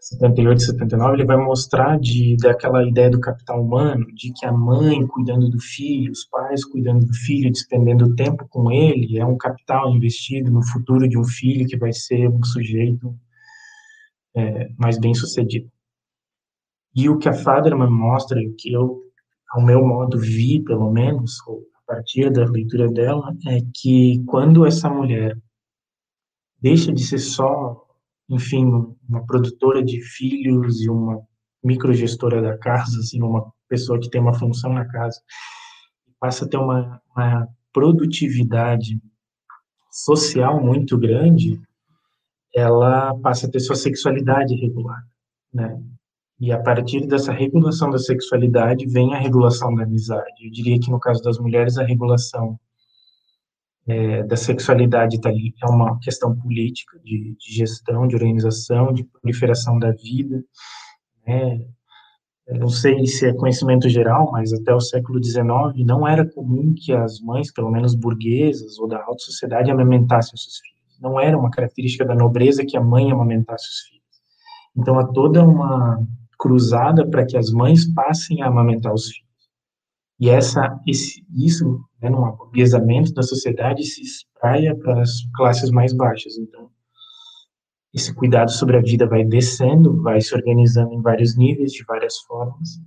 [0.00, 5.06] 78, 79, ele vai mostrar de daquela ideia do capital humano, de que a mãe
[5.06, 9.94] cuidando do filho, os pais cuidando do filho, despendendo tempo com ele, é um capital
[9.94, 13.14] investido no futuro de um filho que vai ser um sujeito
[14.34, 15.75] é, mais bem sucedido.
[16.96, 19.02] E o que a Faderman mostra, o que eu
[19.50, 24.90] ao meu modo, vi, pelo menos, a partir da leitura dela, é que quando essa
[24.90, 25.38] mulher
[26.60, 27.86] deixa de ser só,
[28.28, 28.66] enfim,
[29.08, 31.22] uma produtora de filhos e uma
[31.62, 35.20] microgestora da casa, assim, uma pessoa que tem uma função na casa,
[36.18, 39.00] passa a ter uma, uma produtividade
[39.90, 41.60] social muito grande,
[42.54, 45.02] ela passa a ter sua sexualidade regular,
[45.52, 45.80] né?
[46.38, 50.44] E a partir dessa regulação da sexualidade vem a regulação da amizade.
[50.44, 52.58] Eu diria que no caso das mulheres a regulação
[53.86, 59.04] é, da sexualidade tá ali, é uma questão política de, de, gestão, de organização, de
[59.04, 60.44] proliferação da vida.
[61.26, 61.64] Né?
[62.48, 65.46] Não sei se é conhecimento geral, mas até o século XIX
[65.86, 70.42] não era comum que as mães, pelo menos burguesas ou da alta sociedade, amamentassem os
[70.44, 71.00] seus filhos.
[71.00, 74.04] Não era uma característica da nobreza que a mãe amamentasse os filhos.
[74.76, 76.06] Então há toda uma
[76.38, 79.26] cruzada para que as mães passem a amamentar os filhos.
[80.18, 85.92] E essa, esse, isso, né, num aburguesamento da sociedade, se espraia para as classes mais
[85.92, 86.38] baixas.
[86.38, 86.70] Então,
[87.92, 92.18] esse cuidado sobre a vida vai descendo, vai se organizando em vários níveis, de várias
[92.20, 92.80] formas.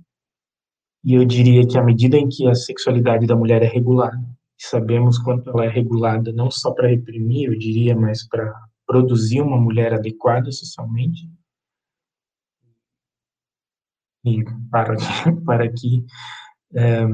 [1.04, 4.20] E eu diria que à medida em que a sexualidade da mulher é regulada,
[4.58, 8.52] sabemos quanto ela é regulada não só para reprimir, eu diria, mas para
[8.86, 11.28] produzir uma mulher adequada socialmente,
[14.24, 16.04] e para, aqui.
[16.74, 17.04] É,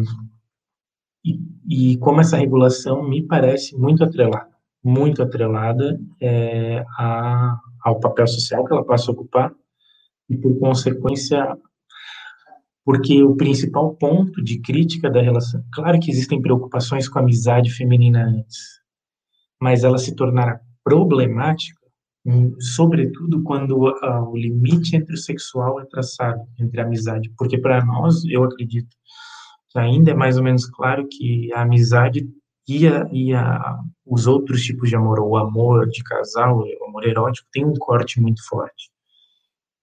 [1.24, 4.48] e, e, como essa regulação me parece muito atrelada,
[4.82, 9.52] muito atrelada é, a, ao papel social que ela passa a ocupar,
[10.28, 11.56] e por consequência,
[12.84, 17.70] porque o principal ponto de crítica da relação, claro que existem preocupações com a amizade
[17.70, 18.80] feminina antes,
[19.60, 21.75] mas ela se tornará problemática
[22.58, 27.84] sobretudo quando uh, o limite entre o sexual é traçado, entre a amizade, porque para
[27.84, 28.96] nós, eu acredito,
[29.70, 32.28] que ainda é mais ou menos claro que a amizade
[32.68, 37.06] e, a, e a, os outros tipos de amor, o amor de casal, o amor
[37.06, 38.90] erótico, tem um corte muito forte.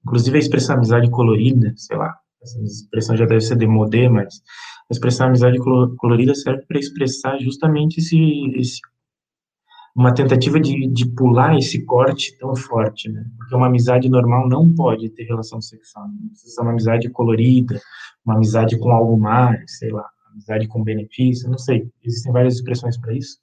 [0.05, 4.41] Inclusive a expressão amizade colorida, sei lá, essa expressão já deve ser demodê, mas
[4.89, 5.57] a expressão amizade
[5.97, 8.17] colorida serve para expressar justamente esse,
[8.57, 8.81] esse
[9.95, 13.25] uma tentativa de, de pular esse corte tão forte, né?
[13.37, 16.07] Porque uma amizade normal não pode ter relação sexual.
[16.29, 17.79] Precisa ser uma amizade colorida,
[18.25, 21.87] uma amizade com algo mais, sei lá, amizade com benefício, não sei.
[22.03, 23.37] Existem várias expressões para isso.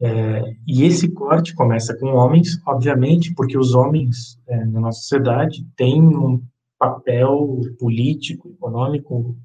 [0.00, 5.64] É, e esse corte começa com homens, obviamente, porque os homens é, na nossa sociedade
[5.76, 6.42] têm um
[6.78, 9.36] papel político, econômico,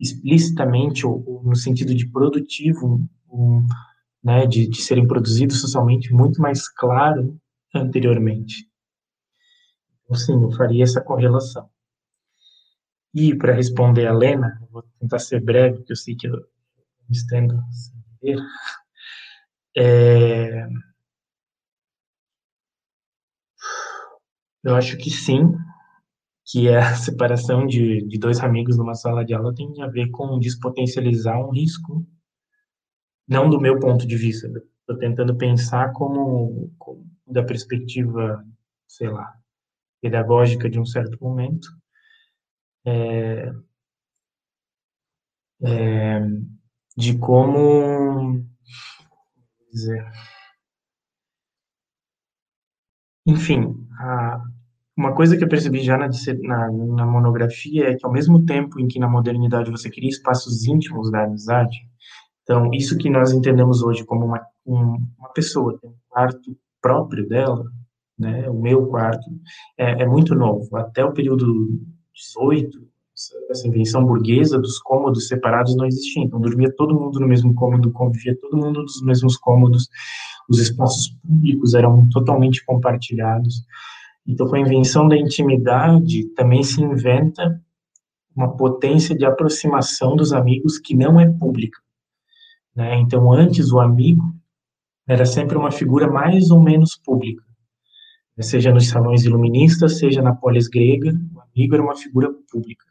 [0.00, 3.66] explicitamente, ou, ou no sentido de produtivo, um,
[4.28, 7.40] né, de, de serem produzidos socialmente muito mais claro
[7.74, 8.70] anteriormente.
[10.04, 11.70] Então, sim, eu faria essa correlação.
[13.14, 16.34] E para responder a Lena, vou tentar ser breve, porque eu sei que eu
[17.08, 18.42] me estendo sem ver.
[19.74, 20.68] É...
[24.62, 25.54] Eu acho que sim,
[26.44, 30.38] que a separação de, de dois amigos numa sala de aula tem a ver com
[30.38, 32.06] despotencializar um risco
[33.28, 38.44] não do meu ponto de vista, estou tentando pensar como, como, da perspectiva,
[38.88, 39.34] sei lá,
[40.00, 41.68] pedagógica de um certo momento,
[42.86, 43.52] é,
[45.62, 46.20] é,
[46.96, 48.44] de como
[49.70, 50.04] dizer,
[53.26, 54.42] enfim, a,
[54.96, 56.08] uma coisa que eu percebi já na,
[56.42, 60.66] na, na monografia é que ao mesmo tempo em que na modernidade você cria espaços
[60.66, 61.87] íntimos da amizade,
[62.48, 67.28] então, isso que nós entendemos hoje como uma, um, uma pessoa tem um quarto próprio
[67.28, 67.62] dela,
[68.18, 69.28] né, o meu quarto,
[69.76, 70.74] é, é, muito novo.
[70.74, 71.78] Até o período
[72.14, 72.88] 18,
[73.50, 76.22] essa invenção burguesa dos cômodos separados não existia.
[76.22, 79.86] Então, dormia todo mundo no mesmo cômodo, convivia todo mundo nos mesmos cômodos,
[80.48, 83.62] os espaços públicos eram totalmente compartilhados.
[84.26, 87.60] Então, com a invenção da intimidade, também se inventa
[88.34, 91.78] uma potência de aproximação dos amigos que não é pública.
[92.78, 92.96] Né?
[93.00, 94.22] Então, antes, o amigo
[95.04, 97.42] era sempre uma figura mais ou menos pública,
[98.36, 98.44] né?
[98.44, 102.84] seja nos salões iluministas, seja na polis grega, o amigo era uma figura pública.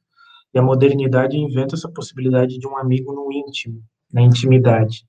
[0.54, 3.82] E a modernidade inventa essa possibilidade de um amigo no íntimo,
[4.12, 5.06] na intimidade.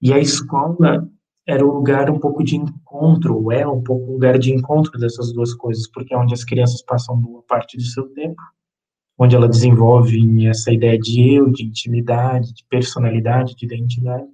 [0.00, 1.06] E a escola
[1.46, 5.52] era o lugar um pouco de encontro, é um pouco lugar de encontro dessas duas
[5.52, 8.40] coisas, porque é onde as crianças passam boa parte do seu tempo,
[9.18, 14.26] onde ela desenvolve essa ideia de eu, de intimidade, de personalidade, de identidade,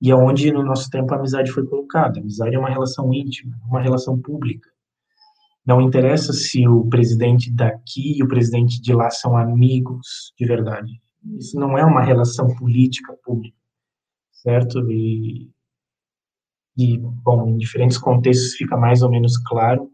[0.00, 2.18] e é onde no nosso tempo a amizade foi colocada.
[2.18, 4.70] A amizade é uma relação íntima, uma relação pública.
[5.64, 11.00] Não interessa se o presidente daqui e o presidente de lá são amigos de verdade.
[11.38, 13.56] Isso não é uma relação política pública,
[14.30, 14.78] certo?
[14.90, 15.50] E,
[16.76, 19.90] e bom, em diferentes contextos fica mais ou menos claro.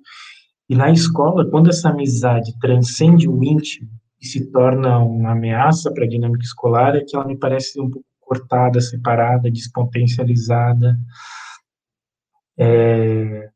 [0.72, 6.04] E na escola, quando essa amizade transcende o íntimo e se torna uma ameaça para
[6.04, 10.98] a dinâmica escolar, é que ela me parece um pouco cortada, separada, despotencializada,
[12.56, 13.50] é,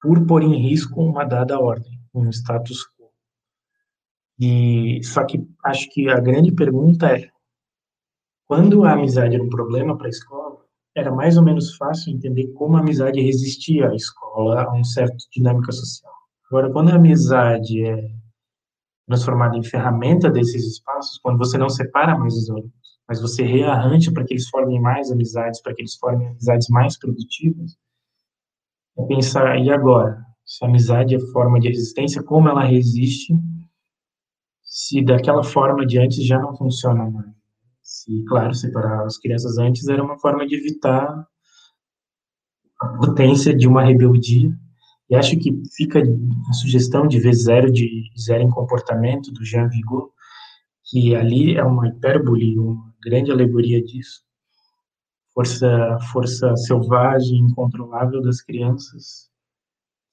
[0.00, 3.10] por pôr em risco uma dada ordem, um status quo.
[4.38, 7.28] E só que acho que a grande pergunta é:
[8.46, 10.64] quando a amizade era um problema para a escola,
[10.94, 15.16] era mais ou menos fácil entender como a amizade resistia à escola, a um certo
[15.32, 16.15] dinâmica social.
[16.48, 18.08] Agora, quando a amizade é
[19.06, 22.72] transformada em ferramenta desses espaços, quando você não separa mais os alunos,
[23.08, 26.98] mas você rearranja para que eles formem mais amizades, para que eles formem amizades mais
[26.98, 27.76] produtivas,
[28.98, 30.24] é pensar, e agora?
[30.44, 33.34] Se a amizade é forma de resistência, como ela resiste
[34.62, 37.34] se daquela forma de antes já não funciona mais?
[37.82, 41.26] Se, claro, separar as crianças antes era uma forma de evitar
[42.80, 44.56] a potência de uma rebeldia
[45.08, 46.02] e acho que fica
[46.48, 50.12] a sugestão de ver zero de zero em comportamento do Jean Vigo,
[50.84, 54.22] que ali é uma hipérbole, uma grande alegoria disso.
[55.32, 59.30] Força, força selvagem, incontrolável das crianças,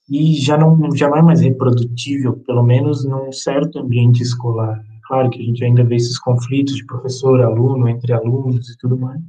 [0.10, 4.84] e já não, já não é mais reprodutível, pelo menos num certo ambiente escolar.
[5.08, 8.98] Claro que a gente ainda vê esses conflitos de professor, aluno, entre alunos e tudo
[8.98, 9.22] mais,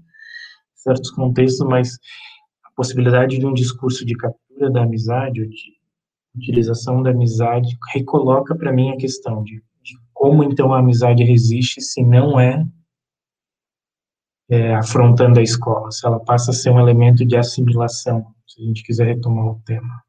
[0.75, 1.99] certos contextos, mas
[2.65, 4.15] a possibilidade de um discurso de
[4.55, 5.75] cultura da amizade, de
[6.37, 11.81] utilização da amizade, recoloca para mim a questão de, de, como então a amizade resiste
[11.81, 12.65] se não é,
[14.49, 18.65] é, afrontando a escola, se ela passa a ser um elemento de assimilação, se a
[18.65, 20.03] gente quiser retomar o tema.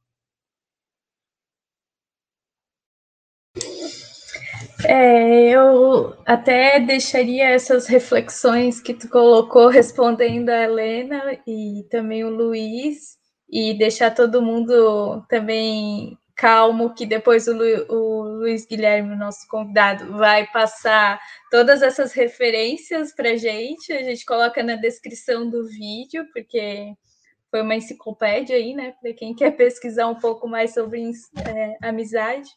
[4.87, 12.29] É, eu até deixaria essas reflexões que tu colocou respondendo a Helena e também o
[12.29, 13.17] Luiz,
[13.49, 20.17] e deixar todo mundo também calmo, que depois o, Lu, o Luiz Guilherme, nosso convidado,
[20.17, 21.19] vai passar
[21.49, 23.93] todas essas referências para gente.
[23.93, 26.93] A gente coloca na descrição do vídeo, porque
[27.49, 28.93] foi uma enciclopédia aí, né?
[29.01, 31.09] Para quem quer pesquisar um pouco mais sobre
[31.47, 32.49] é, amizade.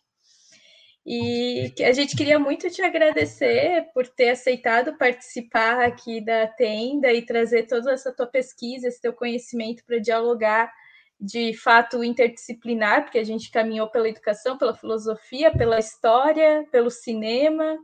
[1.11, 7.25] E a gente queria muito te agradecer por ter aceitado participar aqui da tenda e
[7.25, 10.71] trazer toda essa tua pesquisa, esse teu conhecimento para dialogar
[11.19, 17.79] de fato interdisciplinar, porque a gente caminhou pela educação, pela filosofia, pela história, pelo cinema,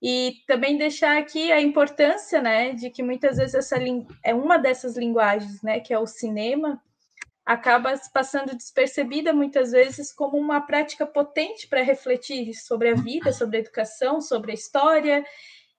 [0.00, 3.76] e também deixar aqui a importância, né, de que muitas vezes essa
[4.22, 6.80] é uma dessas linguagens, né, que é o cinema,
[7.46, 13.58] acaba passando despercebida muitas vezes como uma prática potente para refletir sobre a vida, sobre
[13.58, 15.24] a educação, sobre a história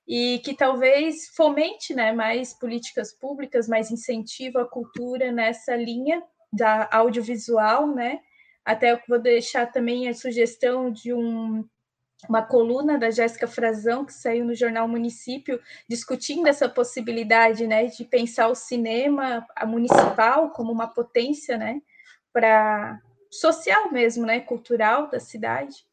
[0.07, 6.23] e que talvez fomente, né, mais políticas públicas, mais incentivo à cultura nessa linha
[6.53, 8.21] da audiovisual, né?
[8.63, 11.67] Até eu vou deixar também a sugestão de um,
[12.27, 18.03] uma coluna da Jéssica Frazão, que saiu no jornal Município, discutindo essa possibilidade né, de
[18.03, 21.81] pensar o cinema municipal como uma potência né,
[22.33, 22.99] para
[23.29, 25.85] social mesmo, né, cultural da cidade.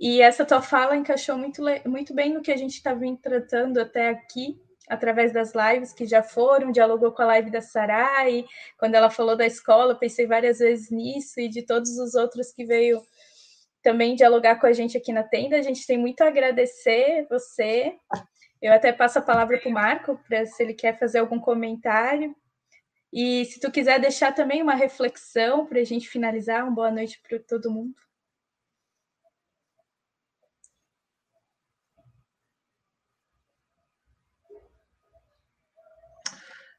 [0.00, 3.78] E essa tua fala encaixou muito, muito bem no que a gente está vindo tratando
[3.78, 4.58] até aqui,
[4.88, 8.44] através das lives que já foram, dialogou com a live da Sarai,
[8.78, 12.64] quando ela falou da escola, pensei várias vezes nisso e de todos os outros que
[12.64, 13.02] veio
[13.82, 15.56] também dialogar com a gente aqui na tenda.
[15.56, 17.94] A gente tem muito a agradecer você.
[18.60, 22.34] Eu até passo a palavra para o Marco, para se ele quer fazer algum comentário.
[23.12, 27.20] E se tu quiser deixar também uma reflexão para a gente finalizar, uma boa noite
[27.26, 27.94] para todo mundo.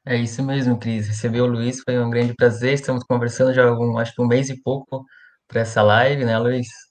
[0.04, 1.08] É isso mesmo, Cris.
[1.08, 2.74] Receber o Luiz foi um grande prazer.
[2.74, 5.04] Estamos conversando já há acho que um mês e pouco
[5.46, 6.89] para essa live, né, Luiz?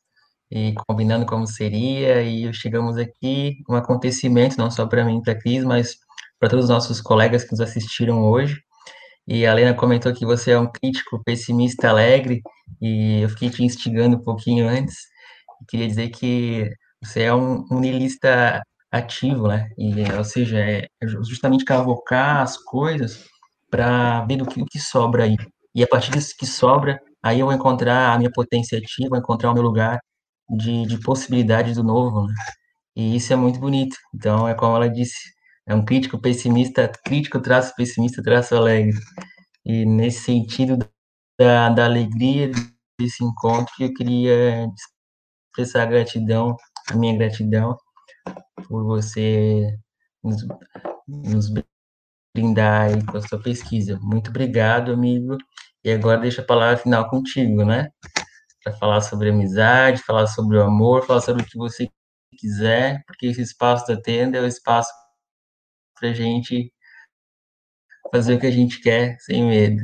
[0.51, 2.21] E combinando como seria.
[2.23, 5.97] E chegamos aqui, um acontecimento, não só para mim, para Cris, mas
[6.39, 8.61] para todos os nossos colegas que nos assistiram hoje.
[9.27, 12.41] E a Lena comentou que você é um crítico pessimista alegre,
[12.81, 14.95] e eu fiquei te instigando um pouquinho antes.
[15.67, 16.69] queria dizer que
[17.03, 18.61] você é um, um niilista
[18.91, 19.69] ativo, né?
[19.77, 20.87] E, ou seja, é
[21.23, 23.25] justamente cavocar as coisas
[23.69, 25.37] para ver o que, o que sobra aí.
[25.75, 29.19] E a partir disso que sobra, aí eu vou encontrar a minha potência ativa, vou
[29.19, 29.99] encontrar o meu lugar
[30.49, 32.33] de, de possibilidade do novo, né?
[32.95, 33.97] E isso é muito bonito.
[34.13, 35.15] Então, é como ela disse,
[35.67, 38.97] é um crítico pessimista, crítico traço pessimista, traço alegre.
[39.65, 40.77] E nesse sentido
[41.39, 42.51] da, da alegria
[42.99, 44.67] desse encontro, eu queria
[45.51, 46.55] expressar a gratidão,
[46.89, 47.77] a minha gratidão
[48.67, 49.77] por você
[50.23, 50.45] nos,
[51.07, 51.49] nos
[52.35, 53.99] brindar aí com a sua pesquisa.
[54.01, 55.37] Muito obrigado, amigo.
[55.83, 57.89] E agora deixa a palavra final contigo, né?
[58.69, 61.89] Para falar sobre amizade, falar sobre o amor, falar sobre o que você
[62.37, 64.91] quiser, porque esse espaço da tenda é o espaço
[65.99, 66.71] para a gente
[68.11, 69.81] fazer o que a gente quer sem medo.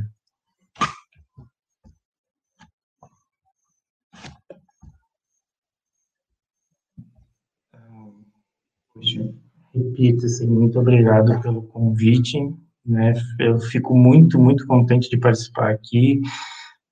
[9.74, 12.38] repito, assim, muito obrigado pelo convite,
[12.86, 13.14] né?
[13.40, 16.22] Eu fico muito, muito contente de participar aqui,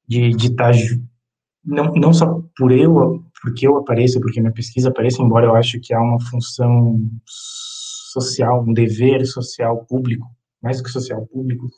[0.07, 0.77] de, de estar, tá
[1.65, 5.79] não, não só por eu, porque eu apareço, porque minha pesquisa aparece, embora eu acho
[5.79, 10.27] que há uma função social, um dever social público,
[10.61, 11.69] mais do que social público,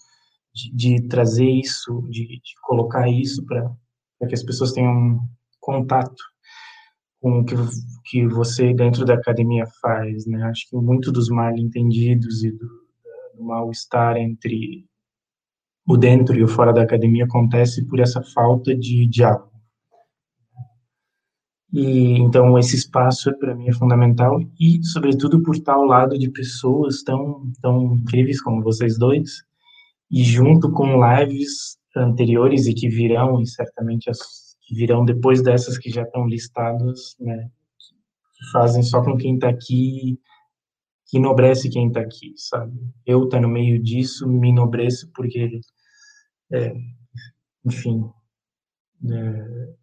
[0.54, 3.72] de, de trazer isso, de, de colocar isso para
[4.28, 5.20] que as pessoas tenham
[5.60, 6.24] contato
[7.22, 7.56] com o que,
[8.06, 10.44] que você dentro da academia faz, né?
[10.44, 12.68] Acho que muito dos mal entendidos e do,
[13.36, 14.86] do mal-estar entre
[15.88, 19.55] o dentro e o fora da academia acontece por essa falta de diálogo.
[21.76, 26.30] E então esse espaço para mim é fundamental e sobretudo por estar ao lado de
[26.30, 29.44] pessoas tão tão incríveis como vocês dois
[30.10, 34.20] e junto com lives anteriores e que virão e certamente as
[34.66, 37.52] que virão depois dessas que já estão listadas, né,
[38.36, 40.18] que fazem só com quem está aqui,
[41.08, 42.74] que enobrece quem está aqui, sabe?
[43.06, 45.60] Eu tá no meio disso me enobrece porque,
[46.52, 46.74] é,
[47.66, 48.10] enfim,
[49.12, 49.76] é,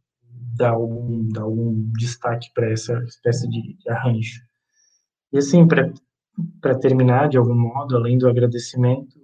[0.54, 4.40] dá, algum, dá algum destaque para essa espécie de, arranjo.
[5.32, 9.20] E assim, para terminar, de algum modo, além do agradecimento,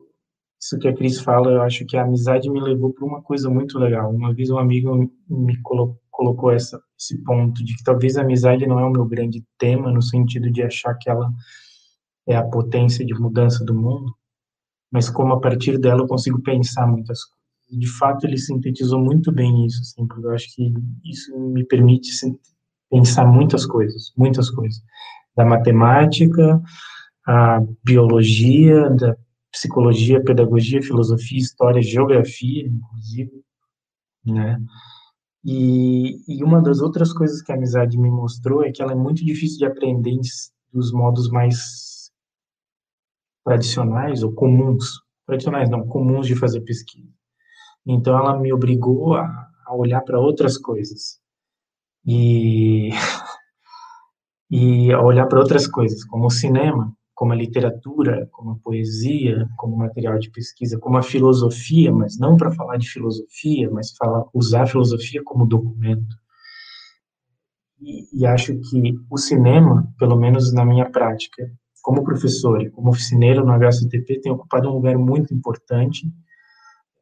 [0.61, 3.49] isso que a Cris fala, eu acho que a amizade me levou para uma coisa
[3.49, 4.11] muito legal.
[4.11, 5.61] Uma vez um amigo me
[6.11, 9.93] colocou essa, esse ponto de que talvez a amizade não é o meu grande tema,
[9.93, 11.31] no sentido de achar que ela
[12.27, 14.13] é a potência de mudança do mundo,
[14.91, 17.38] mas como a partir dela eu consigo pensar muitas coisas.
[17.71, 20.73] De fato, ele sintetizou muito bem isso, assim, porque eu acho que
[21.05, 22.11] isso me permite
[22.91, 24.83] pensar muitas coisas, muitas coisas.
[25.37, 26.61] Da matemática,
[27.27, 29.17] a biologia, da
[29.53, 33.45] psicologia, pedagogia, filosofia, história, geografia, inclusive,
[34.25, 34.61] né?
[35.45, 38.97] E, e uma das outras coisas que a amizade me mostrou é que ela é
[38.97, 40.19] muito difícil de aprender
[40.73, 42.11] dos modos mais
[43.45, 47.18] tradicionais ou comuns, tradicionais não, comuns de fazer pesquisa.
[47.89, 51.19] Então ela me obrigou a, a olhar para outras coisas
[52.07, 52.91] e
[54.51, 59.49] e a olhar para outras coisas, como o cinema, como a literatura, como a poesia,
[59.57, 64.25] como material de pesquisa, como a filosofia, mas não para falar de filosofia, mas falar,
[64.33, 66.17] usar a filosofia como documento.
[67.81, 71.51] E, e, acho que o cinema, pelo menos na minha prática,
[71.83, 76.07] como professor e como oficineiro no HCTP, tem ocupado um lugar muito importante.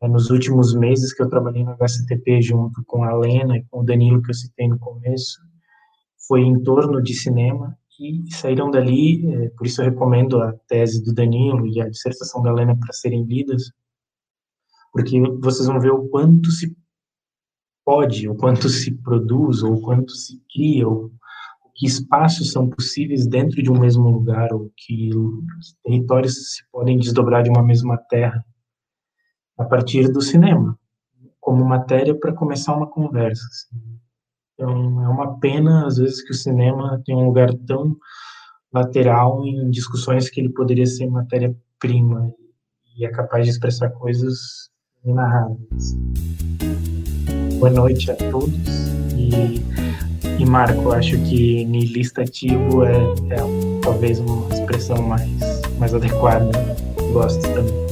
[0.06, 3.80] É, nos últimos meses que eu trabalhei no HCTP junto com a Lena e com
[3.80, 5.40] o Danilo, que eu citei no começo,
[6.28, 11.02] foi em torno de cinema e saíram dali, é, por isso eu recomendo a tese
[11.02, 13.72] do Danilo e a dissertação da Helena para serem lidas,
[14.92, 16.76] porque vocês vão ver o quanto se
[17.84, 21.10] pode, o quanto se produz, ou o quanto se cria, ou
[21.74, 26.98] que espaços são possíveis dentro de um mesmo lugar, ou que, que territórios se podem
[26.98, 28.44] desdobrar de uma mesma terra
[29.58, 30.78] a partir do cinema,
[31.40, 33.42] como matéria para começar uma conversa.
[33.46, 33.96] Assim.
[34.54, 37.96] Então, é uma pena, às vezes, que o cinema tem um lugar tão
[38.72, 42.32] lateral em discussões que ele poderia ser matéria-prima
[42.96, 44.70] e é capaz de expressar coisas
[45.04, 45.94] inarráveis.
[47.58, 48.54] Boa noite a todos
[49.16, 49.62] e,
[50.38, 52.96] e Marco, acho que nihilistativo é,
[53.30, 55.30] é talvez uma expressão mais,
[55.78, 56.50] mais adequada.
[57.12, 57.85] Gosto também.